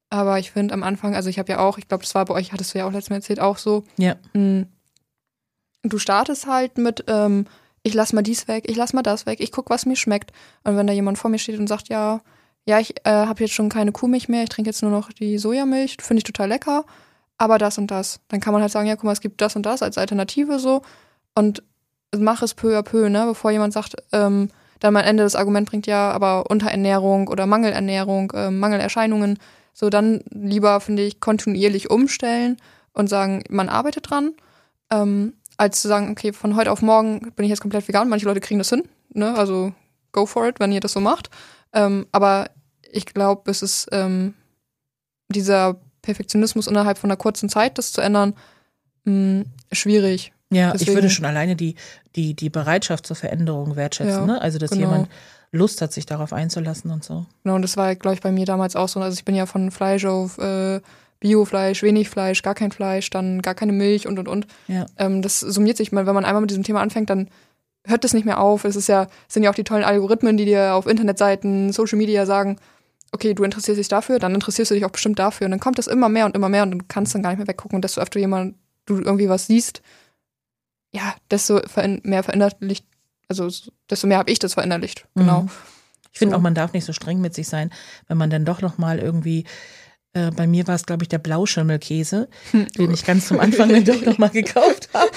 aber 0.08 0.38
ich 0.38 0.52
finde 0.52 0.74
am 0.74 0.82
Anfang, 0.82 1.14
also 1.14 1.28
ich 1.28 1.38
habe 1.38 1.50
ja 1.50 1.58
auch, 1.58 1.78
ich 1.78 1.88
glaube, 1.88 2.04
das 2.04 2.14
war 2.14 2.24
bei 2.24 2.34
euch, 2.34 2.52
hattest 2.52 2.74
du 2.74 2.78
ja 2.78 2.86
auch 2.86 2.92
letztes 2.92 3.10
Mal 3.10 3.16
erzählt, 3.16 3.40
auch 3.40 3.58
so. 3.58 3.84
Ja. 3.96 4.16
Mh, 4.32 4.40
mm, 4.40 4.66
du 5.82 5.98
startest 5.98 6.46
halt 6.46 6.78
mit, 6.78 7.04
ähm, 7.08 7.46
ich 7.82 7.94
lass 7.94 8.12
mal 8.12 8.22
dies 8.22 8.48
weg, 8.48 8.64
ich 8.68 8.76
lass 8.76 8.92
mal 8.92 9.02
das 9.02 9.26
weg, 9.26 9.40
ich 9.40 9.52
guck, 9.52 9.70
was 9.70 9.86
mir 9.86 9.96
schmeckt. 9.96 10.32
Und 10.64 10.76
wenn 10.76 10.86
da 10.86 10.92
jemand 10.92 11.18
vor 11.18 11.30
mir 11.30 11.38
steht 11.38 11.58
und 11.58 11.68
sagt, 11.68 11.88
ja, 11.88 12.20
ja, 12.64 12.80
ich 12.80 12.94
äh, 13.04 13.10
habe 13.10 13.42
jetzt 13.42 13.54
schon 13.54 13.68
keine 13.68 13.92
Kuhmilch 13.92 14.28
mehr, 14.28 14.42
ich 14.42 14.48
trinke 14.48 14.68
jetzt 14.68 14.82
nur 14.82 14.90
noch 14.90 15.12
die 15.12 15.38
Sojamilch, 15.38 15.98
finde 16.00 16.18
ich 16.18 16.24
total 16.24 16.48
lecker, 16.48 16.84
aber 17.38 17.58
das 17.58 17.78
und 17.78 17.90
das. 17.90 18.20
Dann 18.28 18.40
kann 18.40 18.52
man 18.52 18.62
halt 18.62 18.72
sagen, 18.72 18.88
ja, 18.88 18.96
guck 18.96 19.04
mal, 19.04 19.12
es 19.12 19.20
gibt 19.20 19.40
das 19.40 19.54
und 19.54 19.64
das 19.64 19.82
als 19.82 19.98
Alternative 19.98 20.58
so 20.58 20.82
und 21.36 21.62
mach 22.16 22.42
es 22.42 22.54
peu 22.54 22.76
à 22.76 22.82
peu, 22.82 23.08
ne, 23.08 23.26
bevor 23.26 23.50
jemand 23.52 23.72
sagt, 23.72 23.94
ähm, 24.12 24.48
dann 24.80 24.96
am 24.96 25.04
Ende 25.04 25.22
das 25.22 25.36
Argument 25.36 25.68
bringt, 25.68 25.86
ja, 25.86 26.10
aber 26.10 26.50
Unterernährung 26.50 27.28
oder 27.28 27.46
Mangelernährung, 27.46 28.30
äh, 28.32 28.50
Mangelerscheinungen, 28.50 29.38
so 29.72 29.90
dann 29.90 30.22
lieber, 30.30 30.80
finde 30.80 31.02
ich, 31.02 31.20
kontinuierlich 31.20 31.90
umstellen 31.90 32.56
und 32.92 33.08
sagen, 33.08 33.44
man 33.48 33.68
arbeitet 33.68 34.10
dran, 34.10 34.32
ähm, 34.90 35.34
als 35.56 35.82
zu 35.82 35.88
sagen, 35.88 36.10
okay, 36.10 36.32
von 36.32 36.56
heute 36.56 36.72
auf 36.72 36.82
morgen 36.82 37.32
bin 37.36 37.44
ich 37.44 37.50
jetzt 37.50 37.60
komplett 37.60 37.86
vegan. 37.88 38.08
Manche 38.08 38.26
Leute 38.26 38.40
kriegen 38.40 38.58
das 38.58 38.70
hin, 38.70 38.84
ne, 39.10 39.34
also 39.36 39.72
go 40.12 40.26
for 40.26 40.46
it, 40.46 40.60
wenn 40.60 40.72
ihr 40.72 40.80
das 40.80 40.92
so 40.92 41.00
macht. 41.00 41.30
Ähm, 41.72 42.06
aber 42.12 42.50
ich 42.90 43.06
glaube, 43.06 43.50
es 43.50 43.62
ist 43.62 43.88
ähm, 43.92 44.34
dieser 45.28 45.76
Perfektionismus 46.02 46.66
innerhalb 46.66 46.98
von 46.98 47.10
einer 47.10 47.16
kurzen 47.18 47.48
Zeit, 47.48 47.78
das 47.78 47.92
zu 47.92 48.00
ändern, 48.00 48.34
mh, 49.04 49.44
schwierig. 49.72 50.32
Ja, 50.50 50.72
Deswegen, 50.72 50.90
ich 50.90 50.96
würde 50.96 51.10
schon 51.10 51.24
alleine 51.24 51.56
die, 51.56 51.74
die, 52.14 52.34
die 52.34 52.50
Bereitschaft 52.50 53.06
zur 53.06 53.16
Veränderung 53.16 53.76
wertschätzen. 53.76 54.20
Ja, 54.20 54.26
ne? 54.26 54.40
Also, 54.40 54.58
dass 54.58 54.70
genau. 54.70 54.82
jemand 54.82 55.08
Lust 55.50 55.82
hat, 55.82 55.92
sich 55.92 56.06
darauf 56.06 56.32
einzulassen 56.32 56.90
und 56.90 57.04
so. 57.04 57.26
Genau, 57.42 57.56
und 57.56 57.62
das 57.62 57.76
war, 57.76 57.94
glaube 57.96 58.14
ich, 58.14 58.20
bei 58.20 58.30
mir 58.30 58.46
damals 58.46 58.76
auch 58.76 58.88
so. 58.88 59.00
Also, 59.00 59.14
ich 59.14 59.24
bin 59.24 59.34
ja 59.34 59.46
von 59.46 59.70
Fleisch 59.70 60.04
auf 60.04 60.38
äh, 60.38 60.80
Biofleisch, 61.18 61.82
wenig 61.82 62.08
Fleisch, 62.08 62.42
gar 62.42 62.54
kein 62.54 62.70
Fleisch, 62.70 63.10
dann 63.10 63.42
gar 63.42 63.54
keine 63.54 63.72
Milch 63.72 64.06
und 64.06 64.18
und 64.18 64.28
und. 64.28 64.46
Ja. 64.68 64.86
Ähm, 64.98 65.22
das 65.22 65.40
summiert 65.40 65.76
sich 65.76 65.90
mal, 65.90 66.06
wenn 66.06 66.14
man 66.14 66.24
einmal 66.24 66.42
mit 66.42 66.50
diesem 66.50 66.64
Thema 66.64 66.80
anfängt, 66.80 67.10
dann 67.10 67.28
hört 67.84 68.04
das 68.04 68.14
nicht 68.14 68.26
mehr 68.26 68.40
auf. 68.40 68.64
Es 68.64 68.76
ist 68.76 68.88
ja, 68.88 69.06
sind 69.28 69.42
ja 69.42 69.50
auch 69.50 69.54
die 69.54 69.64
tollen 69.64 69.84
Algorithmen, 69.84 70.36
die 70.36 70.44
dir 70.44 70.74
auf 70.74 70.86
Internetseiten, 70.86 71.72
Social 71.72 71.98
Media 71.98 72.26
sagen, 72.26 72.58
okay, 73.12 73.34
du 73.34 73.44
interessierst 73.44 73.78
dich 73.78 73.88
dafür, 73.88 74.18
dann 74.18 74.34
interessierst 74.34 74.70
du 74.70 74.74
dich 74.74 74.84
auch 74.84 74.90
bestimmt 74.90 75.18
dafür. 75.18 75.46
Und 75.46 75.52
dann 75.52 75.60
kommt 75.60 75.78
das 75.78 75.86
immer 75.86 76.08
mehr 76.08 76.26
und 76.26 76.36
immer 76.36 76.48
mehr 76.48 76.64
und 76.64 76.70
du 76.72 76.78
kannst 76.86 77.14
dann 77.14 77.22
gar 77.22 77.30
nicht 77.30 77.38
mehr 77.38 77.48
weggucken. 77.48 77.76
Und 77.76 77.82
desto 77.82 78.00
öfter 78.00 78.20
jemand, 78.20 78.56
du 78.84 78.98
irgendwie 78.98 79.28
was 79.28 79.46
siehst, 79.46 79.82
ja, 80.96 81.14
desto 81.30 81.60
mehr 82.02 82.22
verinnerlicht, 82.22 82.86
also 83.28 83.48
desto 83.90 84.06
mehr 84.06 84.18
habe 84.18 84.30
ich 84.30 84.38
das 84.38 84.54
verinnerlicht. 84.54 85.06
Genau. 85.14 85.42
Mhm. 85.42 85.50
Ich 86.12 86.18
finde 86.18 86.32
so. 86.32 86.38
auch, 86.38 86.42
man 86.42 86.54
darf 86.54 86.72
nicht 86.72 86.86
so 86.86 86.94
streng 86.94 87.20
mit 87.20 87.34
sich 87.34 87.48
sein, 87.48 87.70
wenn 88.08 88.16
man 88.16 88.30
dann 88.30 88.46
doch 88.46 88.62
noch 88.62 88.78
mal 88.78 88.98
irgendwie 88.98 89.44
äh, 90.14 90.30
bei 90.30 90.46
mir 90.46 90.66
war 90.66 90.74
es, 90.74 90.86
glaube 90.86 91.04
ich, 91.04 91.08
der 91.08 91.18
Blauschimmelkäse, 91.18 92.28
den 92.78 92.90
ich 92.90 93.04
ganz 93.04 93.28
zum 93.28 93.38
Anfang 93.38 93.68
dann 93.68 93.84
doch 93.84 94.00
noch 94.00 94.16
mal 94.16 94.30
gekauft 94.30 94.88
habe. 94.94 95.10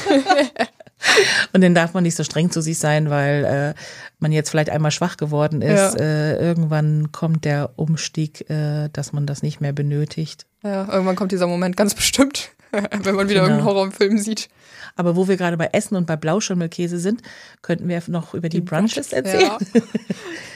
Und 1.53 1.61
dann 1.61 1.73
darf 1.73 1.93
man 1.93 2.03
nicht 2.03 2.15
so 2.15 2.25
streng 2.25 2.51
zu 2.51 2.59
sich 2.59 2.77
sein, 2.77 3.09
weil 3.09 3.45
äh, 3.45 3.79
man 4.19 4.33
jetzt 4.33 4.49
vielleicht 4.49 4.69
einmal 4.69 4.91
schwach 4.91 5.15
geworden 5.15 5.61
ist. 5.61 5.95
Ja. 5.97 6.01
Äh, 6.01 6.35
irgendwann 6.35 7.13
kommt 7.13 7.45
der 7.45 7.71
Umstieg, 7.77 8.49
äh, 8.49 8.89
dass 8.91 9.13
man 9.13 9.25
das 9.25 9.41
nicht 9.41 9.61
mehr 9.61 9.71
benötigt. 9.71 10.45
Ja, 10.63 10.91
irgendwann 10.91 11.15
kommt 11.15 11.31
dieser 11.31 11.47
Moment 11.47 11.77
ganz 11.77 11.95
bestimmt. 11.95 12.51
wenn 13.01 13.15
man 13.15 13.29
wieder 13.29 13.41
genau. 13.41 13.55
irgendeinen 13.55 13.63
Horrorfilm 13.63 14.17
sieht. 14.17 14.49
Aber 14.95 15.15
wo 15.15 15.27
wir 15.27 15.37
gerade 15.37 15.57
bei 15.57 15.69
Essen 15.71 15.95
und 15.95 16.07
bei 16.07 16.17
Blauschimmelkäse 16.17 16.99
sind, 16.99 17.21
könnten 17.61 17.87
wir 17.87 18.01
noch 18.07 18.33
über 18.33 18.49
die, 18.49 18.57
die 18.57 18.61
Brunches 18.61 19.13
erzählen. 19.13 19.57
Ja. 19.73 19.81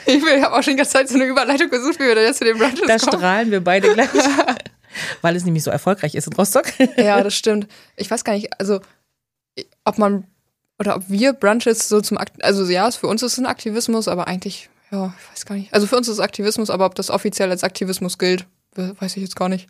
Ich 0.05 0.21
habe 0.21 0.53
auch 0.53 0.61
schon 0.61 0.73
die 0.73 0.77
ganze 0.77 0.91
Zeit 0.91 1.07
so 1.07 1.15
eine 1.15 1.23
Überleitung 1.23 1.69
gesucht, 1.69 1.97
wie 1.97 2.03
wir 2.03 2.15
da 2.15 2.19
jetzt 2.19 2.39
zu 2.39 2.43
den 2.43 2.57
Brunches 2.57 2.81
da 2.81 2.97
kommen. 2.97 2.99
Da 2.99 3.17
strahlen 3.17 3.51
wir 3.51 3.63
beide 3.63 3.93
gleich. 3.93 4.09
weil 5.21 5.37
es 5.37 5.45
nämlich 5.45 5.63
so 5.63 5.71
erfolgreich 5.71 6.13
ist 6.15 6.27
in 6.27 6.33
Rostock. 6.33 6.65
ja, 6.97 7.23
das 7.23 7.33
stimmt. 7.35 7.67
Ich 7.95 8.11
weiß 8.11 8.25
gar 8.25 8.33
nicht, 8.33 8.49
also 8.59 8.81
ob 9.85 9.97
man 9.97 10.25
oder 10.79 10.97
ob 10.97 11.03
wir 11.07 11.33
Brunches 11.33 11.87
so 11.87 12.01
zum 12.01 12.17
Akt 12.17 12.43
also 12.43 12.65
ja, 12.65 12.89
für 12.91 13.07
uns 13.07 13.23
ist 13.23 13.33
es 13.33 13.37
ein 13.37 13.45
Aktivismus, 13.45 14.07
aber 14.07 14.27
eigentlich, 14.27 14.69
ja, 14.91 15.13
ich 15.17 15.31
weiß 15.31 15.45
gar 15.45 15.55
nicht. 15.55 15.73
Also 15.73 15.87
für 15.87 15.95
uns 15.95 16.07
ist 16.07 16.15
es 16.15 16.19
Aktivismus, 16.19 16.69
aber 16.69 16.85
ob 16.85 16.95
das 16.95 17.09
offiziell 17.09 17.49
als 17.49 17.63
Aktivismus 17.63 18.17
gilt, 18.17 18.45
weiß 18.75 19.15
ich 19.15 19.23
jetzt 19.23 19.35
gar 19.35 19.49
nicht. 19.49 19.67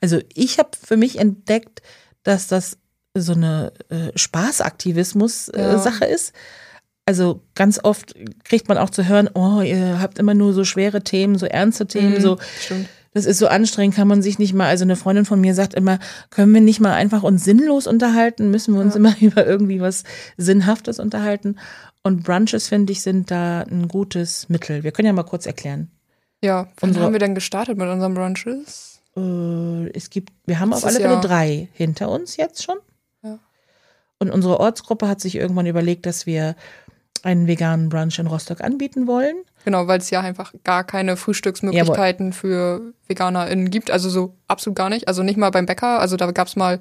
Also 0.00 0.20
ich 0.34 0.58
habe 0.58 0.70
für 0.80 0.96
mich 0.96 1.18
entdeckt, 1.18 1.82
dass 2.22 2.46
das 2.46 2.78
so 3.14 3.32
eine 3.32 3.72
äh, 3.88 4.10
Spaßaktivismus-Sache 4.14 6.04
äh, 6.04 6.08
ja. 6.08 6.14
ist. 6.14 6.32
Also 7.04 7.42
ganz 7.54 7.80
oft 7.82 8.14
kriegt 8.44 8.68
man 8.68 8.78
auch 8.78 8.90
zu 8.90 9.08
hören, 9.08 9.28
oh, 9.34 9.60
ihr 9.60 10.00
habt 10.00 10.18
immer 10.18 10.34
nur 10.34 10.52
so 10.52 10.64
schwere 10.64 11.02
Themen, 11.02 11.36
so 11.36 11.46
ernste 11.46 11.86
Themen, 11.86 12.14
mhm, 12.14 12.20
so. 12.20 12.38
Stimmt 12.60 12.88
das 13.14 13.26
ist 13.26 13.38
so 13.38 13.46
anstrengend, 13.46 13.94
kann 13.94 14.08
man 14.08 14.22
sich 14.22 14.38
nicht 14.38 14.54
mal, 14.54 14.68
also 14.68 14.84
eine 14.84 14.96
Freundin 14.96 15.24
von 15.24 15.40
mir 15.40 15.54
sagt 15.54 15.74
immer, 15.74 15.98
können 16.30 16.52
wir 16.54 16.60
nicht 16.60 16.80
mal 16.80 16.94
einfach 16.94 17.22
uns 17.22 17.44
sinnlos 17.44 17.86
unterhalten, 17.86 18.50
müssen 18.50 18.74
wir 18.74 18.80
uns 18.80 18.94
ja. 18.94 18.98
immer 19.00 19.14
über 19.20 19.46
irgendwie 19.46 19.80
was 19.80 20.04
Sinnhaftes 20.36 20.98
unterhalten. 20.98 21.56
Und 22.02 22.24
Brunches, 22.24 22.68
finde 22.68 22.92
ich, 22.92 23.02
sind 23.02 23.30
da 23.30 23.60
ein 23.60 23.86
gutes 23.86 24.48
Mittel. 24.48 24.82
Wir 24.82 24.90
können 24.90 25.06
ja 25.06 25.12
mal 25.12 25.22
kurz 25.22 25.46
erklären. 25.46 25.90
Ja, 26.42 26.68
wann 26.80 26.90
Unsere, 26.90 27.04
haben 27.04 27.12
wir 27.12 27.20
denn 27.20 27.36
gestartet 27.36 27.78
mit 27.78 27.88
unseren 27.88 28.14
Brunches? 28.14 28.91
Äh, 29.16 29.90
es 29.90 30.10
gibt, 30.10 30.32
wir 30.46 30.60
haben 30.60 30.72
auf 30.72 30.84
alle 30.84 31.00
Fälle 31.00 31.20
drei 31.20 31.68
hinter 31.72 32.10
uns 32.10 32.36
jetzt 32.36 32.62
schon. 32.62 32.76
Ja. 33.22 33.38
Und 34.18 34.30
unsere 34.30 34.60
Ortsgruppe 34.60 35.08
hat 35.08 35.20
sich 35.20 35.36
irgendwann 35.36 35.66
überlegt, 35.66 36.06
dass 36.06 36.26
wir 36.26 36.56
einen 37.22 37.46
veganen 37.46 37.88
Brunch 37.88 38.18
in 38.18 38.26
Rostock 38.26 38.60
anbieten 38.62 39.06
wollen. 39.06 39.36
Genau, 39.64 39.86
weil 39.86 39.98
es 39.98 40.10
ja 40.10 40.20
einfach 40.20 40.52
gar 40.64 40.84
keine 40.84 41.16
Frühstücksmöglichkeiten 41.16 42.26
Jawohl. 42.26 42.38
für 42.38 42.92
VeganerInnen 43.06 43.70
gibt. 43.70 43.90
Also 43.90 44.08
so 44.10 44.34
absolut 44.48 44.76
gar 44.76 44.88
nicht. 44.88 45.06
Also 45.08 45.22
nicht 45.22 45.36
mal 45.36 45.50
beim 45.50 45.66
Bäcker. 45.66 46.00
Also 46.00 46.16
da 46.16 46.30
gab 46.32 46.48
es 46.48 46.56
mal, 46.56 46.80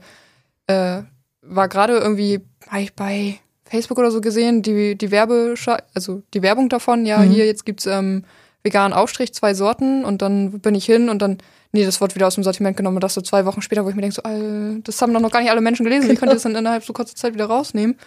äh, 0.67 1.03
war 1.41 1.67
gerade 1.67 1.97
irgendwie 1.97 2.41
bei, 2.71 2.87
bei 2.95 3.39
Facebook 3.65 3.99
oder 3.99 4.11
so 4.11 4.19
gesehen, 4.19 4.61
die, 4.61 4.97
die 4.97 5.11
Werbe, 5.11 5.55
also 5.93 6.23
die 6.33 6.41
Werbung 6.41 6.69
davon, 6.69 7.05
ja, 7.05 7.19
mhm. 7.19 7.31
hier 7.31 7.45
jetzt 7.45 7.65
gibt's 7.65 7.85
ähm, 7.85 8.25
veganen 8.63 8.93
Aufstrich, 8.93 9.33
zwei 9.33 9.53
Sorten 9.53 10.03
und 10.03 10.21
dann 10.21 10.59
bin 10.59 10.75
ich 10.75 10.85
hin 10.85 11.09
und 11.09 11.21
dann, 11.21 11.37
nee, 11.71 11.85
das 11.85 12.01
Wort 12.01 12.15
wieder 12.15 12.27
aus 12.27 12.35
dem 12.35 12.43
Sortiment 12.43 12.77
genommen 12.77 12.97
und 12.97 13.03
das 13.03 13.13
so 13.13 13.21
zwei 13.21 13.45
Wochen 13.45 13.61
später, 13.61 13.85
wo 13.85 13.89
ich 13.89 13.95
mir 13.95 14.01
denke, 14.01 14.15
so, 14.15 14.23
all, 14.23 14.81
das 14.83 15.01
haben 15.01 15.13
doch 15.13 15.21
noch 15.21 15.31
gar 15.31 15.41
nicht 15.41 15.51
alle 15.51 15.61
Menschen 15.61 15.83
gelesen, 15.83 16.03
genau. 16.03 16.13
wie 16.13 16.19
könnt 16.19 16.31
ihr 16.31 16.35
das 16.35 16.43
dann 16.43 16.55
innerhalb 16.55 16.83
so 16.83 16.93
kurzer 16.93 17.15
Zeit 17.15 17.33
wieder 17.33 17.45
rausnehmen? 17.45 17.97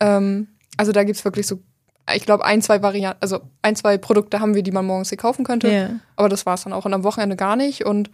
Ähm, 0.00 0.48
also 0.76 0.92
da 0.92 1.04
gibt's 1.04 1.24
wirklich 1.24 1.46
so 1.46 1.60
ich 2.14 2.24
glaube, 2.24 2.44
ein, 2.44 2.62
zwei 2.62 2.82
Varianten, 2.82 3.18
also 3.20 3.40
ein, 3.62 3.74
zwei 3.74 3.98
Produkte 3.98 4.40
haben 4.40 4.54
wir, 4.54 4.62
die 4.62 4.70
man 4.70 4.86
morgens 4.86 5.08
hier 5.08 5.18
kaufen 5.18 5.44
könnte. 5.44 5.68
Yeah. 5.68 6.00
Aber 6.14 6.28
das 6.28 6.46
war 6.46 6.54
es 6.54 6.62
dann 6.62 6.72
auch. 6.72 6.84
Und 6.84 6.94
am 6.94 7.02
Wochenende 7.02 7.36
gar 7.36 7.56
nicht. 7.56 7.84
Und 7.84 8.10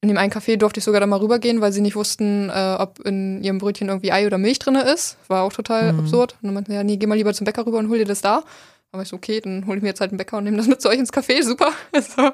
in 0.00 0.08
dem 0.08 0.16
einen 0.16 0.32
Café 0.32 0.56
durfte 0.56 0.78
ich 0.78 0.84
sogar 0.84 1.00
da 1.00 1.06
mal 1.06 1.18
rübergehen, 1.18 1.60
weil 1.60 1.72
sie 1.72 1.80
nicht 1.80 1.96
wussten, 1.96 2.50
äh, 2.50 2.76
ob 2.78 3.00
in 3.00 3.42
ihrem 3.42 3.58
Brötchen 3.58 3.88
irgendwie 3.88 4.12
Ei 4.12 4.26
oder 4.26 4.38
Milch 4.38 4.60
drin 4.60 4.76
ist. 4.76 5.16
War 5.28 5.42
auch 5.42 5.52
total 5.52 5.92
mhm. 5.92 6.00
absurd. 6.00 6.36
Und 6.40 6.46
dann 6.46 6.54
meinten 6.54 6.72
ja, 6.72 6.84
nee, 6.84 6.96
geh 6.96 7.06
mal 7.06 7.16
lieber 7.16 7.34
zum 7.34 7.44
Bäcker 7.44 7.66
rüber 7.66 7.78
und 7.78 7.88
hol 7.88 7.98
dir 7.98 8.04
das 8.04 8.20
da. 8.20 8.44
Aber 8.92 9.02
ich 9.02 9.08
so, 9.08 9.16
okay, 9.16 9.40
dann 9.40 9.66
hole 9.66 9.76
ich 9.76 9.82
mir 9.82 9.88
jetzt 9.90 10.00
halt 10.00 10.10
einen 10.10 10.18
Bäcker 10.18 10.38
und 10.38 10.44
nehme 10.44 10.56
das 10.56 10.66
mit 10.66 10.80
zu 10.82 10.88
euch 10.88 10.98
ins 10.98 11.12
Café, 11.12 11.42
super. 11.42 11.72
so, 11.94 12.30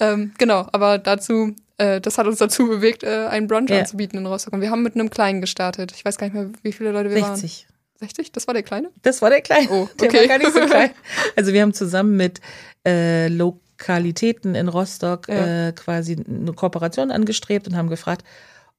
ähm, 0.00 0.32
genau, 0.38 0.66
aber 0.72 0.98
dazu, 0.98 1.54
äh, 1.78 2.00
das 2.00 2.18
hat 2.18 2.26
uns 2.26 2.38
dazu 2.38 2.66
bewegt, 2.66 3.04
äh, 3.04 3.26
einen 3.28 3.46
Brunch 3.46 3.70
ja. 3.70 3.78
anzubieten 3.78 4.18
in 4.18 4.26
Rostock. 4.26 4.52
Und 4.52 4.60
wir 4.60 4.70
haben 4.70 4.82
mit 4.82 4.94
einem 4.94 5.10
kleinen 5.10 5.40
gestartet. 5.40 5.92
Ich 5.94 6.04
weiß 6.04 6.18
gar 6.18 6.26
nicht 6.26 6.34
mehr, 6.34 6.50
wie 6.62 6.72
viele 6.72 6.90
Leute 6.90 7.10
wir 7.10 7.16
60. 7.16 7.28
waren. 7.28 7.40
60. 7.40 7.66
60? 8.00 8.32
Das 8.32 8.46
war 8.46 8.54
der 8.54 8.62
Kleine? 8.62 8.90
Das 9.02 9.22
war 9.22 9.30
der 9.30 9.40
Kleine. 9.40 9.68
Oh, 9.70 9.82
okay. 9.82 10.08
Der 10.08 10.20
war 10.20 10.26
gar 10.26 10.38
nicht 10.38 10.52
so 10.52 10.60
klein. 10.60 10.90
Also 11.36 11.52
wir 11.52 11.62
haben 11.62 11.72
zusammen 11.72 12.16
mit 12.16 12.40
äh, 12.86 13.28
Lokalitäten 13.28 14.54
in 14.54 14.68
Rostock 14.68 15.28
ja. 15.28 15.68
äh, 15.68 15.72
quasi 15.72 16.16
eine 16.16 16.52
Kooperation 16.52 17.10
angestrebt 17.10 17.68
und 17.68 17.76
haben 17.76 17.88
gefragt, 17.88 18.24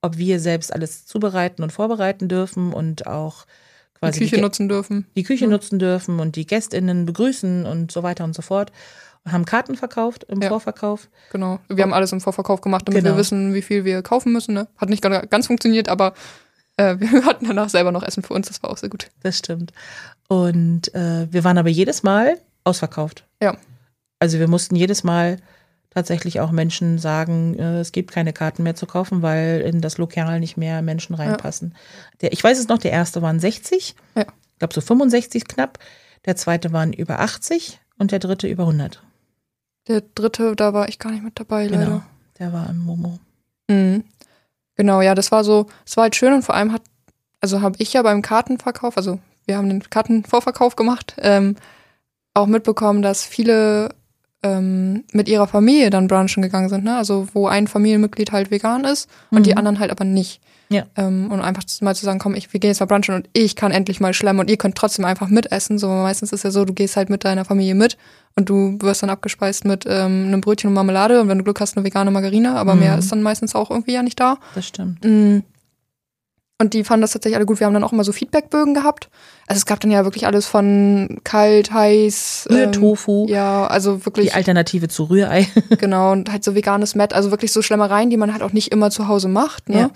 ob 0.01 0.18
wir 0.18 0.39
selbst 0.39 0.74
alles 0.74 1.05
zubereiten 1.05 1.63
und 1.63 1.72
vorbereiten 1.72 2.28
dürfen 2.28 2.74
und 2.74 3.07
auch 3.07 3.45
quasi 3.99 4.19
die 4.19 4.25
Küche 4.25 4.35
die, 4.37 4.41
nutzen 4.41 4.69
dürfen. 4.69 5.07
Die 5.15 5.23
Küche 5.23 5.45
ja. 5.45 5.51
nutzen 5.51 5.79
dürfen 5.79 6.19
und 6.19 6.35
die 6.35 6.45
GästInnen 6.45 7.05
begrüßen 7.05 7.65
und 7.65 7.91
so 7.91 8.03
weiter 8.03 8.23
und 8.23 8.35
so 8.35 8.41
fort. 8.41 8.71
Und 9.23 9.31
haben 9.31 9.45
Karten 9.45 9.75
verkauft 9.75 10.25
im 10.25 10.41
ja. 10.41 10.49
Vorverkauf. 10.49 11.09
Genau. 11.31 11.59
Wir 11.67 11.83
haben 11.83 11.93
alles 11.93 12.11
im 12.11 12.21
Vorverkauf 12.21 12.61
gemacht, 12.61 12.87
damit 12.87 13.03
genau. 13.03 13.15
wir 13.15 13.19
wissen, 13.19 13.53
wie 13.53 13.63
viel 13.63 13.83
wir 13.83 14.03
kaufen 14.03 14.31
müssen. 14.31 14.53
Ne? 14.53 14.67
Hat 14.77 14.89
nicht 14.89 15.01
ganz 15.01 15.47
funktioniert, 15.47 15.89
aber 15.89 16.13
äh, 16.77 16.95
wir 16.99 17.25
hatten 17.25 17.47
danach 17.47 17.69
selber 17.69 17.91
noch 17.91 18.03
Essen 18.03 18.23
für 18.23 18.33
uns, 18.33 18.47
das 18.47 18.61
war 18.61 18.69
auch 18.69 18.77
sehr 18.77 18.89
gut. 18.89 19.09
Das 19.23 19.37
stimmt. 19.37 19.73
Und 20.27 20.93
äh, 20.93 21.31
wir 21.31 21.43
waren 21.43 21.57
aber 21.57 21.69
jedes 21.69 22.03
Mal 22.03 22.39
ausverkauft. 22.63 23.25
Ja. 23.41 23.57
Also 24.19 24.39
wir 24.39 24.47
mussten 24.47 24.75
jedes 24.75 25.03
Mal 25.03 25.37
tatsächlich 25.95 26.41
auch 26.41 26.51
Menschen 26.51 26.99
sagen, 26.99 27.57
äh, 27.57 27.79
es 27.79 27.93
gibt 27.93 28.11
keine 28.11 28.33
Karten 28.33 28.63
mehr 28.63 28.75
zu 28.75 28.85
kaufen, 28.85 29.21
weil 29.21 29.61
in 29.61 29.81
das 29.81 29.97
Lokal 29.97 30.39
nicht 30.41 30.57
mehr 30.57 30.81
Menschen 30.81 31.15
reinpassen. 31.15 31.71
Ja. 31.73 32.17
Der, 32.21 32.33
ich 32.33 32.43
weiß 32.43 32.59
es 32.59 32.67
noch, 32.67 32.77
der 32.77 32.91
erste 32.91 33.21
waren 33.21 33.39
60, 33.39 33.95
ja. 34.13 34.21
ich 34.23 34.59
glaube 34.59 34.73
so 34.73 34.81
65 34.81 35.47
knapp, 35.47 35.79
der 36.25 36.35
zweite 36.35 36.73
waren 36.73 36.91
über 36.91 37.21
80 37.21 37.79
und 37.97 38.11
der 38.11 38.19
dritte 38.19 38.47
über 38.47 38.63
100. 38.63 39.01
Der 39.87 40.03
dritte, 40.15 40.55
da 40.55 40.73
war 40.73 40.89
ich 40.89 40.99
gar 40.99 41.11
nicht 41.11 41.23
mit 41.23 41.39
dabei, 41.39 41.67
genau, 41.67 41.77
leider. 41.77 42.05
Der 42.39 42.51
war 42.51 42.69
im 42.69 42.79
Momo. 42.79 43.19
Mhm. 43.69 44.03
Genau, 44.75 44.99
ja, 44.99 45.15
das 45.15 45.31
war 45.31 45.45
so, 45.45 45.67
es 45.85 45.95
war 45.95 46.03
halt 46.03 46.15
schön 46.17 46.33
und 46.33 46.43
vor 46.43 46.55
allem 46.55 46.73
hat, 46.73 46.81
also 47.39 47.61
habe 47.61 47.77
ich 47.79 47.93
ja 47.93 48.01
beim 48.01 48.21
Kartenverkauf, 48.21 48.97
also 48.97 49.19
wir 49.45 49.55
haben 49.55 49.69
den 49.69 49.89
Kartenvorverkauf 49.89 50.75
gemacht, 50.75 51.15
ähm, 51.19 51.55
auch 52.33 52.47
mitbekommen, 52.47 53.01
dass 53.01 53.23
viele 53.23 53.95
ähm, 54.45 55.03
mit 55.11 55.27
ihrer 55.27 55.47
Familie 55.47 55.89
dann 55.89 56.07
brunchen 56.07 56.43
gegangen 56.43 56.69
sind, 56.69 56.83
ne? 56.83 56.95
Also 56.95 57.27
wo 57.33 57.47
ein 57.47 57.67
Familienmitglied 57.67 58.31
halt 58.31 58.51
vegan 58.51 58.85
ist 58.85 59.09
und 59.31 59.39
mhm. 59.39 59.43
die 59.43 59.57
anderen 59.57 59.79
halt 59.79 59.91
aber 59.91 60.05
nicht. 60.05 60.39
Ja. 60.69 60.83
Ähm, 60.95 61.31
und 61.31 61.41
einfach 61.41 61.63
mal 61.81 61.95
zu 61.95 62.05
sagen, 62.05 62.19
komm, 62.19 62.35
ich, 62.35 62.51
wir 62.53 62.59
gehen 62.59 62.69
jetzt 62.69 62.79
mal 62.79 62.85
brunchen 62.85 63.15
und 63.15 63.29
ich 63.33 63.55
kann 63.55 63.71
endlich 63.71 63.99
mal 63.99 64.13
schlemmen 64.13 64.39
und 64.39 64.49
ihr 64.49 64.57
könnt 64.57 64.75
trotzdem 64.75 65.05
einfach 65.05 65.27
mitessen. 65.27 65.77
So 65.77 65.87
meistens 65.87 66.31
ist 66.31 66.43
ja 66.43 66.51
so, 66.51 66.65
du 66.65 66.73
gehst 66.73 66.95
halt 66.95 67.09
mit 67.09 67.23
deiner 67.23 67.45
Familie 67.45 67.75
mit 67.75 67.97
und 68.35 68.49
du 68.49 68.77
wirst 68.81 69.03
dann 69.03 69.09
abgespeist 69.09 69.65
mit 69.65 69.85
ähm, 69.87 70.25
einem 70.27 70.41
Brötchen 70.41 70.69
und 70.69 70.73
Marmelade 70.73 71.21
und 71.21 71.27
wenn 71.27 71.37
du 71.37 71.43
Glück 71.43 71.59
hast, 71.59 71.75
eine 71.75 71.85
vegane 71.85 72.11
Margarine, 72.11 72.55
aber 72.55 72.75
mhm. 72.75 72.81
mehr 72.81 72.97
ist 72.97 73.11
dann 73.11 73.23
meistens 73.23 73.55
auch 73.55 73.71
irgendwie 73.71 73.93
ja 73.93 74.03
nicht 74.03 74.19
da. 74.19 74.37
Das 74.53 74.67
stimmt. 74.67 75.03
Mhm. 75.03 75.43
Und 76.58 76.74
die 76.74 76.86
fanden 76.86 77.01
das 77.01 77.12
tatsächlich 77.12 77.36
alle 77.36 77.45
gut. 77.45 77.60
Wir 77.60 77.68
haben 77.68 77.74
dann 77.74 77.84
auch 77.84 77.91
immer 77.91 78.06
so 78.06 78.14
Feedbackbögen 78.14 78.74
gehabt. 78.74 79.10
Also 79.45 79.60
es 79.60 79.66
gab 79.66 79.82
dann 79.82 79.91
ja 79.91 80.06
wirklich 80.06 80.26
alles 80.26 80.45
von 80.45 81.20
kalt, 81.26 81.72
heiß. 81.72 82.47
Rührtofu. 82.49 83.26
Ähm, 83.28 83.34
ja, 83.34 83.68
also 83.68 84.06
wirklich. 84.06 84.28
Die 84.28 84.34
Alternative 84.34 84.88
zu 84.88 85.03
Rührei. 85.03 85.47
genau, 85.78 86.14
und 86.14 86.32
halt 86.32 86.45
so 86.45 86.56
veganes 86.56 86.95
Met. 86.95 87.14
Also 87.14 87.30
wirklich 87.32 87.51
so 87.51 87.62
Schlemmereien, 87.62 88.10
die 88.10 88.16
man 88.16 88.32
halt 88.32 88.41
auch 88.41 88.53
nicht 88.53 88.72
immer 88.72 88.89
zu 88.89 89.10
Hause 89.10 89.28
macht. 89.28 89.68
Ne? 89.68 89.91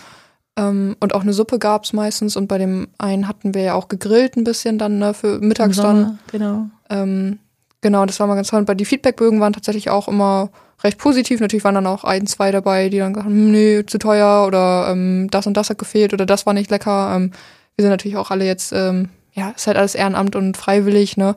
Ja. 0.57 0.67
Ähm, 0.67 0.97
und 0.99 1.15
auch 1.15 1.21
eine 1.21 1.31
Suppe 1.31 1.59
gab 1.59 1.85
es 1.85 1.93
meistens. 1.93 2.35
Und 2.35 2.47
bei 2.47 2.57
dem 2.57 2.89
einen 2.97 3.29
hatten 3.29 3.53
wir 3.53 3.61
ja 3.61 3.73
auch 3.75 3.87
gegrillt 3.87 4.35
ein 4.35 4.43
bisschen 4.43 4.77
dann 4.77 4.99
ne, 4.99 5.13
für 5.13 5.39
mittags 5.39 5.77
dann. 5.77 6.19
Genau. 6.29 6.65
Ähm, 6.89 7.39
genau, 7.81 8.05
das 8.05 8.19
war 8.19 8.27
mal 8.27 8.35
ganz 8.35 8.49
toll. 8.49 8.65
Und 8.67 8.79
die 8.79 8.85
Feedbackbögen 8.85 9.39
waren 9.39 9.53
tatsächlich 9.53 9.89
auch 9.89 10.07
immer 10.07 10.49
recht 10.83 10.97
positiv. 10.97 11.39
Natürlich 11.39 11.63
waren 11.63 11.75
dann 11.75 11.87
auch 11.87 12.03
ein, 12.03 12.27
zwei 12.27 12.51
dabei, 12.51 12.89
die 12.89 12.99
dann 12.99 13.13
gesagt 13.13 13.25
haben, 13.25 13.35
hm, 13.35 13.51
nee, 13.51 13.85
zu 13.85 13.97
teuer 13.97 14.45
oder 14.47 14.89
ähm, 14.91 15.27
das 15.31 15.47
und 15.47 15.55
das 15.55 15.69
hat 15.69 15.77
gefehlt 15.77 16.13
oder 16.13 16.25
das 16.25 16.45
war 16.45 16.53
nicht 16.53 16.71
lecker. 16.71 17.13
Ähm, 17.15 17.31
wir 17.75 17.83
sind 17.83 17.91
natürlich 17.91 18.17
auch 18.17 18.31
alle 18.31 18.45
jetzt, 18.45 18.71
ähm, 18.73 19.09
ja, 19.33 19.49
ist 19.49 19.67
halt 19.67 19.77
alles 19.77 19.95
Ehrenamt 19.95 20.35
und 20.35 20.57
freiwillig, 20.57 21.17
ne? 21.17 21.35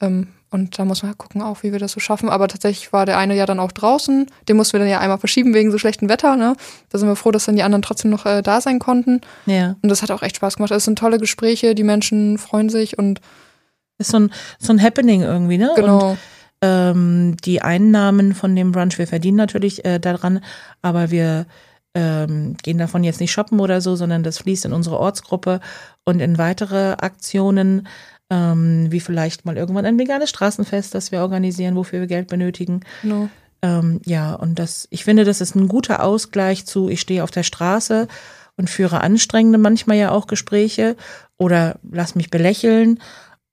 Ähm, 0.00 0.28
und 0.54 0.78
da 0.78 0.84
muss 0.84 1.02
man 1.02 1.10
halt 1.10 1.18
gucken 1.18 1.42
auch, 1.42 1.64
wie 1.64 1.72
wir 1.72 1.80
das 1.80 1.90
so 1.90 1.98
schaffen. 1.98 2.28
Aber 2.28 2.46
tatsächlich 2.46 2.92
war 2.92 3.06
der 3.06 3.18
eine 3.18 3.34
ja 3.34 3.44
dann 3.44 3.58
auch 3.58 3.72
draußen. 3.72 4.26
Den 4.48 4.56
mussten 4.56 4.74
wir 4.74 4.80
dann 4.80 4.88
ja 4.88 5.00
einmal 5.00 5.18
verschieben 5.18 5.52
wegen 5.52 5.72
so 5.72 5.78
schlechtem 5.78 6.08
Wetter. 6.08 6.36
Ne? 6.36 6.54
Da 6.90 6.98
sind 6.98 7.08
wir 7.08 7.16
froh, 7.16 7.32
dass 7.32 7.46
dann 7.46 7.56
die 7.56 7.64
anderen 7.64 7.82
trotzdem 7.82 8.12
noch 8.12 8.24
äh, 8.24 8.40
da 8.40 8.60
sein 8.60 8.78
konnten. 8.78 9.20
Ja. 9.46 9.74
Und 9.82 9.88
das 9.88 10.02
hat 10.02 10.12
auch 10.12 10.22
echt 10.22 10.36
Spaß 10.36 10.54
gemacht. 10.54 10.70
Es 10.70 10.84
sind 10.84 10.96
tolle 10.96 11.18
Gespräche, 11.18 11.74
die 11.74 11.82
Menschen 11.82 12.38
freuen 12.38 12.68
sich 12.68 12.96
und 12.98 13.20
ist 13.98 14.10
so 14.10 14.18
ein, 14.18 14.30
so 14.58 14.72
ein 14.72 14.82
Happening 14.82 15.22
irgendwie, 15.22 15.58
ne? 15.58 15.72
Genau. 15.76 16.10
Und, 16.10 16.18
ähm, 16.62 17.36
die 17.44 17.62
Einnahmen 17.62 18.34
von 18.34 18.56
dem 18.56 18.72
Brunch, 18.72 18.98
wir 18.98 19.06
verdienen 19.06 19.36
natürlich 19.36 19.84
äh, 19.84 19.98
daran, 19.98 20.40
aber 20.82 21.10
wir 21.10 21.46
ähm, 21.94 22.56
gehen 22.62 22.78
davon 22.78 23.04
jetzt 23.04 23.20
nicht 23.20 23.32
shoppen 23.32 23.60
oder 23.60 23.80
so, 23.80 23.96
sondern 23.96 24.22
das 24.22 24.38
fließt 24.38 24.64
in 24.64 24.72
unsere 24.72 24.98
Ortsgruppe 24.98 25.60
und 26.04 26.20
in 26.20 26.38
weitere 26.38 26.92
Aktionen 26.92 27.86
ähm, 28.30 28.90
wie 28.90 29.00
vielleicht 29.00 29.44
mal 29.44 29.56
irgendwann 29.56 29.84
ein 29.84 29.98
veganes 29.98 30.30
Straßenfest, 30.30 30.94
das 30.94 31.12
wir 31.12 31.20
organisieren, 31.20 31.76
wofür 31.76 32.00
wir 32.00 32.06
Geld 32.06 32.28
benötigen. 32.28 32.80
No. 33.02 33.28
Ähm, 33.62 34.00
ja, 34.04 34.34
und 34.34 34.58
das, 34.58 34.88
ich 34.90 35.04
finde, 35.04 35.24
das 35.24 35.40
ist 35.40 35.54
ein 35.54 35.68
guter 35.68 36.02
Ausgleich 36.02 36.66
zu, 36.66 36.88
ich 36.88 37.00
stehe 37.00 37.22
auf 37.22 37.30
der 37.30 37.42
Straße 37.42 38.08
und 38.56 38.70
führe 38.70 39.00
anstrengende 39.00 39.58
manchmal 39.58 39.96
ja 39.96 40.10
auch 40.10 40.26
Gespräche 40.26 40.96
oder 41.36 41.78
lass 41.90 42.14
mich 42.14 42.30
belächeln, 42.30 43.00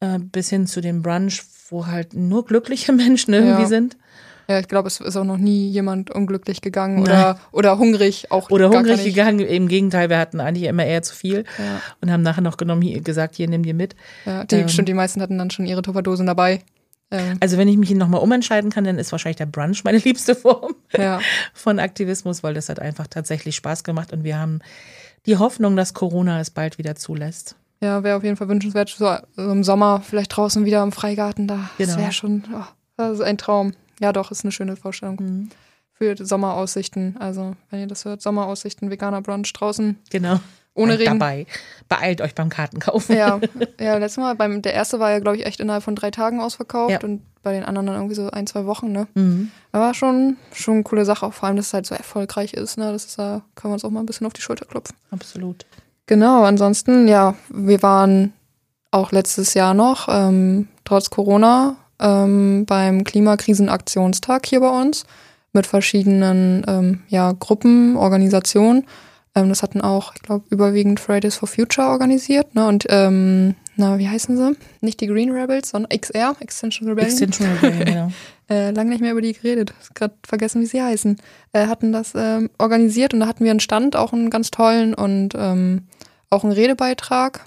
äh, 0.02 0.20
bis 0.20 0.49
hin 0.49 0.68
zu 0.68 0.82
dem 0.82 1.02
Brunch, 1.02 1.43
wo 1.70 1.88
halt 1.88 2.14
nur 2.14 2.45
glückliche 2.45 2.91
Menschen 2.91 3.34
irgendwie 3.34 3.62
ja. 3.62 3.68
sind. 3.68 3.97
Ja, 4.49 4.60
ich 4.60 4.68
glaube, 4.68 4.88
es 4.88 4.99
ist 4.99 5.16
auch 5.16 5.24
noch 5.24 5.38
nie 5.38 5.70
jemand 5.70 6.12
unglücklich 6.12 6.60
gegangen 6.60 6.99
oder, 6.99 7.39
oder 7.54 7.78
hungrig 7.78 8.32
auch. 8.32 8.49
Oder 8.49 8.70
hungrig 8.70 9.02
gegangen. 9.04 9.39
Im 9.39 9.70
Gegenteil, 9.70 10.10
wir 10.10 10.18
hatten 10.18 10.41
eigentlich 10.41 10.66
immer 10.66 10.86
eher 10.86 11.04
zu 11.04 11.16
viel 11.16 11.45
ja. 11.58 11.82
und 12.02 12.12
haben 12.12 12.22
nachher 12.22 12.41
noch 12.41 12.58
genommen, 12.58 12.82
hier, 12.82 12.99
gesagt, 12.99 13.36
hier, 13.36 13.47
nimm 13.47 13.64
dir 13.64 13.74
mit. 13.74 13.95
Ja, 14.26 14.43
die, 14.43 14.56
ähm, 14.56 14.68
stimmt, 14.68 14.89
die 14.89 14.93
meisten 14.93 15.22
hatten 15.22 15.38
dann 15.38 15.52
schon 15.52 15.66
ihre 15.66 15.82
Tupperdosen 15.82 16.26
dabei. 16.26 16.64
Ähm. 17.12 17.38
Also 17.39 17.58
wenn 17.58 17.70
ich 17.70 17.78
mich 17.78 17.91
nochmal 17.91 18.22
umentscheiden 18.22 18.72
kann, 18.72 18.84
dann 18.84 18.97
ist 18.97 19.12
wahrscheinlich 19.12 19.38
der 19.38 19.45
Brunch 19.45 19.84
meine 19.84 19.97
liebste 20.04 20.36
Form 20.36 20.76
ja. 20.97 21.22
von 21.54 21.80
Aktivismus, 21.80 22.43
weil 22.43 22.54
das 22.54 22.68
hat 22.68 22.80
einfach 22.80 23.08
tatsächlich 23.08 23.56
Spaß 23.56 23.84
gemacht 23.84 24.12
und 24.12 24.24
wir 24.24 24.38
haben 24.38 24.60
die 25.28 25.38
Hoffnung, 25.38 25.76
dass 25.76 25.93
Corona 25.93 26.39
es 26.39 26.49
bald 26.49 26.78
wieder 26.78 26.95
zulässt. 26.95 27.56
Ja, 27.82 28.04
wäre 28.04 28.16
auf 28.18 28.24
jeden 28.24 28.38
Fall 28.38 28.48
wünschenswert, 28.48 28.90
so, 28.90 29.12
so, 29.36 29.52
im 29.52 29.64
Sommer 29.64 30.02
vielleicht 30.02 30.36
draußen 30.36 30.66
wieder 30.66 30.84
im 30.84 30.92
Freigarten 30.92 31.48
da. 31.48 31.70
Genau. 31.78 31.90
Das 31.90 31.98
wäre 31.98 32.12
schon, 32.12 32.44
oh, 32.54 32.64
das 32.96 33.14
ist 33.14 33.22
ein 33.22 33.38
Traum. 33.38 33.74
Ja, 34.00 34.14
doch, 34.14 34.32
ist 34.32 34.46
eine 34.46 34.52
schöne 34.52 34.76
Vorstellung. 34.76 35.18
Mhm. 35.20 35.50
Für 35.94 36.16
Sommeraussichten. 36.18 37.18
Also, 37.20 37.56
wenn 37.70 37.80
ihr 37.80 37.88
das 37.88 38.06
hört, 38.06 38.22
Sommeraussichten, 38.22 38.90
veganer 38.90 39.22
Brunch 39.22 39.52
draußen. 39.54 39.98
Genau. 40.10 40.40
Ohne 40.74 40.98
Regen. 40.98 41.20
dabei. 41.20 41.46
Beeilt 41.90 42.22
euch 42.22 42.34
beim 42.34 42.50
Kartenkaufen. 42.50 43.16
Ja, 43.16 43.40
ja 43.80 43.98
letztes 43.98 44.22
Mal, 44.22 44.36
beim, 44.36 44.62
der 44.62 44.74
erste 44.74 45.00
war 45.00 45.12
ja, 45.12 45.20
glaube 45.20 45.38
ich, 45.38 45.46
echt 45.46 45.60
innerhalb 45.60 45.84
von 45.84 45.96
drei 45.96 46.12
Tagen 46.12 46.40
ausverkauft 46.40 46.92
ja. 46.92 47.00
und 47.04 47.22
bei 47.44 47.52
den 47.52 47.66
anderen 47.66 47.88
dann 47.88 47.96
irgendwie 47.96 48.16
so 48.16 48.30
ein, 48.30 48.48
zwei 48.48 48.66
Wochen, 48.66 48.92
ne? 48.92 49.08
Mhm. 49.16 49.52
Aber 49.72 49.94
schon, 49.94 50.38
schon 50.54 50.76
eine 50.76 50.84
coole 50.84 51.04
Sache, 51.04 51.26
auch 51.26 51.34
vor 51.34 51.48
allem, 51.48 51.58
dass 51.58 51.68
es 51.68 51.74
halt 51.74 51.86
so 51.88 51.96
erfolgreich 51.96 52.54
ist, 52.54 52.78
ne? 52.78 52.92
Das 52.92 53.06
ist, 53.06 53.20
da 53.20 53.42
kann 53.56 53.70
man 53.70 53.74
uns 53.74 53.84
auch 53.84 53.90
mal 53.90 54.00
ein 54.00 54.06
bisschen 54.06 54.28
auf 54.28 54.34
die 54.34 54.42
Schulter 54.42 54.66
klopfen. 54.66 54.96
Absolut. 55.10 55.66
Genau, 56.12 56.43
ansonsten, 56.43 57.07
ja, 57.07 57.36
wir 57.47 57.82
waren 57.84 58.34
auch 58.91 59.14
letztes 59.14 59.53
Jahr 59.53 59.74
noch, 59.74 60.09
ähm, 60.12 60.68
trotz 60.84 61.09
Corona, 61.09 61.78
ähm, 62.01 62.66
beim 62.66 63.05
Klimakrisenaktionstag 63.05 64.45
hier 64.45 64.59
bei 64.59 64.82
uns 64.82 65.05
mit 65.53 65.68
verschiedenen 65.68 66.66
ähm, 66.68 67.01
ja, 67.07 67.32
Gruppen, 67.32 67.95
Organisationen 67.95 68.88
ähm, 69.36 69.50
das 69.50 69.64
hatten 69.64 69.82
auch, 69.82 70.14
ich 70.16 70.22
glaube, 70.22 70.46
überwiegend 70.50 71.00
Fridays 71.00 71.36
for 71.36 71.48
Future 71.48 71.88
organisiert. 71.88 72.54
Ne? 72.56 72.68
Und, 72.68 72.86
ähm, 72.90 73.56
na, 73.78 73.98
wie 73.98 74.10
heißen 74.10 74.36
sie? 74.36 74.58
Nicht 74.82 75.00
die 75.00 75.08
Green 75.08 75.32
Rebels, 75.32 75.70
sondern 75.70 75.98
XR, 75.98 76.36
Extension 76.40 76.90
Rebellion. 76.90 77.12
Extension 77.12 77.50
Rebellion, 77.54 77.86
genau. 77.86 78.12
äh, 78.50 78.72
lange 78.72 78.90
nicht 78.90 79.02
mehr 79.02 79.14
über 79.14 79.22
die 79.22 79.34
geredet. 79.34 79.74
Gerade 79.94 80.16
vergessen, 80.26 80.62
wie 80.62 80.66
sie 80.66 80.82
heißen. 80.82 81.18
Äh, 81.54 81.68
hatten 81.68 81.94
das 81.94 82.14
ähm, 82.16 82.50
organisiert 82.58 83.14
und 83.14 83.22
da 83.22 83.28
hatten 83.28 83.44
wir 83.46 83.52
einen 83.52 83.62
Stand, 83.62 83.96
auch 83.96 84.12
einen 84.12 84.30
ganz 84.30 84.52
tollen 84.52 84.94
und 84.94 85.34
ähm, 85.38 85.88
auch 86.30 86.44
einen 86.44 86.54
Redebeitrag. 86.54 87.46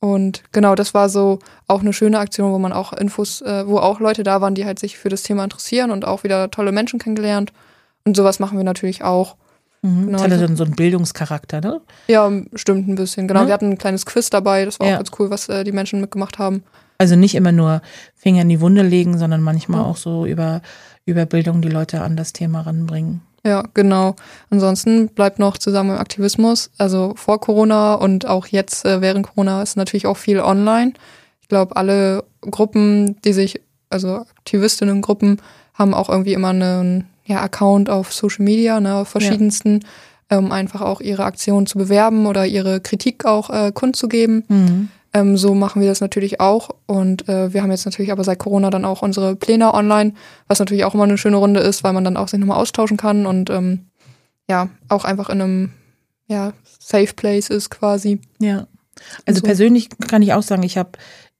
Und 0.00 0.42
genau, 0.52 0.74
das 0.74 0.94
war 0.94 1.10
so 1.10 1.40
auch 1.66 1.80
eine 1.80 1.92
schöne 1.92 2.18
Aktion, 2.18 2.52
wo 2.52 2.58
man 2.58 2.72
auch 2.72 2.94
Infos, 2.94 3.42
äh, 3.42 3.66
wo 3.66 3.76
auch 3.76 4.00
Leute 4.00 4.22
da 4.22 4.40
waren, 4.40 4.54
die 4.54 4.64
halt 4.64 4.78
sich 4.78 4.96
für 4.96 5.10
das 5.10 5.22
Thema 5.22 5.44
interessieren 5.44 5.90
und 5.90 6.06
auch 6.06 6.24
wieder 6.24 6.50
tolle 6.50 6.72
Menschen 6.72 6.98
kennengelernt. 6.98 7.52
Und 8.04 8.16
sowas 8.16 8.38
machen 8.38 8.56
wir 8.56 8.64
natürlich 8.64 9.04
auch. 9.04 9.36
Mhm. 9.82 10.06
Genau. 10.06 10.12
Das 10.12 10.22
hatte 10.22 10.38
dann 10.38 10.56
so 10.56 10.64
einen 10.64 10.74
Bildungscharakter, 10.74 11.60
ne? 11.60 11.80
Ja, 12.08 12.30
stimmt 12.54 12.88
ein 12.88 12.94
bisschen. 12.94 13.28
Genau, 13.28 13.40
ja. 13.42 13.46
wir 13.46 13.54
hatten 13.54 13.70
ein 13.70 13.78
kleines 13.78 14.06
Quiz 14.06 14.30
dabei. 14.30 14.64
Das 14.64 14.80
war 14.80 14.86
ja. 14.86 14.94
auch 14.94 14.98
ganz 14.98 15.10
cool, 15.18 15.30
was 15.30 15.48
äh, 15.48 15.64
die 15.64 15.72
Menschen 15.72 16.00
mitgemacht 16.00 16.38
haben. 16.38 16.62
Also 16.98 17.16
nicht 17.16 17.34
immer 17.34 17.52
nur 17.52 17.80
Finger 18.14 18.42
in 18.42 18.50
die 18.50 18.60
Wunde 18.60 18.82
legen, 18.82 19.16
sondern 19.16 19.40
manchmal 19.40 19.80
ja. 19.80 19.86
auch 19.86 19.96
so 19.96 20.26
über, 20.26 20.60
über 21.06 21.24
Bildung 21.24 21.62
die 21.62 21.70
Leute 21.70 22.02
an 22.02 22.16
das 22.16 22.34
Thema 22.34 22.60
ranbringen. 22.60 23.22
Ja, 23.44 23.64
genau. 23.72 24.16
Ansonsten 24.50 25.08
bleibt 25.08 25.38
noch 25.38 25.56
zusammen 25.56 25.92
im 25.92 25.98
Aktivismus. 25.98 26.70
Also 26.76 27.14
vor 27.16 27.40
Corona 27.40 27.94
und 27.94 28.26
auch 28.26 28.46
jetzt 28.46 28.84
äh, 28.84 29.00
während 29.00 29.28
Corona 29.28 29.62
ist 29.62 29.76
natürlich 29.76 30.06
auch 30.06 30.18
viel 30.18 30.40
online. 30.40 30.92
Ich 31.40 31.48
glaube, 31.48 31.74
alle 31.76 32.24
Gruppen, 32.42 33.20
die 33.22 33.32
sich, 33.32 33.62
also 33.88 34.26
Aktivistinnen-Gruppen, 34.38 35.40
haben 35.72 35.94
auch 35.94 36.10
irgendwie 36.10 36.34
immer 36.34 36.50
einen 36.50 37.09
ja, 37.24 37.40
Account 37.40 37.90
auf 37.90 38.12
Social 38.12 38.44
Media, 38.44 38.80
ne, 38.80 38.96
auf 38.96 39.08
verschiedensten, 39.08 39.80
ja. 40.30 40.38
um 40.38 40.52
einfach 40.52 40.80
auch 40.80 41.00
ihre 41.00 41.24
Aktionen 41.24 41.66
zu 41.66 41.78
bewerben 41.78 42.26
oder 42.26 42.46
ihre 42.46 42.80
Kritik 42.80 43.24
auch 43.24 43.50
äh, 43.50 43.72
kundzugeben. 43.72 44.44
Mhm. 44.48 44.88
Ähm, 45.12 45.36
so 45.36 45.54
machen 45.54 45.80
wir 45.80 45.88
das 45.88 46.00
natürlich 46.00 46.40
auch. 46.40 46.70
Und 46.86 47.28
äh, 47.28 47.52
wir 47.52 47.62
haben 47.62 47.70
jetzt 47.70 47.84
natürlich 47.84 48.12
aber 48.12 48.24
seit 48.24 48.38
Corona 48.38 48.70
dann 48.70 48.84
auch 48.84 49.02
unsere 49.02 49.34
Pläne 49.34 49.74
online, 49.74 50.14
was 50.46 50.60
natürlich 50.60 50.84
auch 50.84 50.94
immer 50.94 51.04
eine 51.04 51.18
schöne 51.18 51.36
Runde 51.36 51.60
ist, 51.60 51.82
weil 51.82 51.92
man 51.92 52.04
dann 52.04 52.16
auch 52.16 52.28
sich 52.28 52.38
nochmal 52.38 52.58
austauschen 52.58 52.96
kann 52.96 53.26
und 53.26 53.50
ähm, 53.50 53.86
ja, 54.48 54.68
auch 54.88 55.04
einfach 55.04 55.28
in 55.28 55.40
einem 55.40 55.72
ja, 56.26 56.52
Safe 56.78 57.12
Place 57.14 57.50
ist 57.50 57.70
quasi. 57.70 58.20
Ja. 58.38 58.66
Also 59.26 59.40
so. 59.40 59.46
persönlich 59.46 59.88
kann 60.08 60.22
ich 60.22 60.32
auch 60.32 60.42
sagen, 60.42 60.62
ich 60.62 60.78
habe 60.78 60.90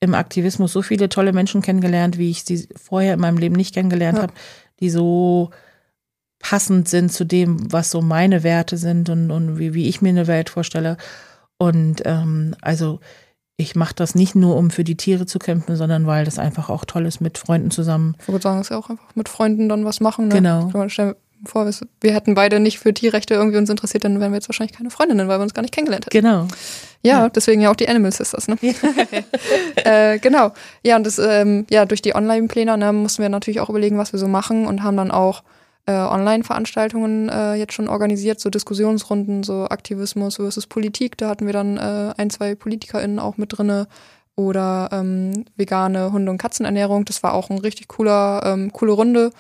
im 0.01 0.15
Aktivismus 0.15 0.73
so 0.73 0.83
viele 0.83 1.09
tolle 1.09 1.33
Menschen 1.33 1.63
kennengelernt, 1.63 2.19
wie 2.19 2.31
ich 2.31 2.45
sie 2.45 2.67
vorher 2.75 3.15
in 3.15 3.21
meinem 3.21 3.37
Leben 3.37 3.55
nicht 3.55 3.75
kennengelernt 3.75 4.17
ja. 4.17 4.23
habe, 4.23 4.33
die 4.81 4.91
so 4.91 5.51
passend 6.41 6.89
sind 6.89 7.13
zu 7.13 7.25
dem, 7.25 7.73
was 7.73 7.91
so 7.91 8.01
meine 8.03 8.43
Werte 8.43 8.77
sind 8.77 9.09
und, 9.09 9.31
und 9.31 9.59
wie, 9.59 9.75
wie 9.75 9.89
ich 9.89 10.03
mir 10.03 10.09
eine 10.09 10.27
Welt 10.27 10.51
vorstelle. 10.51 10.97
Und 11.59 12.03
ähm, 12.07 12.57
also 12.61 12.99
ich 13.57 13.77
mache 13.77 13.95
das 13.95 14.15
nicht 14.15 14.35
nur, 14.35 14.57
um 14.57 14.71
für 14.71 14.85
die 14.85 14.97
Tiere 14.97 15.27
zu 15.27 15.39
kämpfen, 15.39 15.77
sondern 15.77 16.07
weil 16.07 16.25
das 16.25 16.39
einfach 16.39 16.71
auch 16.71 16.87
toll 16.87 17.05
ist, 17.07 17.21
mit 17.21 17.37
Freunden 17.37 17.71
zusammen. 17.71 18.17
Ich 18.21 18.29
würde 18.29 18.43
sagen, 18.43 18.59
dass 18.59 18.71
wir 18.71 18.79
auch 18.79 18.89
einfach 18.89 19.15
mit 19.15 19.29
Freunden 19.29 19.69
dann 19.69 19.85
was 19.85 20.01
machen. 20.01 20.29
Ne? 20.29 20.35
Genau. 20.35 20.71
Stell 20.89 21.17
vor, 21.45 21.71
wir 22.01 22.15
hätten 22.15 22.35
beide 22.35 22.61
nicht 22.61 22.79
für 22.79 22.93
Tierrechte 22.93 23.35
irgendwie 23.35 23.59
uns 23.59 23.71
interessiert, 23.71 24.05
dann 24.05 24.21
wären 24.21 24.33
wir 24.33 24.37
jetzt 24.37 24.49
wahrscheinlich 24.49 24.77
keine 24.77 24.91
Freundinnen, 24.91 25.29
weil 25.29 25.39
wir 25.39 25.43
uns 25.43 25.55
gar 25.55 25.63
nicht 25.63 25.73
kennengelernt 25.73 26.07
hätten. 26.07 26.19
Genau. 26.19 26.49
Ja, 27.03 27.23
ja. 27.23 27.29
deswegen 27.29 27.63
ja 27.63 27.71
auch 27.71 27.77
die 27.77 27.89
Animal 27.89 28.13
Sisters, 28.13 28.49
ne? 28.49 28.57
äh, 29.77 30.19
genau. 30.19 30.53
Ja, 30.83 30.97
und 30.97 31.07
das, 31.07 31.19
ähm, 31.19 31.67
ja, 31.71 31.87
durch 31.87 32.03
die 32.03 32.15
Online-Pläne 32.15 32.77
ne, 32.77 32.93
mussten 32.93 33.23
wir 33.23 33.29
natürlich 33.29 33.61
auch 33.61 33.71
überlegen, 33.71 33.99
was 33.99 34.13
wir 34.13 34.19
so 34.19 34.29
machen 34.29 34.67
und 34.67 34.83
haben 34.83 34.97
dann 34.97 35.11
auch 35.11 35.43
äh, 35.87 35.93
Online-Veranstaltungen 35.93 37.29
äh, 37.29 37.55
jetzt 37.55 37.73
schon 37.73 37.89
organisiert, 37.89 38.41
so 38.41 38.51
Diskussionsrunden, 38.51 39.43
so 39.43 39.67
Aktivismus 39.67 40.37
versus 40.37 40.67
Politik. 40.67 41.17
Da 41.17 41.29
hatten 41.29 41.47
wir 41.47 41.53
dann 41.53 41.77
äh, 41.77 42.15
ein, 42.17 42.31
zwei 42.31 42.55
PolitikerInnen 42.55 43.19
auch 43.19 43.37
mit 43.37 43.57
drinne 43.57 43.89
oder 44.37 44.89
ähm, 44.93 45.45
vegane 45.57 46.13
Hunde- 46.13 46.31
und 46.31 46.39
Katzenernährung. 46.39 47.05
Das 47.05 47.23
war 47.23 47.35
auch 47.35 47.51
ein 47.51 47.59
richtig 47.59 47.89
cooler, 47.89 48.43
ähm, 48.45 48.73
coole 48.73 48.93
Runde. 48.93 49.31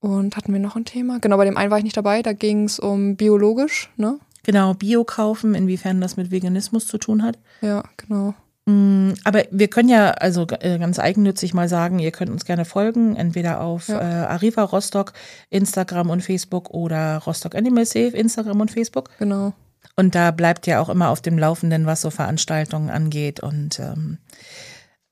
Und 0.00 0.36
hatten 0.36 0.52
wir 0.52 0.60
noch 0.60 0.76
ein 0.76 0.84
Thema? 0.84 1.18
Genau, 1.18 1.38
bei 1.38 1.46
dem 1.46 1.56
einen 1.56 1.70
war 1.70 1.78
ich 1.78 1.84
nicht 1.84 1.96
dabei. 1.96 2.20
Da 2.20 2.34
ging 2.34 2.64
es 2.64 2.78
um 2.78 3.16
biologisch, 3.16 3.90
ne? 3.96 4.18
Genau, 4.42 4.74
Bio 4.74 5.04
kaufen, 5.04 5.54
inwiefern 5.54 6.02
das 6.02 6.18
mit 6.18 6.30
Veganismus 6.30 6.86
zu 6.86 6.98
tun 6.98 7.22
hat. 7.22 7.38
Ja, 7.62 7.82
genau. 7.96 8.34
Mm, 8.66 9.12
aber 9.24 9.44
wir 9.50 9.68
können 9.68 9.90
ja 9.90 10.12
also 10.12 10.46
äh, 10.60 10.78
ganz 10.78 10.98
eigennützig 10.98 11.52
mal 11.52 11.68
sagen, 11.68 11.98
ihr 11.98 12.12
könnt 12.12 12.30
uns 12.30 12.44
gerne 12.44 12.64
folgen, 12.64 13.14
entweder 13.16 13.60
auf 13.60 13.88
ja. 13.88 14.00
äh, 14.00 14.26
Arriva 14.26 14.62
Rostock, 14.62 15.12
Instagram 15.50 16.10
und 16.10 16.22
Facebook 16.22 16.70
oder 16.70 17.18
Rostock 17.18 17.54
Animal 17.54 17.84
Safe, 17.84 18.16
Instagram 18.16 18.60
und 18.60 18.70
Facebook. 18.70 19.10
Genau. 19.18 19.52
Und 19.96 20.14
da 20.14 20.30
bleibt 20.30 20.66
ja 20.66 20.80
auch 20.80 20.88
immer 20.88 21.10
auf 21.10 21.20
dem 21.20 21.38
Laufenden, 21.38 21.86
was 21.86 22.00
so 22.00 22.10
Veranstaltungen 22.10 22.90
angeht 22.90 23.40
und 23.40 23.78
ähm, 23.78 24.18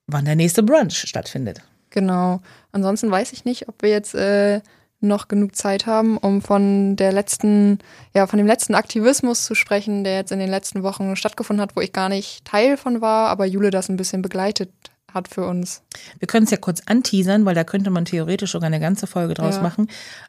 wann 0.06 0.24
der 0.24 0.36
nächste 0.36 0.62
Brunch 0.62 0.96
stattfindet. 0.96 1.62
Genau. 1.90 2.40
Ansonsten 2.72 3.10
weiß 3.10 3.32
ich 3.32 3.44
nicht, 3.44 3.68
ob 3.68 3.82
wir 3.82 3.90
jetzt 3.90 4.14
äh, 4.14 4.60
noch 5.02 5.28
genug 5.28 5.56
Zeit 5.56 5.86
haben, 5.86 6.16
um 6.16 6.42
von 6.42 6.96
der 6.96 7.12
letzten, 7.12 7.78
ja, 8.14 8.26
von 8.26 8.38
dem 8.38 8.46
letzten 8.46 8.74
Aktivismus 8.74 9.44
zu 9.44 9.54
sprechen, 9.54 10.04
der 10.04 10.16
jetzt 10.16 10.32
in 10.32 10.38
den 10.38 10.50
letzten 10.50 10.82
Wochen 10.82 11.16
stattgefunden 11.16 11.62
hat, 11.62 11.76
wo 11.76 11.80
ich 11.80 11.92
gar 11.92 12.08
nicht 12.08 12.44
Teil 12.44 12.76
von 12.76 13.00
war, 13.00 13.28
aber 13.28 13.44
Jule 13.46 13.70
das 13.70 13.88
ein 13.88 13.96
bisschen 13.96 14.22
begleitet 14.22 14.70
hat 15.14 15.28
für 15.28 15.46
uns. 15.46 15.82
Wir 16.18 16.26
können 16.26 16.44
es 16.44 16.50
ja 16.50 16.56
kurz 16.56 16.82
anteasern, 16.86 17.44
weil 17.44 17.54
da 17.54 17.64
könnte 17.64 17.90
man 17.90 18.04
theoretisch 18.04 18.52
sogar 18.52 18.68
eine 18.68 18.80
ganze 18.80 19.06
Folge 19.06 19.34
draus 19.34 19.56
ja. 19.56 19.62
machen. 19.62 19.88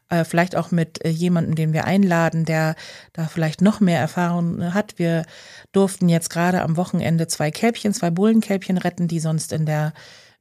Äh, 0.09 0.23
vielleicht 0.25 0.55
auch 0.55 0.71
mit 0.71 1.03
äh, 1.05 1.09
jemandem, 1.09 1.55
den 1.55 1.73
wir 1.73 1.85
einladen, 1.85 2.45
der 2.45 2.75
da 3.13 3.25
vielleicht 3.25 3.61
noch 3.61 3.79
mehr 3.79 3.99
Erfahrung 3.99 4.73
hat. 4.73 4.99
Wir 4.99 5.23
durften 5.71 6.09
jetzt 6.09 6.29
gerade 6.29 6.61
am 6.61 6.77
Wochenende 6.77 7.27
zwei 7.27 7.51
Kälbchen, 7.51 7.93
zwei 7.93 8.09
Bullenkälbchen 8.09 8.77
retten, 8.77 9.07
die 9.07 9.19
sonst 9.19 9.53
in 9.53 9.65
der 9.65 9.93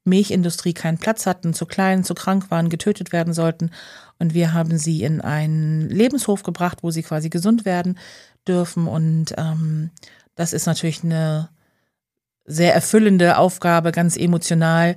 Milchindustrie 0.04 0.74
keinen 0.74 0.98
Platz 0.98 1.26
hatten, 1.26 1.54
zu 1.54 1.66
klein, 1.66 2.04
zu 2.04 2.14
krank 2.14 2.50
waren, 2.50 2.68
getötet 2.68 3.12
werden 3.12 3.32
sollten. 3.32 3.70
Und 4.18 4.34
wir 4.34 4.52
haben 4.52 4.78
sie 4.78 5.02
in 5.02 5.20
einen 5.20 5.88
Lebenshof 5.88 6.42
gebracht, 6.42 6.78
wo 6.82 6.90
sie 6.90 7.02
quasi 7.02 7.28
gesund 7.28 7.64
werden 7.64 7.98
dürfen. 8.46 8.88
Und 8.88 9.34
ähm, 9.36 9.90
das 10.34 10.52
ist 10.52 10.66
natürlich 10.66 11.04
eine 11.04 11.50
sehr 12.44 12.74
erfüllende 12.74 13.38
Aufgabe, 13.38 13.92
ganz 13.92 14.16
emotional. 14.16 14.96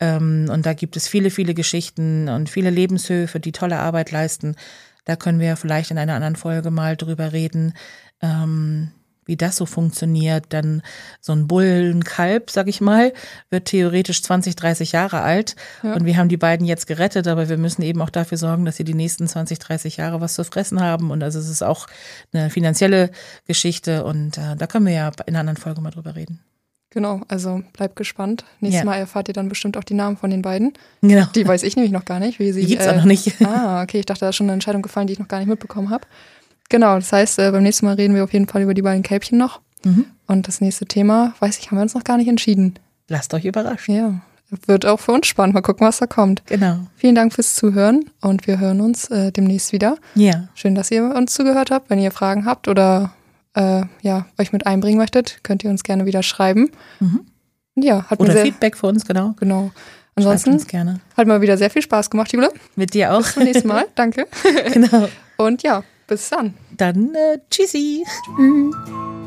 Ähm, 0.00 0.48
und 0.50 0.64
da 0.64 0.72
gibt 0.74 0.96
es 0.96 1.08
viele, 1.08 1.30
viele 1.30 1.54
Geschichten 1.54 2.28
und 2.28 2.48
viele 2.48 2.70
Lebenshöfe, 2.70 3.40
die 3.40 3.52
tolle 3.52 3.78
Arbeit 3.78 4.10
leisten. 4.10 4.56
Da 5.04 5.16
können 5.16 5.40
wir 5.40 5.56
vielleicht 5.56 5.90
in 5.90 5.98
einer 5.98 6.14
anderen 6.14 6.36
Folge 6.36 6.70
mal 6.70 6.96
drüber 6.96 7.32
reden. 7.32 7.74
Ähm, 8.20 8.92
wie 9.28 9.36
das 9.36 9.56
so 9.56 9.66
funktioniert. 9.66 10.46
Dann 10.48 10.82
so 11.20 11.32
ein 11.32 11.46
Bullenkalb, 11.46 12.50
sag 12.50 12.66
ich 12.66 12.80
mal, 12.80 13.12
wird 13.50 13.66
theoretisch 13.66 14.22
20, 14.22 14.56
30 14.56 14.92
Jahre 14.92 15.20
alt. 15.20 15.54
Ja. 15.82 15.94
Und 15.94 16.04
wir 16.04 16.16
haben 16.16 16.28
die 16.28 16.36
beiden 16.36 16.66
jetzt 16.66 16.86
gerettet, 16.86 17.28
aber 17.28 17.48
wir 17.48 17.58
müssen 17.58 17.82
eben 17.82 18.02
auch 18.02 18.10
dafür 18.10 18.38
sorgen, 18.38 18.64
dass 18.64 18.76
sie 18.76 18.84
die 18.84 18.94
nächsten 18.94 19.28
20, 19.28 19.58
30 19.58 19.98
Jahre 19.98 20.20
was 20.20 20.34
zu 20.34 20.44
fressen 20.44 20.80
haben. 20.80 21.10
Und 21.10 21.22
also 21.22 21.38
es 21.38 21.48
ist 21.48 21.62
auch 21.62 21.86
eine 22.32 22.50
finanzielle 22.50 23.10
Geschichte. 23.46 24.04
Und 24.04 24.38
äh, 24.38 24.56
da 24.56 24.66
können 24.66 24.86
wir 24.86 24.94
ja 24.94 25.08
in 25.26 25.34
einer 25.34 25.40
anderen 25.40 25.58
Folge 25.58 25.80
mal 25.80 25.90
drüber 25.90 26.16
reden. 26.16 26.40
Genau, 26.90 27.20
also 27.28 27.62
bleibt 27.74 27.96
gespannt. 27.96 28.44
Nächstes 28.60 28.80
Ja. 28.80 28.84
Mal 28.86 28.96
erfahrt 28.96 29.28
ihr 29.28 29.34
dann 29.34 29.50
bestimmt 29.50 29.76
auch 29.76 29.84
die 29.84 29.94
Namen 29.94 30.16
von 30.16 30.30
den 30.30 30.40
beiden. 30.40 30.72
Genau. 31.02 31.26
Die 31.34 31.46
weiß 31.46 31.62
ich 31.62 31.76
nämlich 31.76 31.92
noch 31.92 32.06
gar 32.06 32.18
nicht, 32.18 32.38
wie 32.38 32.50
sie. 32.52 32.62
Die 32.62 32.68
gibt's 32.68 32.86
äh, 32.86 32.90
auch 32.90 32.96
noch 32.96 33.04
nicht. 33.04 33.42
Ah, 33.44 33.82
okay, 33.82 34.00
ich 34.00 34.06
dachte, 34.06 34.20
da 34.20 34.30
ist 34.30 34.36
schon 34.36 34.46
eine 34.46 34.54
Entscheidung 34.54 34.80
gefallen, 34.80 35.06
die 35.06 35.12
ich 35.12 35.18
noch 35.18 35.28
gar 35.28 35.38
nicht 35.38 35.48
mitbekommen 35.48 35.90
habe. 35.90 36.06
Genau, 36.68 36.96
das 36.96 37.12
heißt, 37.12 37.38
äh, 37.38 37.50
beim 37.50 37.62
nächsten 37.62 37.86
Mal 37.86 37.94
reden 37.94 38.14
wir 38.14 38.24
auf 38.24 38.32
jeden 38.32 38.46
Fall 38.46 38.62
über 38.62 38.74
die 38.74 38.82
beiden 38.82 39.02
Kälbchen 39.02 39.38
noch. 39.38 39.60
Mhm. 39.84 40.06
Und 40.26 40.48
das 40.48 40.60
nächste 40.60 40.86
Thema, 40.86 41.34
weiß 41.40 41.58
ich, 41.58 41.70
haben 41.70 41.78
wir 41.78 41.82
uns 41.82 41.94
noch 41.94 42.04
gar 42.04 42.18
nicht 42.18 42.28
entschieden. 42.28 42.74
Lasst 43.08 43.32
euch 43.32 43.44
überraschen. 43.44 43.94
Ja, 43.94 44.20
wird 44.66 44.86
auch 44.86 45.00
für 45.00 45.12
uns 45.12 45.26
spannend. 45.26 45.54
Mal 45.54 45.62
gucken, 45.62 45.86
was 45.86 45.98
da 45.98 46.06
kommt. 46.06 46.44
Genau. 46.46 46.78
Vielen 46.96 47.14
Dank 47.14 47.32
fürs 47.32 47.54
Zuhören 47.54 48.10
und 48.20 48.46
wir 48.46 48.58
hören 48.58 48.80
uns 48.80 49.08
äh, 49.10 49.32
demnächst 49.32 49.72
wieder. 49.72 49.96
Ja. 50.14 50.48
Schön, 50.54 50.74
dass 50.74 50.90
ihr 50.90 51.14
uns 51.14 51.34
zugehört 51.34 51.70
habt. 51.70 51.90
Wenn 51.90 51.98
ihr 51.98 52.10
Fragen 52.10 52.44
habt 52.44 52.68
oder 52.68 53.12
äh, 53.54 53.82
ja, 54.02 54.26
euch 54.38 54.52
mit 54.52 54.66
einbringen 54.66 54.98
möchtet, 54.98 55.40
könnt 55.42 55.64
ihr 55.64 55.70
uns 55.70 55.82
gerne 55.82 56.06
wieder 56.06 56.22
schreiben. 56.22 56.70
Mhm. 57.00 57.26
Ja, 57.76 58.04
hat 58.10 58.20
Oder 58.20 58.32
sehr, 58.32 58.42
Feedback 58.44 58.76
für 58.76 58.86
uns, 58.88 59.06
genau. 59.06 59.34
genau. 59.38 59.70
Ansonsten 60.16 61.00
hat 61.16 61.26
mal 61.28 61.40
wieder 61.40 61.56
sehr 61.56 61.70
viel 61.70 61.82
Spaß 61.82 62.10
gemacht, 62.10 62.32
Jule. 62.32 62.50
Mit 62.74 62.92
dir 62.92 63.12
auch. 63.12 63.18
Bis 63.18 63.34
zum 63.34 63.44
nächsten 63.44 63.68
Mal. 63.68 63.86
Danke. 63.94 64.26
genau. 64.72 65.08
Und 65.36 65.62
ja, 65.62 65.84
bis 66.08 66.30
dann. 66.30 66.54
Dann 66.76 67.14
äh, 67.14 67.38
tschüssi. 67.50 68.04
Tschüss. 68.36 69.17